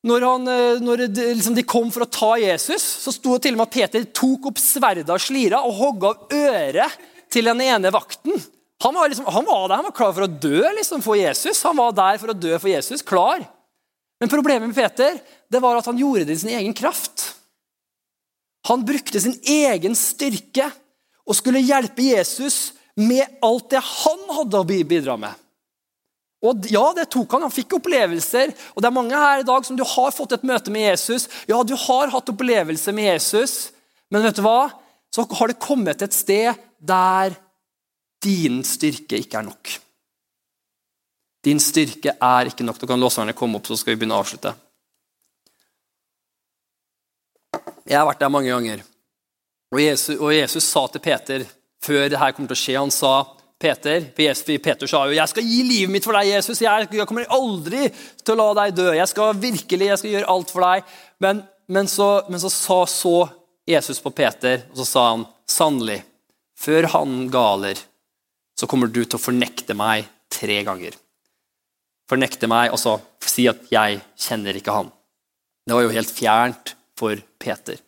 når, 0.06 0.26
han, 0.26 0.50
eh, 0.50 0.82
når 0.82 1.06
de, 1.06 1.28
liksom 1.38 1.54
de, 1.54 1.66
kom 1.66 1.90
for 1.94 2.06
å 2.06 2.10
ta 2.10 2.34
Jesus, 2.42 2.82
så 3.02 3.14
sto 3.14 3.36
det 3.36 3.46
til 3.46 3.56
og 3.56 3.62
med 3.62 3.68
at 3.68 3.78
Peter 3.78 4.10
tok 4.14 4.50
opp 4.52 4.60
sverdet 4.62 5.10
av 5.10 5.22
slira 5.22 5.62
og 5.66 5.78
hogg 5.78 6.06
av 6.10 6.36
øret 6.36 7.00
til 7.32 7.50
den 7.50 7.62
ene 7.66 7.94
vakten. 7.94 8.36
Han 8.84 8.94
var, 8.94 9.08
liksom, 9.08 9.26
han 9.32 9.46
var, 9.46 9.68
der, 9.68 9.80
han 9.80 9.88
var 9.88 9.96
klar 9.96 10.12
for 10.12 10.26
å 10.26 10.30
dø 10.30 10.60
liksom, 10.76 11.02
for 11.02 11.18
Jesus. 11.18 11.62
Han 11.66 11.78
var 11.78 11.94
der 11.96 12.20
for 12.22 12.30
å 12.32 12.36
dø 12.36 12.58
for 12.58 12.70
Jesus. 12.70 13.02
Klar. 13.06 13.46
Men 14.20 14.32
problemet 14.32 14.68
med 14.68 14.76
Peter 14.76 15.16
det 15.52 15.62
var 15.62 15.78
at 15.78 15.88
han 15.88 15.98
gjorde 16.00 16.26
det 16.28 16.36
i 16.36 16.42
sin 16.42 16.54
egen 16.54 16.74
kraft. 16.76 17.15
Han 18.66 18.84
brukte 18.86 19.20
sin 19.22 19.36
egen 19.46 19.94
styrke 19.98 20.68
og 21.26 21.38
skulle 21.38 21.64
hjelpe 21.64 22.04
Jesus 22.06 22.74
med 22.96 23.38
alt 23.44 23.70
det 23.74 23.82
han 23.82 24.22
hadde 24.38 24.62
å 24.62 24.66
bidra 24.66 25.16
med. 25.20 25.34
Og 26.46 26.66
ja, 26.70 26.84
det 26.96 27.08
tok 27.12 27.32
han. 27.34 27.46
Han 27.46 27.54
fikk 27.54 27.78
opplevelser. 27.78 28.52
Og 28.74 28.82
det 28.82 28.88
er 28.88 28.94
mange 28.94 29.18
her 29.18 29.42
i 29.42 29.46
dag 29.46 29.64
som 29.66 29.78
du 29.78 29.84
har 29.86 30.14
fått 30.14 30.36
et 30.36 30.44
møte 30.46 30.72
med 30.72 30.84
Jesus. 30.90 31.28
Ja, 31.48 31.62
du 31.64 31.74
har 31.86 32.12
hatt 32.12 32.30
opplevelse 32.32 32.94
med 32.96 33.10
Jesus, 33.10 33.56
men 34.12 34.26
vet 34.26 34.38
du 34.38 34.44
hva? 34.46 34.68
Så 35.14 35.24
har 35.38 35.50
det 35.50 35.62
kommet 35.62 36.04
et 36.04 36.14
sted 36.14 36.52
der 36.78 37.34
din 38.22 38.62
styrke 38.66 39.18
ikke 39.22 39.40
er 39.40 39.48
nok. 39.48 39.72
Din 41.46 41.60
styrke 41.62 42.16
er 42.20 42.50
ikke 42.50 42.66
nok. 42.66 42.78
Da 42.80 42.88
kan 42.90 43.00
låserne 43.00 43.36
komme 43.38 43.60
opp, 43.60 43.68
så 43.70 43.78
skal 43.78 43.94
vi 43.94 44.02
begynne 44.02 44.18
å 44.18 44.24
avslutte. 44.24 44.52
Jeg 47.86 48.00
har 48.00 48.06
vært 48.08 48.22
der 48.22 48.32
mange 48.32 48.50
ganger. 48.50 48.82
Og 49.74 49.80
Jesus, 49.82 50.16
og 50.18 50.34
Jesus 50.34 50.66
sa 50.66 50.86
til 50.90 51.02
Peter 51.02 51.46
før 51.86 52.08
det 52.10 52.18
her 52.18 52.34
kommer 52.34 52.50
til 52.50 52.58
å 52.58 52.62
skje, 52.64 52.78
han 52.80 52.94
sa 52.94 53.14
Peter, 53.56 54.04
Peter 54.12 54.86
sa 54.86 55.06
jo 55.06 55.14
'Jeg 55.16 55.28
skal 55.28 55.42
gi 55.42 55.62
livet 55.62 55.90
mitt 55.90 56.04
for 56.04 56.12
deg, 56.12 56.28
Jesus. 56.28 56.60
Jeg, 56.60 56.88
jeg 56.92 57.06
kommer 57.06 57.24
aldri 57.30 57.88
til 58.22 58.34
å 58.34 58.36
la 58.36 58.48
deg 58.64 58.76
dø. 58.76 58.92
Jeg 58.92 59.08
skal 59.08 59.32
virkelig, 59.32 59.86
jeg 59.86 59.98
skal 59.98 60.10
gjøre 60.10 60.28
alt 60.28 60.50
for 60.50 60.60
deg.' 60.60 60.84
Men, 61.20 61.42
men, 61.68 61.88
så, 61.88 62.28
men 62.28 62.40
så 62.40 62.50
sa 62.50 62.84
så 62.84 63.30
Jesus 63.66 64.00
på 64.00 64.12
Peter, 64.12 64.66
og 64.70 64.76
så 64.76 64.84
sa 64.84 65.10
han 65.10 65.24
sannelig, 65.48 66.02
før 66.58 66.86
han 66.92 67.30
galer, 67.30 67.80
så 68.58 68.66
kommer 68.66 68.92
du 68.92 69.04
til 69.04 69.16
å 69.16 69.24
fornekte 69.24 69.74
meg 69.74 70.04
tre 70.28 70.62
ganger. 70.62 70.92
Fornekte 72.08 72.46
meg, 72.46 72.70
og 72.72 72.78
så 72.78 73.00
si 73.24 73.48
at 73.48 73.64
'jeg 73.70 74.02
kjenner 74.18 74.54
ikke 74.54 74.74
han'. 74.74 74.92
Det 75.66 75.74
var 75.74 75.82
jo 75.82 75.96
helt 75.96 76.12
fjernt 76.12 76.76
for 76.98 77.20
Peter. 77.42 77.78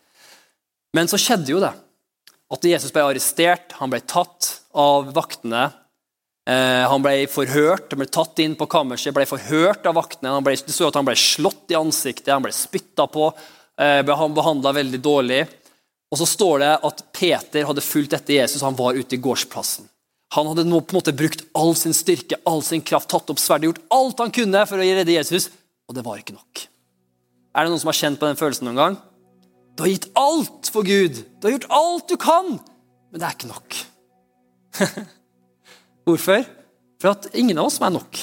Men 0.97 1.11
så 1.11 1.21
skjedde 1.21 1.53
jo 1.53 1.61
det. 1.63 1.75
At 2.49 2.65
Jesus 2.65 2.93
ble 2.95 3.05
arrestert, 3.05 3.75
han 3.77 3.93
ble 3.93 4.01
tatt 4.09 4.49
av 4.79 5.11
vaktene. 5.17 5.67
Eh, 6.49 6.85
han 6.89 7.05
ble 7.05 7.27
forhørt, 7.29 7.91
han 7.93 8.01
ble 8.01 8.09
tatt 8.09 8.41
inn 8.41 8.57
på 8.57 8.69
kammerset, 8.73 9.13
ble 9.17 9.27
forhørt 9.29 9.85
av 9.89 9.99
vaktene. 9.99 10.33
Han 10.33 10.47
ble, 10.47 10.57
det 10.57 10.73
så 10.73 10.89
at 10.89 10.97
han 10.97 11.09
ble 11.09 11.17
slått 11.19 11.75
i 11.75 11.77
ansiktet, 11.77 12.33
han 12.33 12.47
ble 12.47 12.55
spytta 12.57 13.05
på, 13.13 13.29
eh, 13.77 14.01
ble 14.01 14.17
han 14.17 14.37
behandla 14.37 14.73
veldig 14.79 15.03
dårlig. 15.05 15.43
Og 16.09 16.23
så 16.23 16.29
står 16.29 16.65
det 16.65 16.73
at 16.89 17.05
Peter 17.13 17.69
hadde 17.69 17.85
fulgt 17.85 18.17
etter 18.17 18.39
Jesus, 18.39 18.65
han 18.65 18.79
var 18.79 18.97
ute 18.97 19.19
i 19.19 19.21
gårdsplassen. 19.21 19.91
Han 20.37 20.49
hadde 20.51 20.65
nå 20.69 20.81
på 20.81 20.93
en 20.93 21.01
måte 21.01 21.17
brukt 21.17 21.45
all 21.57 21.75
sin 21.77 21.97
styrke, 21.97 22.41
all 22.49 22.63
sin 22.65 22.85
kraft, 22.85 23.09
tatt 23.13 23.29
opp 23.33 23.41
sverdet, 23.41 23.71
gjort 23.71 23.85
alt 23.93 24.25
han 24.25 24.33
kunne 24.33 24.65
for 24.69 24.81
å 24.81 24.89
redde 24.89 25.17
Jesus, 25.17 25.49
og 25.89 25.97
det 25.97 26.05
var 26.05 26.21
ikke 26.21 26.37
nok. 26.37 26.68
Er 27.55 27.65
det 27.65 27.73
noen 27.73 27.83
som 27.83 27.91
har 27.91 27.99
kjent 27.99 28.21
på 28.21 28.29
den 28.29 28.39
følelsen 28.39 28.69
noen 28.69 28.81
gang? 28.81 28.99
Du 29.79 29.85
har 29.85 29.93
gitt 29.93 30.09
alt 30.19 30.71
for 30.75 30.87
Gud. 30.87 31.21
Du 31.39 31.47
har 31.47 31.55
gjort 31.55 31.71
alt 31.79 32.11
du 32.11 32.17
kan, 32.21 32.57
men 33.11 33.21
det 33.21 33.29
er 33.29 33.37
ikke 33.37 33.51
nok. 33.53 33.79
Hvorfor? 36.09 36.43
For 36.99 37.13
at 37.13 37.29
ingen 37.39 37.61
av 37.61 37.69
oss 37.71 37.79
er 37.79 37.95
nok. 37.95 38.21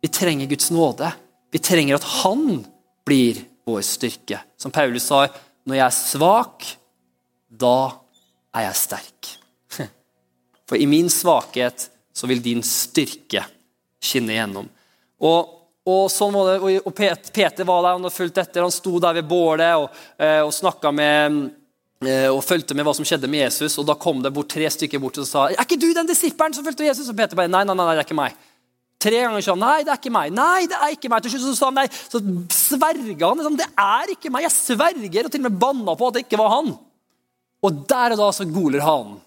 Vi 0.00 0.10
trenger 0.14 0.48
Guds 0.48 0.70
nåde. 0.72 1.10
Vi 1.52 1.60
trenger 1.60 1.98
at 1.98 2.06
Han 2.22 2.62
blir 3.08 3.42
vår 3.68 3.84
styrke. 3.84 4.40
Som 4.56 4.72
Paulus 4.72 5.08
sa, 5.10 5.26
når 5.68 5.80
jeg 5.80 5.84
er 5.84 5.96
svak, 5.96 6.66
da 7.48 7.76
er 8.56 8.68
jeg 8.68 8.80
sterk. 8.80 9.30
For 10.68 10.80
i 10.80 10.88
min 10.88 11.12
svakhet 11.12 11.90
så 12.16 12.28
vil 12.30 12.42
din 12.44 12.64
styrke 12.64 13.44
skinne 14.00 14.34
igjennom. 14.34 14.68
Og 15.20 15.57
og 15.88 16.10
sånn 16.12 16.34
var 16.34 16.50
det, 16.50 16.80
og 16.84 16.92
Peter 16.94 17.64
var 17.64 17.84
der, 17.84 17.94
han 17.94 18.02
hadde 18.02 18.12
fulgt 18.12 18.40
etter. 18.42 18.64
Han 18.64 18.74
sto 18.74 18.98
der 19.00 19.16
ved 19.16 19.28
bålet 19.28 19.78
og, 19.80 20.02
eh, 20.20 20.42
og 20.44 20.52
snakka 20.52 20.92
med 20.92 21.38
eh, 22.04 22.28
og 22.28 22.42
fulgte 22.44 22.76
med 22.76 22.84
hva 22.84 22.94
som 22.96 23.06
skjedde 23.08 23.30
med 23.30 23.46
Jesus. 23.46 23.78
og 23.80 23.86
Da 23.88 23.96
kom 23.96 24.20
det 24.22 24.34
bort 24.34 24.50
tre 24.52 24.68
stykker 24.68 25.00
bort 25.00 25.20
og 25.22 25.28
sa 25.28 25.46
er 25.48 25.64
ikke 25.64 25.80
du 25.80 25.88
den 25.96 26.10
disippelen 26.10 26.56
som 26.56 26.66
fulgte 26.66 26.86
Jesus. 26.86 27.08
Og 27.08 27.16
Peter 27.16 27.38
bare 27.38 27.50
nei, 27.52 27.64
nei, 27.64 27.76
nei, 27.78 27.88
det 27.94 28.04
er 28.04 28.08
ikke 28.08 28.18
meg. 28.20 28.36
Tre 28.98 29.22
ganger 29.22 29.44
sa 29.46 29.54
han 29.54 29.62
nei, 29.62 29.78
det 29.86 29.94
er 29.94 30.00
ikke 30.00 30.14
meg. 30.14 30.34
nei, 30.34 30.66
det 30.68 30.78
er 30.78 30.94
ikke 30.96 31.12
meg. 31.12 31.24
Til 31.24 31.36
slutt 31.36 31.46
så 31.46 31.54
sa 31.56 31.70
han 31.70 31.78
nei, 31.78 31.86
så 31.94 32.20
sverga 32.58 33.30
han. 33.30 33.40
Liksom, 33.40 33.58
det 33.60 33.70
er 33.78 34.14
ikke 34.16 34.32
meg. 34.34 34.48
Jeg 34.48 34.56
sverger. 34.56 35.24
Og 35.24 35.32
til 35.32 35.44
og 35.44 35.48
med 35.48 35.60
banna 35.62 35.94
på 35.98 36.10
at 36.10 36.18
det 36.18 36.26
ikke 36.26 36.40
var 36.40 36.56
han. 36.58 36.72
Og 37.62 37.84
der 37.90 38.14
og 38.14 38.22
da 38.22 38.30
så 38.34 38.46
goler 38.50 38.84
hanen. 38.84 39.20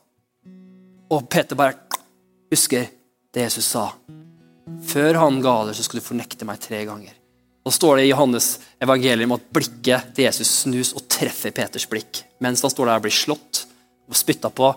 Og 1.12 1.28
Peter 1.32 1.58
bare 1.60 1.80
husker 2.52 2.92
det 3.32 3.48
Jesus 3.48 3.72
sa. 3.74 3.90
Før 4.92 5.20
han 5.22 5.42
ga 5.44 5.56
det, 5.68 5.76
så 5.78 5.86
skal 5.86 6.02
du 6.02 6.06
fornekte 6.06 6.48
meg 6.48 6.62
tre 6.64 6.84
ganger. 6.88 7.18
Da 7.62 7.72
står 7.74 8.00
det 8.00 8.08
i 8.08 8.12
Johannes 8.12 8.56
evangelium 8.82 9.36
at 9.36 9.50
blikket 9.54 10.14
til 10.16 10.26
Jesus 10.26 10.50
snus 10.64 10.94
og 10.98 11.06
treffer 11.12 11.54
Peters 11.54 11.86
blikk. 11.90 12.24
Mens 12.42 12.64
han 12.66 12.74
står 12.74 12.90
der 12.90 13.02
og 13.02 13.06
blir 13.06 13.14
slått 13.14 13.66
og 14.10 14.18
spytta 14.18 14.50
på, 14.50 14.72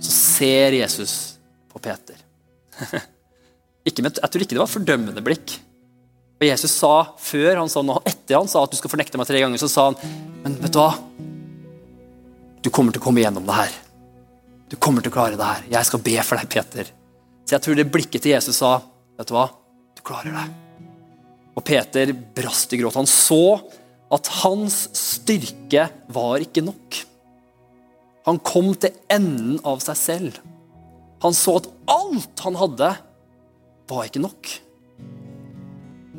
så 0.00 0.14
ser 0.14 0.78
Jesus 0.80 1.36
på 1.72 1.82
Peter. 1.84 2.16
Med, 3.84 4.16
jeg 4.16 4.30
tror 4.32 4.42
ikke 4.42 4.56
det 4.56 4.62
var 4.62 4.72
fordømmende 4.72 5.22
blikk. 5.24 5.58
Og 6.40 6.46
Jesus 6.48 6.72
sa 6.72 6.94
før 7.20 7.60
han 7.60 7.68
sa 7.70 7.82
noe, 7.84 8.00
etter 8.08 8.38
han 8.38 8.48
sa 8.48 8.62
at 8.64 8.72
du 8.72 8.78
skal 8.78 8.90
fornekte 8.92 9.20
meg 9.20 9.28
tre 9.28 9.42
ganger, 9.44 9.60
så 9.60 9.68
sa 9.68 9.90
han 9.90 9.98
men 10.44 10.56
vet 10.60 10.74
du 10.74 10.80
hva? 10.80 10.90
Du 12.64 12.68
kommer 12.72 12.92
til 12.92 13.00
å 13.00 13.04
komme 13.04 13.22
gjennom 13.22 13.44
det 13.48 13.56
her. 13.56 13.76
Du 14.72 14.76
kommer 14.80 15.04
til 15.04 15.12
å 15.12 15.14
klare 15.14 15.38
det 15.40 15.46
her. 15.46 15.64
Jeg 15.76 15.88
skal 15.88 16.02
be 16.04 16.16
for 16.24 16.40
deg, 16.40 16.50
Peter. 16.52 16.90
Så 17.44 17.56
jeg 17.56 17.64
tror 17.64 17.78
det 17.78 17.86
blikket 17.92 18.24
til 18.24 18.32
Jesus 18.34 18.58
sa 18.60 18.78
Vet 19.18 19.30
du 19.30 19.34
hva? 19.36 19.48
Du 19.94 20.02
klarer 20.06 20.34
det. 20.34 20.46
Og 21.54 21.62
Peter 21.66 22.12
brast 22.34 22.72
i 22.74 22.80
gråt. 22.80 22.98
Han 22.98 23.08
så 23.08 23.60
at 24.14 24.30
hans 24.42 24.84
styrke 24.98 25.88
var 26.12 26.42
ikke 26.42 26.64
nok. 26.66 27.00
Han 28.24 28.40
kom 28.40 28.72
til 28.80 28.94
enden 29.12 29.58
av 29.66 29.82
seg 29.84 29.98
selv. 30.00 30.38
Han 31.24 31.36
så 31.36 31.58
at 31.60 31.68
alt 31.92 32.44
han 32.44 32.56
hadde, 32.60 32.90
var 33.88 34.08
ikke 34.08 34.22
nok. 34.24 34.50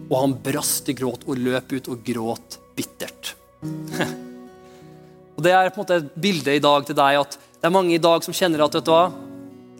Og 0.05 0.15
han 0.19 0.35
brast 0.45 0.89
i 0.89 0.95
gråt 0.97 1.25
og 1.25 1.41
løp 1.41 1.73
ut 1.73 1.89
og 1.93 2.03
gråt 2.05 2.59
bittert. 2.77 3.33
og 5.35 5.41
Det 5.45 5.53
er 5.53 5.71
på 5.73 5.79
en 5.79 5.83
måte 5.83 5.99
et 6.03 6.17
bilde 6.21 6.55
i 6.55 6.63
dag 6.63 6.85
til 6.85 6.97
deg 6.97 7.21
at 7.23 7.37
det 7.37 7.69
er 7.69 7.73
mange 7.73 7.95
i 7.95 8.01
dag 8.01 8.21
som 8.21 8.35
kjenner 8.35 8.61
at 8.65 8.75
vet 8.77 8.85
du 8.85 8.93
hva, 8.93 9.07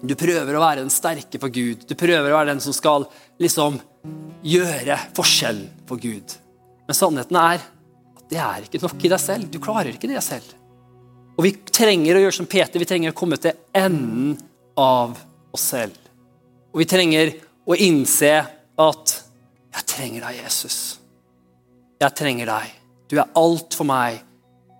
du 0.09 0.15
prøver 0.19 0.55
å 0.55 0.63
være 0.63 0.83
den 0.83 0.93
sterke 0.93 1.39
for 1.41 1.53
Gud. 1.53 1.85
Du 1.87 1.95
prøver 1.97 2.31
å 2.31 2.37
være 2.37 2.51
den 2.53 2.63
som 2.63 2.75
skal 2.75 3.07
liksom 3.41 3.79
gjøre 4.45 4.97
forskjell 5.17 5.61
for 5.89 6.01
Gud. 6.01 6.35
Men 6.85 6.97
sannheten 6.97 7.39
er 7.39 7.63
at 7.63 8.25
det 8.29 8.41
er 8.41 8.65
ikke 8.65 8.81
nok 8.83 9.05
i 9.05 9.11
deg 9.13 9.21
selv. 9.21 9.49
Du 9.51 9.61
klarer 9.63 9.93
ikke 9.93 10.11
det 10.11 10.21
selv. 10.25 10.51
Og 11.35 11.47
vi 11.47 11.53
trenger 11.67 12.15
å 12.15 12.21
gjøre 12.25 12.37
som 12.37 12.49
Peter, 12.49 12.79
vi 12.79 12.87
trenger 12.87 13.11
å 13.11 13.17
komme 13.17 13.39
til 13.41 13.57
enden 13.75 14.35
av 14.79 15.17
oss 15.55 15.69
selv. 15.73 15.97
Og 16.71 16.83
vi 16.83 16.87
trenger 16.89 17.33
å 17.65 17.77
innse 17.79 18.31
at 18.75 19.15
jeg 19.75 19.87
trenger 19.91 20.27
deg, 20.27 20.39
Jesus. 20.43 20.79
Jeg 21.99 22.15
trenger 22.15 22.51
deg. 22.51 22.71
Du 23.11 23.17
er 23.19 23.31
alt 23.39 23.75
for 23.75 23.87
meg. 23.87 24.21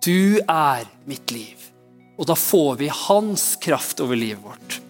Du 0.04 0.38
er 0.40 0.86
mitt 1.08 1.32
liv. 1.34 1.68
Og 2.16 2.28
da 2.28 2.36
får 2.38 2.76
vi 2.80 2.88
hans 2.92 3.54
kraft 3.60 4.00
over 4.04 4.16
livet 4.16 4.44
vårt. 4.44 4.80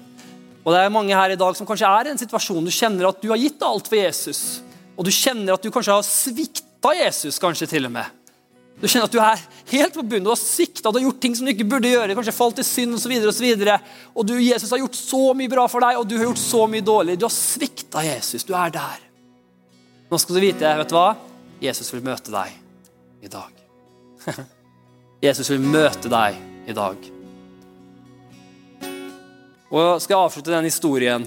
Og 0.67 0.75
det 0.75 0.83
er 0.83 0.91
mange 0.91 1.15
her 1.15 1.31
i 1.31 1.39
dag 1.39 1.55
som 1.55 1.67
kanskje 1.69 1.87
er 1.87 2.09
i 2.09 2.13
en 2.13 2.19
situasjon 2.19 2.65
du 2.67 2.75
kjenner 2.75 3.07
at 3.07 3.21
du 3.23 3.31
har 3.31 3.39
gitt 3.39 3.63
alt 3.63 3.87
for 3.87 3.99
Jesus. 4.01 4.41
Og 4.99 5.07
du 5.07 5.13
kjenner 5.15 5.55
at 5.55 5.63
du 5.63 5.71
kanskje 5.71 5.95
har 5.95 6.07
svikta 6.07 6.95
Jesus, 6.99 7.39
kanskje 7.39 7.69
til 7.71 7.87
og 7.87 7.95
med. 7.95 8.17
Du 8.77 8.85
kjenner 8.85 9.07
at 9.07 9.15
du 9.15 9.21
er 9.23 9.45
helt 9.71 9.95
på 9.95 10.03
bunnen, 10.03 10.27
du 10.27 10.33
har 10.33 10.41
svikta, 10.41 10.91
du 10.91 10.99
har 10.99 11.07
gjort 11.07 11.23
ting 11.23 11.37
som 11.39 11.47
du 11.47 11.53
ikke 11.55 11.69
burde 11.71 11.93
gjøre. 11.95 12.19
kanskje 12.19 12.35
falt 12.35 12.59
i 12.61 12.67
synd. 12.67 12.97
Og, 12.99 13.01
så 13.01 13.09
videre, 13.09 13.31
og, 13.31 13.39
så 13.39 14.19
og 14.19 14.29
du, 14.29 14.35
Jesus 14.43 14.75
har 14.75 14.83
gjort 14.83 14.99
så 14.99 15.23
mye 15.39 15.55
bra 15.55 15.65
for 15.71 15.87
deg, 15.87 16.01
og 16.01 16.11
du 16.11 16.19
har 16.19 16.27
gjort 16.27 16.43
så 16.43 16.67
mye 16.69 16.85
dårlig. 16.85 17.17
Du 17.17 17.25
har 17.29 17.33
svikta 17.33 18.05
Jesus. 18.05 18.45
Du 18.45 18.53
er 18.59 18.75
der. 18.75 19.01
Nå 20.11 20.21
skal 20.21 20.37
du 20.37 20.45
vite, 20.45 20.77
vet 20.83 20.93
du 20.93 20.99
hva? 20.99 21.09
Jesus 21.63 21.89
vil 21.95 22.05
møte 22.05 22.35
deg 22.35 22.53
i 23.25 23.33
dag. 23.33 23.67
Jesus 25.25 25.51
vil 25.55 25.63
møte 25.65 26.13
deg 26.13 26.37
i 26.69 26.77
dag. 26.77 27.16
Og 29.73 29.81
jeg 29.83 30.05
skal 30.05 30.23
avslutte 30.23 30.55
den 30.55 30.69
historien. 30.69 31.27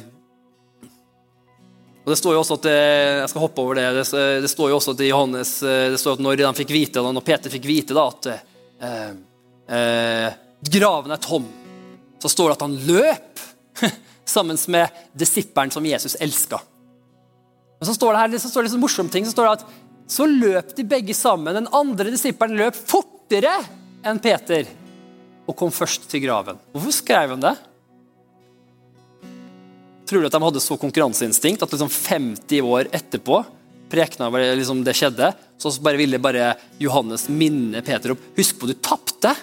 Og 1.99 2.13
det 2.13 2.17
står 2.17 2.33
jo 2.33 2.41
også 2.41 2.55
at, 2.57 2.67
Jeg 2.71 3.29
skal 3.29 3.43
hoppe 3.43 3.61
over 3.61 3.77
det. 3.77 3.87
Det, 4.41 4.49
står 4.49 4.71
jo 4.71 4.77
også 4.79 4.95
at 4.95 5.03
Johannes, 5.05 5.51
det 5.61 5.99
står 5.99 6.17
at 6.17 6.23
når, 6.23 6.39
de 6.41 6.53
fikk 6.57 6.71
vite, 6.73 7.03
når 7.03 7.25
Peter 7.25 7.53
fikk 7.53 7.67
vite 7.69 7.97
da, 7.97 8.07
at 8.09 8.29
eh, 8.31 9.11
eh, 9.75 10.39
graven 10.71 11.13
er 11.13 11.21
tom, 11.21 11.45
så 12.19 12.31
står 12.31 12.49
det 12.49 12.57
at 12.57 12.65
han 12.65 12.79
løp 12.87 13.43
sammen 14.35 14.57
med 14.73 15.03
disippelen 15.13 15.75
som 15.75 15.85
Jesus 15.85 16.17
elska. 16.19 16.61
Så 17.85 17.93
står 17.95 18.15
det 18.15 18.23
her 18.23 18.41
så 18.41 18.51
står 18.51 18.65
det 18.65 18.73
sånn 18.73 18.83
morsomme 18.83 19.13
ting, 19.13 19.27
så 19.27 19.35
står 19.35 19.47
det 19.47 19.59
at 19.59 19.69
så 20.09 20.25
løp 20.25 20.73
de 20.75 20.89
begge 20.89 21.13
sammen. 21.13 21.53
Den 21.55 21.69
andre 21.75 22.09
disippelen 22.09 22.57
løp 22.59 22.75
fortere 22.75 23.53
enn 24.07 24.19
Peter 24.23 24.65
og 25.45 25.55
kom 25.57 25.71
først 25.73 26.09
til 26.09 26.25
graven. 26.25 26.57
Hvorfor 26.73 26.93
skrev 26.93 27.35
han 27.35 27.45
det? 27.45 27.55
Tror 30.09 30.23
du 30.23 30.25
at 30.25 30.33
de 30.33 30.41
hadde 30.41 30.61
så 30.63 30.73
konkurranseinstinkt 30.81 31.61
at 31.61 31.73
liksom 31.73 31.89
50 31.93 32.65
år 32.65 32.87
etterpå 32.97 33.43
prekena 33.89 34.29
liksom 34.57 34.81
det 34.85 34.95
skjedde, 34.97 35.31
så 35.57 35.71
bare 35.85 35.99
ville 36.01 36.17
bare 36.21 36.55
Johannes 36.81 37.27
minne 37.29 37.81
Peter 37.85 38.13
opp 38.13 38.23
Husk 38.37 38.57
på 38.61 38.69
du 38.69 38.73
tapte 38.73 39.35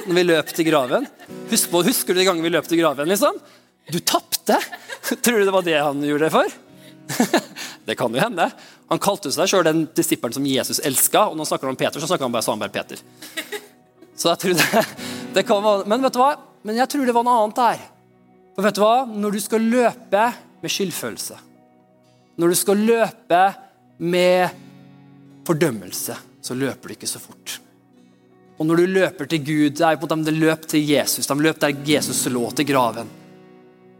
når 0.00 0.14
vi 0.14 0.22
løp 0.22 0.50
til 0.54 0.66
graven. 0.66 1.06
Husk 1.50 1.70
på, 1.70 1.82
Husker 1.86 2.14
du 2.14 2.20
de 2.20 2.26
gangen 2.26 2.44
vi 2.46 2.50
løp 2.52 2.66
til 2.70 2.78
graven? 2.78 3.08
liksom? 3.10 3.38
Du 3.90 3.98
tapte! 3.98 4.58
Tror 5.22 5.40
du 5.40 5.46
det 5.46 5.54
var 5.54 5.66
det 5.66 5.78
han 5.78 6.02
gjorde 6.06 6.28
det 6.28 6.34
for? 6.34 6.58
det 7.86 7.96
kan 7.98 8.14
jo 8.14 8.22
hende. 8.22 8.46
Han 8.90 9.02
kalte 9.02 9.32
seg 9.34 9.50
sjøl 9.50 9.66
den 9.66 9.84
disippelen 9.96 10.36
som 10.36 10.46
Jesus 10.46 10.82
elska. 10.86 11.28
Og 11.30 11.34
når 11.34 11.44
han 11.44 11.50
snakker 11.52 11.70
om 11.70 11.78
Peter, 11.78 12.02
så 12.02 12.10
snakker 12.10 12.28
han 12.28 12.34
bare 12.34 12.46
Sandberg 12.46 12.74
Peter. 12.74 13.02
Så 14.14 14.30
jeg 14.30 14.42
tror 14.44 14.58
det, 14.58 14.84
det 15.38 15.46
kan 15.48 15.64
være, 15.64 15.88
Men 15.90 16.06
vet 16.06 16.14
du 16.14 16.22
hva? 16.22 16.34
Men 16.66 16.78
jeg 16.82 16.92
tror 16.92 17.06
det 17.08 17.16
var 17.16 17.26
noe 17.26 17.42
annet 17.46 17.58
der. 17.62 17.82
For 18.56 18.66
vet 18.66 18.76
du 18.76 18.82
hva? 18.82 19.06
Når 19.06 19.36
du 19.36 19.40
skal 19.42 19.64
løpe 19.72 20.24
med 20.60 20.72
skyldfølelse, 20.74 21.38
når 22.40 22.52
du 22.52 22.56
skal 22.56 22.84
løpe 22.88 23.40
med 24.00 24.60
fordømmelse, 25.48 26.16
så 26.40 26.56
løper 26.56 26.88
du 26.88 26.96
ikke 26.96 27.10
så 27.10 27.20
fort. 27.22 27.58
Og 28.60 28.66
når 28.68 28.82
du 28.82 28.92
løper 28.98 29.28
til 29.28 29.40
Gud, 29.44 29.76
det 29.76 29.86
er 29.86 29.96
på 30.00 30.08
dem 30.08 30.24
de 30.24 30.34
løp 30.36 30.66
til 30.68 30.84
Jesus, 30.84 31.28
de 31.28 31.36
løp 31.40 31.60
der 31.62 31.76
Jesus 31.86 32.26
lå 32.28 32.44
til 32.52 32.68
graven. 32.68 33.08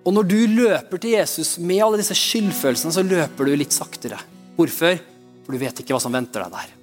Og 0.05 0.15
når 0.17 0.29
du 0.29 0.39
løper 0.49 1.01
til 1.01 1.17
Jesus 1.17 1.59
med 1.61 1.83
alle 1.85 2.01
disse 2.01 2.17
skyldfølelsene, 2.17 2.93
så 2.93 3.05
løper 3.05 3.49
du 3.49 3.57
litt 3.57 3.77
saktere. 3.77 4.21
Hvorfor? 4.57 5.01
For 5.45 5.57
du 5.57 5.61
vet 5.61 5.81
ikke 5.81 5.97
hva 5.97 6.01
som 6.03 6.17
venter 6.17 6.45
deg 6.45 6.57
der. 6.57 6.77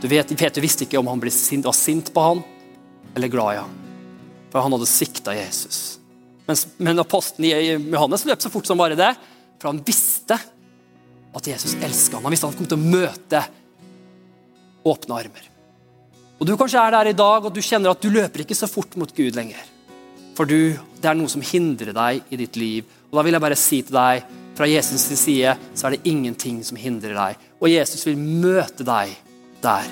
Du 0.00 0.08
vet, 0.08 0.34
Peter 0.38 0.62
visste 0.64 0.86
ikke 0.86 0.98
om 0.98 1.10
han 1.10 1.22
sint, 1.30 1.66
var 1.66 1.76
sint 1.76 2.10
på 2.14 2.24
han 2.24 2.42
eller 3.14 3.28
glad 3.28 3.54
i 3.54 3.60
han. 3.60 3.78
For 4.50 4.62
han 4.62 4.74
hadde 4.74 4.88
svikta 4.88 5.34
Jesus. 5.36 5.99
Mens, 6.50 6.66
men 6.82 6.98
apostelen 6.98 7.86
Johannes 7.92 8.26
løp 8.26 8.42
så 8.42 8.50
fort 8.50 8.66
som 8.66 8.80
bare 8.80 8.98
det, 8.98 9.12
for 9.60 9.70
han 9.70 9.82
visste 9.86 10.34
at 11.30 11.46
Jesus 11.46 11.76
elska 11.78 12.18
ham. 12.18 12.26
Han 12.26 12.34
visste 12.34 12.48
han 12.50 12.56
kom 12.58 12.66
til 12.66 12.80
å 12.80 12.90
møte 12.98 13.42
åpne 14.90 15.18
armer. 15.20 15.46
Og 16.40 16.48
Du 16.48 16.56
kanskje 16.56 16.80
er 16.80 16.94
der 16.96 17.10
i 17.10 17.16
dag 17.16 17.44
og 17.44 17.52
du 17.54 17.60
kjenner 17.62 17.92
at 17.92 18.02
du 18.02 18.08
løper 18.10 18.42
ikke 18.42 18.56
så 18.56 18.66
fort 18.70 18.96
mot 18.98 19.12
Gud 19.14 19.36
lenger. 19.36 19.60
For 20.34 20.48
du, 20.48 20.72
det 20.72 21.06
er 21.10 21.18
noe 21.18 21.28
som 21.28 21.44
hindrer 21.44 21.92
deg 21.92 22.32
i 22.32 22.38
ditt 22.40 22.56
liv. 22.56 22.86
Og 23.10 23.18
Da 23.18 23.24
vil 23.26 23.36
jeg 23.36 23.44
bare 23.44 23.58
si 23.60 23.82
til 23.84 23.98
deg, 23.98 24.24
fra 24.56 24.68
Jesus' 24.68 25.06
sin 25.06 25.20
side 25.20 25.52
så 25.76 25.86
er 25.86 25.94
det 25.94 26.10
ingenting 26.10 26.58
som 26.66 26.80
hindrer 26.80 27.14
deg. 27.16 27.44
Og 27.60 27.70
Jesus 27.70 28.02
vil 28.08 28.18
møte 28.18 28.84
deg 28.84 29.12
der. 29.62 29.86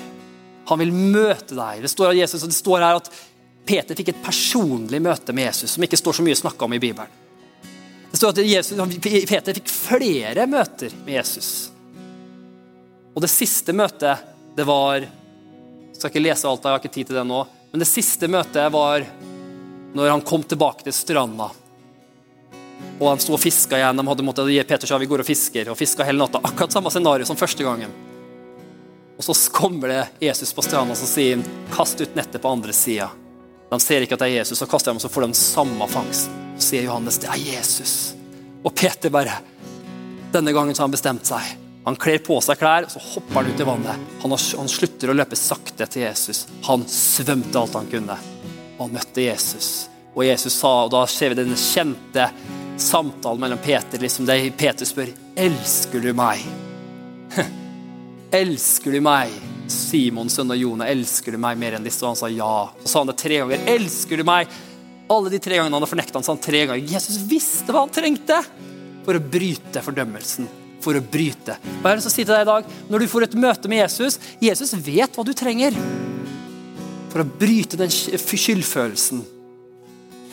Han 0.69 0.81
vil 0.81 0.91
møte 0.93 1.55
deg. 1.57 1.83
Det 1.85 1.89
står, 1.93 2.17
Jesus, 2.17 2.43
det 2.45 2.57
står 2.57 2.83
her 2.85 2.99
at 2.99 3.09
Peter 3.65 3.97
fikk 3.97 4.13
et 4.13 4.21
personlig 4.23 5.01
møte 5.01 5.33
med 5.35 5.49
Jesus, 5.49 5.75
som 5.75 5.83
ikke 5.85 5.99
står 5.99 6.19
så 6.19 6.25
mye 6.25 6.37
snakka 6.37 6.65
om 6.65 6.73
i 6.77 6.81
Bibelen. 6.81 7.17
Det 8.11 8.17
står 8.17 8.33
at 8.33 8.45
Jesus, 8.45 8.79
Peter 9.29 9.53
fikk 9.53 9.69
flere 9.69 10.47
møter 10.49 10.93
med 11.05 11.19
Jesus. 11.19 11.69
Og 13.13 13.21
det 13.21 13.29
siste 13.31 13.75
møtet, 13.75 14.25
det 14.55 14.65
var 14.67 15.03
Jeg 15.03 16.01
skal 16.01 16.13
ikke 16.13 16.21
lese 16.23 16.47
alt, 16.47 16.63
jeg 16.63 16.71
har 16.71 16.79
ikke 16.79 16.93
tid 16.95 17.09
til 17.09 17.17
det 17.19 17.25
nå. 17.27 17.39
Men 17.71 17.81
det 17.81 17.87
siste 17.89 18.27
møtet 18.31 18.71
var 18.71 19.03
når 19.93 20.13
han 20.13 20.21
kom 20.23 20.45
tilbake 20.47 20.85
til 20.85 20.95
stranda. 20.95 21.49
Og 22.99 23.07
han 23.09 23.19
sto 23.19 23.35
og 23.35 23.41
fiska 23.43 23.75
igjen. 23.75 23.99
De 23.99 24.05
hadde 24.07 24.23
måttet 24.23 24.51
gi 24.53 24.63
Peter 24.63 24.87
sa 24.87 24.99
vi 25.01 25.09
går 25.11 25.25
og 25.25 25.27
fisker. 25.27 25.71
Og 25.73 25.77
fiska 25.77 26.07
hele 26.07 26.21
natta. 26.21 26.39
Akkurat 26.39 26.71
samme 26.71 26.91
scenario 26.93 27.27
som 27.27 27.35
første 27.39 27.65
gangen. 27.67 27.91
Og 29.19 29.27
så 29.27 29.35
kommer 29.51 29.91
det 29.91 30.03
Jesus 30.23 30.55
på 30.55 30.63
stranda 30.63 30.95
og 30.95 31.11
sier 31.11 31.35
han, 31.35 31.43
kast 31.73 31.99
ut 31.99 32.15
nettet 32.15 32.39
på 32.39 32.53
andre 32.55 32.71
sida. 32.71 33.09
De 33.69 33.79
ser 33.79 34.03
ikke 34.03 34.17
at 34.17 34.23
det 34.23 34.31
er 34.31 34.39
Jesus, 34.39 34.57
så 34.59 34.67
kaster 34.69 34.91
de, 34.91 34.97
og 34.97 35.03
så 35.03 35.11
får 35.13 35.27
de 35.27 35.37
samme 35.37 35.87
fangst. 35.91 36.31
Så 36.57 36.71
sier 36.71 36.87
Johannes 36.87 37.19
det 37.21 37.29
er 37.29 37.41
Jesus. 37.53 37.95
Og 38.65 38.73
Peter 38.75 39.13
bare 39.13 39.39
Denne 40.33 40.51
gangen 40.53 40.75
så 40.75 40.83
har 40.83 40.89
han 40.89 40.93
bestemt 40.93 41.25
seg. 41.25 41.53
Han 41.87 41.95
kler 41.97 42.19
på 42.21 42.35
seg 42.45 42.59
klær, 42.59 42.85
og 42.85 42.91
så 42.93 42.99
hopper 43.01 43.39
han 43.39 43.47
ut 43.49 43.61
i 43.63 43.65
vannet. 43.65 44.09
Han, 44.21 44.33
har, 44.35 44.41
han 44.59 44.69
slutter 44.69 45.09
å 45.09 45.15
løpe 45.15 45.37
sakte 45.39 45.87
til 45.89 46.03
Jesus. 46.03 46.43
Han 46.67 46.83
svømte 46.85 47.57
alt 47.57 47.77
han 47.79 47.89
kunne. 47.89 48.17
Og 48.75 48.83
han 48.83 48.93
møtte 48.93 49.23
Jesus. 49.25 49.87
Og 50.13 50.21
Jesus 50.27 50.59
sa, 50.59 50.73
og 50.85 50.93
da 50.93 51.01
ser 51.09 51.33
vi 51.33 51.39
den 51.39 51.55
kjente 51.57 52.27
samtalen 52.77 53.41
mellom 53.41 53.63
Peter. 53.63 53.97
liksom 53.97 54.27
det 54.29 54.37
Peter 54.59 54.85
spør 54.85 55.09
elsker 55.39 56.05
du 56.05 56.11
meg. 56.13 56.45
Elsker 58.41 58.93
du 58.93 59.01
meg? 59.01 59.33
Simon, 59.69 60.29
sønn 60.29 60.51
av 60.51 60.57
Jonah, 60.59 60.89
elsker 60.89 61.35
du 61.35 61.41
meg 61.41 61.59
mer 61.61 61.77
enn 61.77 61.85
disse? 61.85 62.01
Og 62.03 62.13
han 62.13 62.19
sa 62.19 62.29
ja. 62.33 62.69
Så 62.83 62.91
sa 62.91 63.03
han 63.03 63.11
det 63.11 63.17
tre 63.21 63.41
ganger. 63.41 63.63
Elsker 63.75 64.19
du 64.19 64.25
meg? 64.27 64.49
Alle 65.09 65.31
de 65.33 65.39
tre 65.41 65.57
gangene 65.57 65.77
han 65.77 65.85
har 65.85 65.89
fornekta, 65.89 66.17
han 66.19 66.25
sa 66.25 66.35
han 66.35 66.43
tre 66.43 66.65
ganger. 66.69 66.85
Jesus 66.89 67.21
visste 67.29 67.73
hva 67.73 67.85
han 67.85 67.93
trengte 67.93 68.41
for 69.05 69.17
å 69.17 69.23
bryte 69.23 69.81
fordømmelsen. 69.85 70.49
For 70.83 70.95
å 70.95 71.01
bryte. 71.03 71.57
Hva 71.81 71.91
er 71.91 71.99
det 71.99 72.05
som 72.05 72.13
sier 72.13 72.27
til 72.27 72.35
deg 72.35 72.45
i 72.45 72.51
dag, 72.51 72.69
Når 72.89 72.99
du 73.03 73.07
får 73.11 73.25
et 73.25 73.41
møte 73.41 73.71
med 73.71 73.81
Jesus 73.81 74.19
Jesus 74.39 74.71
vet 74.85 75.17
hva 75.17 75.25
du 75.27 75.33
trenger 75.33 75.75
for 77.09 77.23
å 77.23 77.31
bryte 77.39 77.77
den 77.79 77.89
skyldfølelsen. 77.89 79.23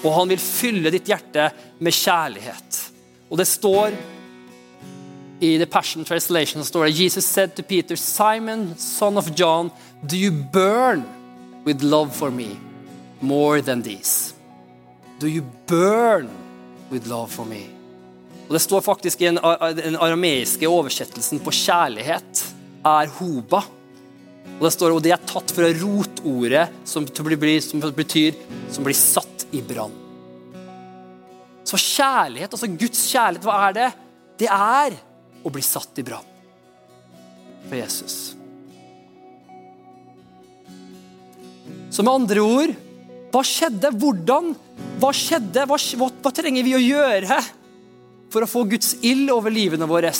Og 0.05 0.11
han 0.12 0.28
vil 0.28 0.43
fylle 0.43 0.93
ditt 0.93 1.09
hjerte 1.09 1.49
med 1.80 1.97
kjærlighet. 1.97 2.82
Og 3.32 3.41
det 3.41 3.49
står 3.49 3.97
i 5.41 5.59
The 5.59 5.66
Passion 5.66 6.05
Translation 6.05 6.64
står 6.64 6.84
det 6.84 6.97
Jesus 6.97 7.26
said 7.26 7.55
to 7.57 7.62
Peter, 7.62 7.97
Simon, 7.97 8.74
son 8.78 9.16
of 9.16 9.30
John, 9.37 9.70
do 10.03 10.16
you 10.16 10.32
burn 10.53 11.05
with 11.64 11.82
love 11.82 12.14
for 12.14 12.30
me 12.30 12.57
more 13.20 13.61
than 13.62 13.82
these? 13.82 14.34
Do 15.20 15.28
you 15.28 15.43
burn 15.66 16.30
with 16.91 17.09
love 17.09 17.28
for 17.32 17.45
me? 17.45 17.66
Og 18.47 18.55
Det 18.55 18.62
står 18.62 18.80
faktisk 18.80 19.20
i 19.20 19.30
den 19.30 19.39
arameiske 19.99 20.68
oversettelsen 20.68 21.41
på 21.43 21.51
kjærlighet 21.51 22.45
er 22.87 23.11
hoba. 23.18 23.62
Og 24.57 24.62
Det 24.62 24.72
står, 24.72 24.95
og 24.95 25.03
det 25.03 25.12
er 25.12 25.24
tatt 25.26 25.51
fra 25.53 25.68
rotordet 25.80 26.68
som, 26.84 27.07
som 27.07 27.26
betyr 27.97 28.37
som 28.70 28.87
blir 28.87 28.97
satt 28.97 29.49
i 29.53 29.61
brann. 29.61 29.93
Så 31.66 31.80
kjærlighet, 31.82 32.53
altså 32.55 32.70
Guds 32.70 33.03
kjærlighet, 33.11 33.45
hva 33.45 33.59
er 33.66 33.74
det? 33.74 33.91
Det 34.39 34.49
er 34.53 34.95
og 35.47 35.55
bli 35.55 35.62
satt 35.62 36.01
i 36.03 36.05
brann 36.07 36.34
for 37.66 37.78
Jesus. 37.78 38.34
Så 41.90 42.03
med 42.03 42.12
andre 42.12 42.42
ord 42.42 42.74
hva 43.32 43.42
skjedde? 43.44 43.90
Hvordan? 44.01 44.53
Hva 45.01 45.12
skjedde? 45.14 45.66
Hva, 45.68 45.76
hva, 45.76 46.09
hva 46.24 46.32
trenger 46.34 46.64
vi 46.64 46.74
å 46.76 46.80
gjøre 46.82 47.38
for 48.32 48.44
å 48.44 48.49
få 48.49 48.64
Guds 48.70 48.94
ild 49.05 49.30
over 49.34 49.53
livene 49.53 49.88
våre? 49.88 50.12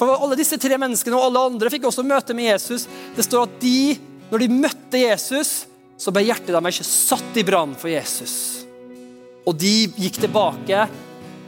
For 0.00 0.12
alle 0.12 0.36
disse 0.36 0.58
tre 0.60 0.76
menneskene 0.80 1.16
og 1.16 1.28
alle 1.28 1.44
andre 1.52 1.72
fikk 1.72 1.88
også 1.88 2.04
møte 2.04 2.36
med 2.36 2.50
Jesus. 2.50 2.86
Det 3.16 3.24
står 3.24 3.46
at 3.46 3.58
de, 3.62 3.96
når 4.32 4.44
de 4.44 4.60
møtte 4.60 5.00
Jesus, 5.00 5.52
så 6.00 6.12
ble 6.12 6.26
hjertet 6.26 6.52
deres 6.52 6.90
satt 6.90 7.40
i 7.40 7.44
brann 7.46 7.72
for 7.78 7.92
Jesus. 7.92 8.34
Og 9.48 9.56
de 9.60 9.88
gikk 10.00 10.20
tilbake 10.22 10.84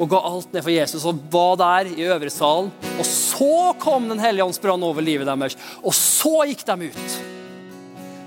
og 0.03 0.11
ga 0.11 0.19
alt 0.27 0.51
ned 0.51 0.65
for 0.65 0.75
Jesus 0.75 1.05
og 1.07 1.21
var 1.31 1.59
der 1.61 1.93
i 1.93 2.07
øvre 2.11 2.31
salen. 2.33 2.73
Og 2.99 3.07
så 3.07 3.73
kom 3.83 4.09
Den 4.11 4.23
hellige 4.23 4.45
ånds 4.45 4.61
brann 4.61 4.83
over 4.83 5.05
livet 5.05 5.29
deres, 5.29 5.57
og 5.83 5.95
så 5.95 6.43
gikk 6.51 6.65
de 6.67 6.91
ut. 6.91 7.19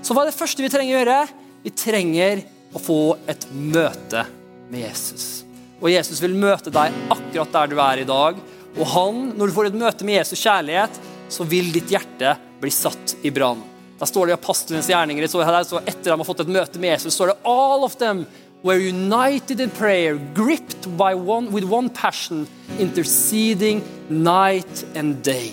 Så 0.02 0.14
hva 0.14 0.24
er 0.24 0.30
det 0.30 0.38
første 0.38 0.64
vi 0.64 0.70
trenger 0.72 0.94
å 0.94 1.00
gjøre? 1.00 1.18
Vi 1.66 1.72
trenger 1.76 2.42
å 2.76 2.80
få 2.80 3.00
et 3.28 3.44
møte 3.52 4.24
med 4.70 4.86
Jesus. 4.86 5.44
Og 5.82 5.90
Jesus 5.92 6.20
vil 6.22 6.36
møte 6.38 6.72
deg 6.72 6.94
akkurat 7.12 7.52
der 7.52 7.72
du 7.72 7.80
er 7.82 8.00
i 8.00 8.08
dag. 8.08 8.38
Og 8.76 8.90
han, 8.92 9.22
når 9.36 9.48
du 9.48 9.56
får 9.56 9.70
et 9.70 9.80
møte 9.80 10.06
med 10.08 10.20
Jesus 10.20 10.42
kjærlighet, 10.44 11.00
så 11.32 11.44
vil 11.48 11.72
ditt 11.74 11.90
hjerte 11.92 12.36
bli 12.60 12.72
satt 12.72 13.16
i 13.26 13.32
brann. 13.34 13.60
Da 13.96 14.08
står 14.08 14.28
det 14.28 14.34
i 14.34 14.36
apostlenes 14.36 14.88
gjerninger, 14.92 15.28
så 15.28 15.42
etter 15.80 16.10
de 16.10 16.16
har 16.16 16.28
fått 16.28 16.44
et 16.44 16.52
møte 16.52 16.80
med 16.80 16.94
Jesus, 16.94 17.16
står 17.16 17.32
det 17.32 17.38
all 17.48 17.84
of 17.84 17.96
them 18.00 18.24
were 18.62 18.78
united 18.78 19.60
in 19.60 19.70
prayer, 19.70 20.16
gripped 20.34 20.96
by 20.96 21.14
one, 21.14 21.52
with 21.52 21.64
one 21.64 21.88
passion, 21.90 22.46
interceding 22.78 23.82
night 24.08 24.84
and 24.94 25.22
day. 25.22 25.52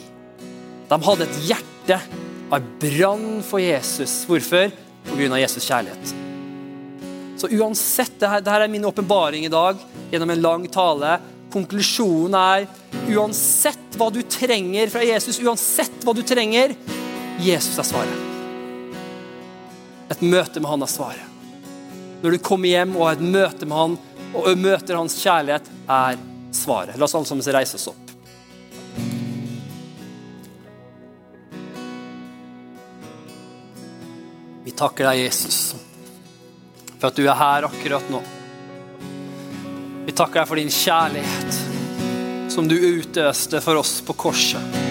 De 0.90 0.98
hadde 0.98 1.28
et 1.28 1.40
hjerte 1.48 2.00
av 2.54 2.62
brann 2.80 3.42
for 3.44 3.60
Jesus. 3.60 4.24
Hvorfor? 4.30 4.72
Pga. 5.08 5.40
Jesus 5.40 5.66
kjærlighet. 5.68 6.14
Så 7.38 7.50
uansett, 7.52 8.20
det 8.20 8.30
her, 8.30 8.62
er 8.62 8.72
min 8.72 8.86
åpenbaring 8.86 9.46
i 9.46 9.52
dag 9.52 9.80
gjennom 10.12 10.30
en 10.30 10.42
lang 10.42 10.68
tale. 10.72 11.18
Konklusjonen 11.54 12.38
er 12.38 12.68
uansett 13.12 13.98
hva 14.00 14.08
du 14.14 14.22
trenger 14.22 14.90
fra 14.94 15.04
Jesus, 15.06 15.42
uansett 15.44 16.06
hva 16.06 16.16
du 16.16 16.24
trenger, 16.26 16.76
Jesus 17.44 17.78
er 17.82 17.90
svaret. 17.90 18.96
Et 20.14 20.22
møte 20.22 20.62
med 20.62 20.70
han 20.72 20.86
er 20.86 20.92
svaret. 20.94 21.33
Når 22.24 22.32
du 22.32 22.38
kommer 22.40 22.72
hjem 22.72 22.94
og 22.96 23.04
har 23.04 23.18
et 23.18 23.32
møte 23.36 23.68
med 23.68 23.76
han, 23.76 23.96
og 24.34 24.46
møter 24.58 24.96
hans 24.96 25.18
kjærlighet, 25.20 25.66
er 25.92 26.16
svaret. 26.56 26.96
La 26.96 27.04
oss 27.04 27.16
alle 27.20 27.28
sammen 27.28 27.56
reise 27.56 27.76
oss 27.76 27.90
opp. 27.92 28.00
Vi 34.64 34.72
takker 34.72 35.10
deg, 35.10 35.26
Jesus, 35.26 35.76
for 36.96 37.12
at 37.12 37.20
du 37.20 37.28
er 37.28 37.36
her 37.36 37.68
akkurat 37.68 38.08
nå. 38.14 38.24
Vi 40.08 40.16
takker 40.16 40.40
deg 40.40 40.48
for 40.48 40.64
din 40.64 40.72
kjærlighet 40.72 41.62
som 42.56 42.72
du 42.72 42.80
utøste 42.80 43.60
for 43.66 43.84
oss 43.84 43.98
på 44.08 44.16
korset. 44.16 44.82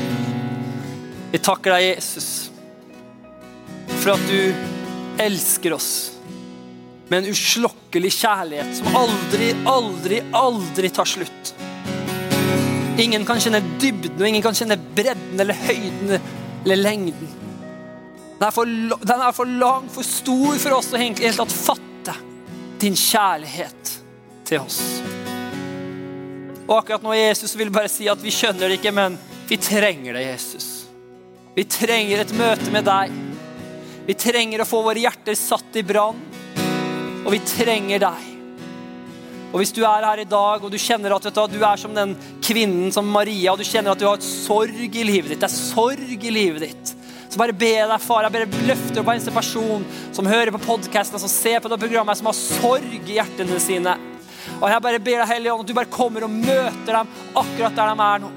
Vi 1.33 1.41
takker 1.41 1.79
deg, 1.79 1.95
Jesus, 1.95 2.51
for 4.03 4.19
at 4.19 4.29
du 4.29 5.23
elsker 5.23 5.81
oss 5.81 5.93
med 7.13 7.27
en 7.27 7.35
uslokkelig 7.35 8.09
kjærlighet 8.17 8.79
som 8.79 8.95
aldri, 8.97 9.51
aldri, 9.69 10.23
aldri 10.33 10.89
tar 10.97 11.09
slutt. 11.09 11.51
Ingen 13.03 13.27
kan 13.29 13.41
kjenne 13.41 13.61
dybden, 13.83 14.17
og 14.17 14.29
ingen 14.29 14.45
kan 14.45 14.57
kjenne 14.57 14.79
bredden 14.97 15.43
eller 15.45 15.59
høyden 15.67 16.15
eller 16.17 16.81
lengden. 16.81 17.35
Den 18.39 18.47
er, 18.49 18.55
for, 18.55 18.65
den 19.05 19.25
er 19.27 19.37
for 19.37 19.53
lang, 19.61 19.91
for 19.93 20.09
stor 20.09 20.57
for 20.65 20.79
oss 20.79 20.89
å 20.95 20.99
egentlig 21.03 21.29
helt 21.29 21.43
tatt 21.43 21.53
fatte 21.53 22.17
din 22.81 22.97
kjærlighet 22.97 23.93
til 24.49 24.65
oss. 24.65 24.81
Og 26.65 26.75
akkurat 26.79 27.05
nå 27.05 27.13
Jesus 27.19 27.53
vil 27.61 27.71
bare 27.75 27.93
si 27.93 28.09
at 28.09 28.25
vi 28.25 28.33
skjønner 28.33 28.73
det 28.73 28.81
ikke, 28.81 28.95
men 28.97 29.21
vi 29.51 29.61
trenger 29.61 30.17
det, 30.17 30.25
Jesus. 30.31 30.69
Vi 31.53 31.69
trenger 31.69 32.25
et 32.25 32.37
møte 32.41 32.73
med 32.73 32.89
deg. 32.89 33.13
Vi 34.09 34.17
trenger 34.17 34.65
å 34.65 34.67
få 34.67 34.81
våre 34.87 35.05
hjerter 35.05 35.37
satt 35.37 35.77
i 35.77 35.85
brann, 35.87 36.32
og 37.23 37.33
vi 37.35 37.41
trenger 37.47 38.03
deg. 38.03 38.29
Og 39.53 39.61
Hvis 39.61 39.75
du 39.77 39.83
er 39.85 40.07
her 40.07 40.23
i 40.23 40.29
dag 40.29 40.65
og 40.65 40.71
du 40.73 40.79
kjenner 40.81 41.13
at 41.13 41.27
du, 41.29 41.41
du 41.53 41.61
er 41.61 41.81
som 41.81 41.93
den 41.95 42.15
kvinnen 42.45 42.93
som 42.95 43.09
Maria, 43.13 43.53
og 43.53 43.61
du 43.61 43.69
kjenner 43.69 43.93
at 43.93 44.01
du 44.01 44.07
har 44.09 44.17
et 44.17 44.25
sorg 44.25 44.97
i 44.97 45.05
livet 45.05 45.35
ditt, 45.35 45.43
det 45.43 45.51
er 45.51 45.53
sorg 45.53 46.25
i 46.25 46.33
livet 46.33 46.65
ditt, 46.65 46.95
så 47.33 47.41
bare 47.41 47.57
be 47.57 47.71
deg, 47.77 47.99
far, 48.01 48.25
jeg 48.27 48.35
bare 48.35 48.65
løfter 48.69 49.01
opp 49.01 49.11
en 49.13 49.37
person 49.37 49.85
som 50.13 50.29
hører 50.29 50.53
på 50.53 50.63
podkasten, 50.67 51.21
som 51.21 51.31
ser 51.33 51.61
på 51.65 51.71
det 51.73 51.79
programmet, 51.81 52.19
som 52.19 52.29
har 52.29 52.37
sorg 52.37 52.97
i 52.97 53.19
hjertene 53.19 53.61
sine. 53.61 53.95
Og 54.59 54.67
jeg 54.69 54.85
bare 54.85 55.01
ber 55.01 55.21
deg, 55.23 55.29
Hellige 55.31 55.55
Ånd, 55.55 55.65
at 55.65 55.71
du 55.71 55.77
bare 55.79 55.93
kommer 55.93 56.27
og 56.27 56.35
møter 56.35 56.93
dem 56.93 57.13
akkurat 57.41 57.77
der 57.77 57.93
de 57.93 58.09
er 58.09 58.25
nå. 58.25 58.33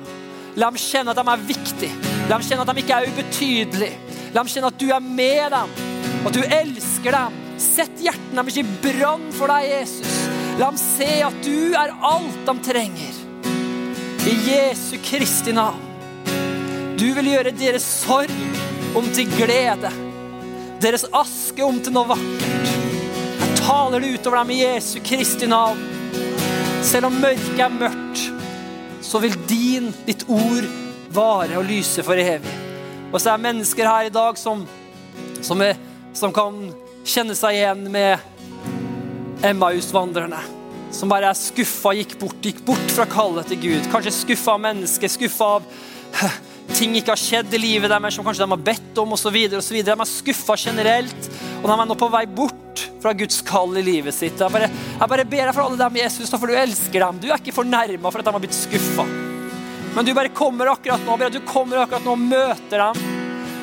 La 0.55 0.69
dem 0.71 0.79
kjenne 0.79 1.11
at 1.11 1.19
de 1.19 1.27
er 1.27 1.47
viktige. 1.49 2.11
La 2.29 2.37
dem 2.37 2.45
kjenne 2.47 2.63
at 2.63 2.71
de 2.71 2.83
ikke 2.85 2.99
er 2.99 3.09
ubetydelige. 3.11 4.19
La 4.31 4.43
dem 4.43 4.51
kjenne 4.51 4.71
at 4.71 4.79
du 4.79 4.87
er 4.91 5.03
med 5.03 5.57
dem, 5.57 5.75
at 6.27 6.37
du 6.37 6.43
elsker 6.43 7.19
dem. 7.19 7.41
Sett 7.61 8.01
hjertene 8.03 8.43
deres 8.43 8.57
i 8.59 8.63
brann 8.83 9.29
for 9.35 9.51
deg, 9.51 9.69
Jesus. 9.69 10.15
La 10.59 10.69
dem 10.71 10.79
se 10.79 11.09
at 11.23 11.37
du 11.43 11.75
er 11.75 11.93
alt 12.03 12.41
de 12.47 12.55
trenger. 12.63 13.21
I 14.25 14.35
Jesu 14.49 14.97
Kristi 15.03 15.53
navn. 15.55 15.81
Du 16.99 17.07
vil 17.17 17.27
gjøre 17.33 17.51
deres 17.55 17.85
sorg 18.01 18.31
om 18.95 19.07
til 19.15 19.27
glede. 19.35 19.91
Deres 20.83 21.05
aske 21.15 21.63
om 21.63 21.79
til 21.83 21.95
noe 21.95 22.09
vakkert. 22.11 22.71
Jeg 23.39 23.59
taler 23.61 24.03
det 24.03 24.13
utover 24.15 24.41
dem 24.41 24.53
i 24.55 24.61
Jesu 24.61 24.99
Kristi 25.03 25.47
navn. 25.51 25.79
Selv 26.85 27.09
om 27.09 27.19
mørket 27.19 27.61
er 27.65 27.75
mørkt, 27.75 28.23
så 29.05 29.19
vil 29.23 29.35
din, 29.49 29.91
ditt 30.07 30.25
ord 30.31 30.67
vare 31.15 31.59
og 31.59 31.67
lyse 31.67 32.03
for 32.03 32.19
evig. 32.19 32.55
Og 33.11 33.19
så 33.21 33.31
er 33.31 33.37
det 33.37 33.47
mennesker 33.47 33.87
her 33.87 34.09
i 34.09 34.13
dag 34.13 34.37
som, 34.39 34.65
som, 35.45 35.61
er, 35.63 35.79
som 36.13 36.33
kan 36.35 36.67
kjenne 37.05 37.35
seg 37.37 37.59
igjen 37.59 37.85
med 37.93 39.45
Emmaus-vandrerne. 39.45 40.41
Som 40.95 41.11
bare 41.11 41.29
er 41.29 41.37
skuffa, 41.37 41.93
gikk 41.97 42.15
bort, 42.21 42.39
gikk 42.43 42.61
bort 42.65 42.91
fra 42.95 43.05
kallet 43.09 43.49
til 43.51 43.61
Gud. 43.61 43.87
Kanskje 43.91 44.13
skuffa 44.15 44.55
av 44.55 44.63
mennesker, 44.63 45.11
skuffa 45.11 45.49
av 45.57 45.65
ting 46.75 46.95
ikke 46.97 47.13
har 47.13 47.21
skjedd 47.21 47.53
i 47.53 47.61
livet 47.61 47.91
deres 47.91 48.15
som 48.15 48.25
kanskje 48.25 48.45
de 48.45 48.53
har 48.55 48.63
bedt 48.71 49.01
om 49.01 49.13
osv. 49.15 49.35
De 49.35 49.59
er 49.59 50.09
skuffa 50.09 50.57
generelt, 50.59 51.27
og 51.61 51.67
de 51.67 51.75
er 51.75 51.89
nå 51.91 51.97
på 51.99 52.09
vei 52.13 52.23
bort 52.25 52.85
fra 53.03 53.13
Guds 53.17 53.43
kall 53.45 53.75
i 53.77 53.83
livet 53.85 54.15
sitt. 54.15 54.39
Jeg 54.39 54.55
bare, 54.55 54.71
jeg 54.71 55.11
bare 55.11 55.27
ber 55.29 55.43
deg 55.43 55.53
for 55.53 55.65
alle 55.67 55.81
dem, 55.83 55.99
Jesus, 56.01 56.31
for 56.31 56.49
du 56.49 56.57
elsker 56.57 57.05
dem. 57.05 57.21
Du 57.21 57.29
er 57.29 57.37
ikke 57.37 57.53
fornærma 57.59 58.09
for 58.09 58.23
at 58.23 58.29
de 58.29 58.33
har 58.33 58.45
blitt 58.47 58.57
skuffa. 58.57 59.05
Men 59.95 60.07
du 60.07 60.15
bare 60.15 60.33
kommer 60.35 60.73
akkurat 60.73 61.05
nå, 61.05 61.19
du 61.29 61.43
kommer 61.47 61.83
akkurat 61.83 62.07
nå 62.07 62.15
og 62.15 62.25
møter 62.25 62.81
dem. 62.81 63.05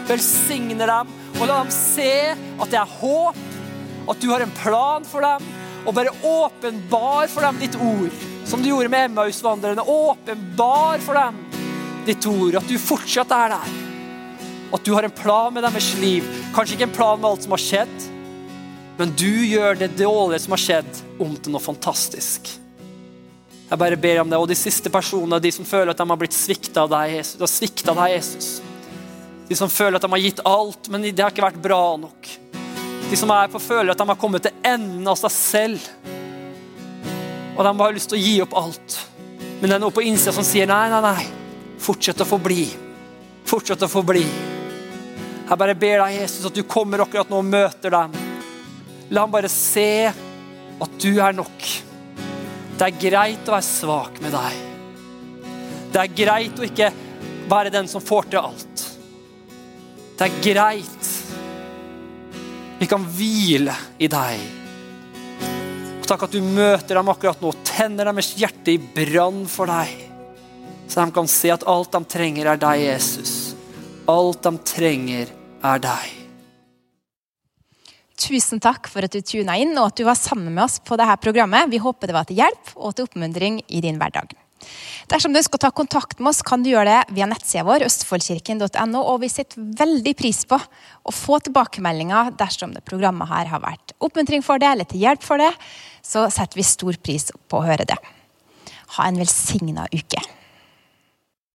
Velsigner 0.08 0.94
dem 0.94 1.18
og 1.38 1.46
la 1.48 1.58
dem 1.62 1.72
se 1.74 2.12
at 2.34 2.70
det 2.70 2.78
er 2.78 2.96
håp, 3.00 3.40
at 4.12 4.20
du 4.22 4.28
har 4.32 4.44
en 4.44 4.54
plan 4.62 5.06
for 5.06 5.24
dem. 5.24 5.50
Og 5.82 5.94
bare 5.96 6.12
åpenbar 6.22 7.26
for 7.32 7.42
dem 7.42 7.58
ditt 7.58 7.74
ord, 7.80 8.12
som 8.46 8.62
du 8.62 8.68
gjorde 8.70 8.90
med 8.92 9.08
Emmaus-vandrerne. 9.10 9.82
Åpenbar 9.82 11.02
for 11.02 11.18
dem 11.18 11.40
ditt 12.06 12.26
ord, 12.30 12.60
at 12.60 12.68
du 12.70 12.78
fortsatt 12.78 13.34
er 13.34 13.56
der. 13.56 13.76
At 14.72 14.86
du 14.86 14.94
har 14.94 15.06
en 15.06 15.14
plan 15.14 15.52
med 15.54 15.66
deres 15.66 15.92
liv. 16.00 16.26
Kanskje 16.54 16.78
ikke 16.78 16.88
en 16.90 16.96
plan 16.96 17.20
med 17.20 17.30
alt 17.32 17.46
som 17.46 17.54
har 17.56 17.62
skjedd, 17.62 18.08
men 18.98 19.14
du 19.18 19.30
gjør 19.48 19.78
det 19.80 19.94
dårlige 19.98 20.44
som 20.44 20.54
har 20.54 20.62
skjedd, 20.62 20.98
om 21.22 21.32
til 21.34 21.54
noe 21.54 21.64
fantastisk. 21.64 22.52
Jeg 23.72 23.80
bare 23.80 23.96
ber 23.96 24.20
om 24.20 24.28
det. 24.28 24.38
Og 24.38 24.50
de 24.50 24.58
siste 24.58 24.90
personene, 24.92 25.40
de 25.40 25.50
som 25.54 25.66
føler 25.66 25.94
at 25.94 25.98
de 25.98 26.06
har 26.10 26.20
blitt 26.20 26.36
svikta 26.36 26.84
av 26.84 26.92
deg, 26.92 27.16
Jesus. 27.16 27.38
De 27.40 27.46
har 27.46 27.50
svikta 27.50 27.94
deg, 27.96 28.14
Jesus. 28.18 28.50
De 29.52 29.56
som 29.56 29.68
føler 29.68 29.98
at 29.98 30.04
de 30.06 30.08
har 30.08 30.20
gitt 30.22 30.38
alt, 30.48 30.86
men 30.88 31.02
det 31.04 31.20
har 31.20 31.28
ikke 31.28 31.42
vært 31.44 31.58
bra 31.60 31.98
nok. 32.00 32.28
De 33.10 33.16
som 33.20 33.28
er 33.34 33.50
på 33.52 33.60
føler 33.60 33.92
at 33.92 33.98
de 34.00 34.06
har 34.08 34.16
kommet 34.16 34.46
til 34.46 34.54
enden 34.64 35.04
av 35.12 35.18
seg 35.20 35.32
selv. 35.34 35.88
Og 37.52 37.58
de 37.60 37.72
har 37.82 37.92
lyst 37.92 38.08
til 38.08 38.16
å 38.16 38.22
gi 38.22 38.30
opp 38.40 38.54
alt. 38.56 38.94
Men 39.58 39.66
det 39.66 39.74
er 39.76 39.82
noe 39.82 39.92
på 39.92 40.06
innsida 40.08 40.32
som 40.32 40.46
sier 40.48 40.70
nei, 40.70 40.86
nei, 40.88 41.00
nei. 41.04 41.26
Fortsett 41.84 42.22
å 42.24 42.26
forbli. 42.30 42.64
Fortsett 43.50 43.84
å 43.84 43.90
forbli. 43.92 44.22
Jeg 44.24 45.60
bare 45.60 45.74
ber 45.76 46.00
deg, 46.00 46.16
Jesus, 46.22 46.48
at 46.48 46.56
du 46.56 46.62
kommer 46.64 47.04
akkurat 47.04 47.28
nå 47.28 47.42
og 47.42 47.50
møter 47.52 47.92
dem. 47.92 48.16
La 49.12 49.26
ham 49.26 49.34
bare 49.36 49.52
se 49.52 50.06
at 50.08 50.96
du 51.04 51.10
er 51.12 51.36
nok. 51.36 51.66
Det 52.80 52.88
er 52.88 52.96
greit 53.04 53.52
å 53.52 53.58
være 53.58 53.68
svak 53.68 54.16
med 54.24 54.32
deg. 54.32 54.64
Det 55.92 56.06
er 56.06 56.16
greit 56.24 56.56
å 56.56 56.64
ikke 56.70 56.88
være 57.52 57.74
den 57.76 57.92
som 57.92 58.00
får 58.00 58.32
til 58.32 58.40
alt. 58.40 58.88
Det 60.22 60.28
er 60.28 60.42
greit. 60.54 61.06
Vi 62.78 62.86
kan 62.86 63.02
hvile 63.10 63.72
i 63.98 64.06
deg. 64.06 64.42
Og 65.98 66.06
takk 66.06 66.28
at 66.28 66.36
du 66.36 66.38
møter 66.46 66.94
dem 66.94 67.10
akkurat 67.10 67.42
nå, 67.42 67.50
tenner 67.66 68.06
deres 68.06 68.28
hjerte 68.38 68.70
i 68.70 68.78
brann 68.78 69.40
for 69.50 69.66
deg. 69.66 69.90
Så 70.86 71.02
de 71.02 71.16
kan 71.16 71.26
se 71.26 71.50
at 71.50 71.66
alt 71.66 71.90
de 71.90 72.02
trenger, 72.06 72.52
er 72.52 72.62
deg, 72.62 72.84
Jesus. 72.84 73.32
Alt 74.06 74.46
de 74.46 74.54
trenger, 74.70 75.34
er 75.58 75.82
deg. 75.88 76.14
Tusen 78.22 78.62
takk 78.62 78.86
for 78.94 79.02
at 79.02 79.10
du 79.10 79.26
tuna 79.26 79.58
inn 79.58 79.74
og 79.74 79.90
at 79.90 79.98
du 79.98 80.06
var 80.06 80.22
sammen 80.22 80.54
med 80.54 80.68
oss 80.68 80.78
på 80.86 81.02
dette 81.02 81.18
programmet. 81.26 81.66
Vi 81.74 81.82
håper 81.82 82.12
det 82.12 82.18
var 82.20 82.30
til 82.30 82.38
hjelp 82.44 82.76
og 82.76 82.94
til 82.94 83.10
oppmuntring 83.10 83.58
i 83.66 83.82
din 83.82 83.98
hverdag. 83.98 84.38
Dersom 85.10 85.34
du 85.34 85.40
å 85.40 85.60
ta 85.60 85.70
kontakt 85.74 86.20
med 86.20 86.30
oss, 86.30 86.42
kan 86.46 86.62
du 86.62 86.70
gjøre 86.70 86.88
det 86.88 87.16
via 87.16 87.28
nettsida 87.28 87.64
vår, 87.68 87.84
østfoldkirken.no. 87.88 89.02
Og 89.02 89.22
vi 89.24 89.30
setter 89.32 89.62
veldig 89.82 90.14
pris 90.18 90.44
på 90.48 90.58
å 90.58 91.14
få 91.14 91.40
tilbakemeldinger 91.46 92.34
dersom 92.40 92.74
det 92.76 92.84
programmet 92.88 93.30
her 93.30 93.50
har 93.52 93.64
vært 93.64 93.96
oppmuntring 94.02 94.44
for 94.46 94.62
det 94.62 94.70
eller 94.70 94.88
til 94.88 95.04
hjelp 95.04 95.24
for 95.26 95.42
det. 95.42 95.52
Så 96.02 96.26
setter 96.32 96.58
vi 96.60 96.66
stor 96.66 96.98
pris 97.02 97.30
på 97.48 97.60
å 97.60 97.66
høre 97.66 97.88
det. 97.88 97.98
Ha 98.98 99.08
en 99.08 99.20
velsigna 99.20 99.88
uke. 99.92 100.22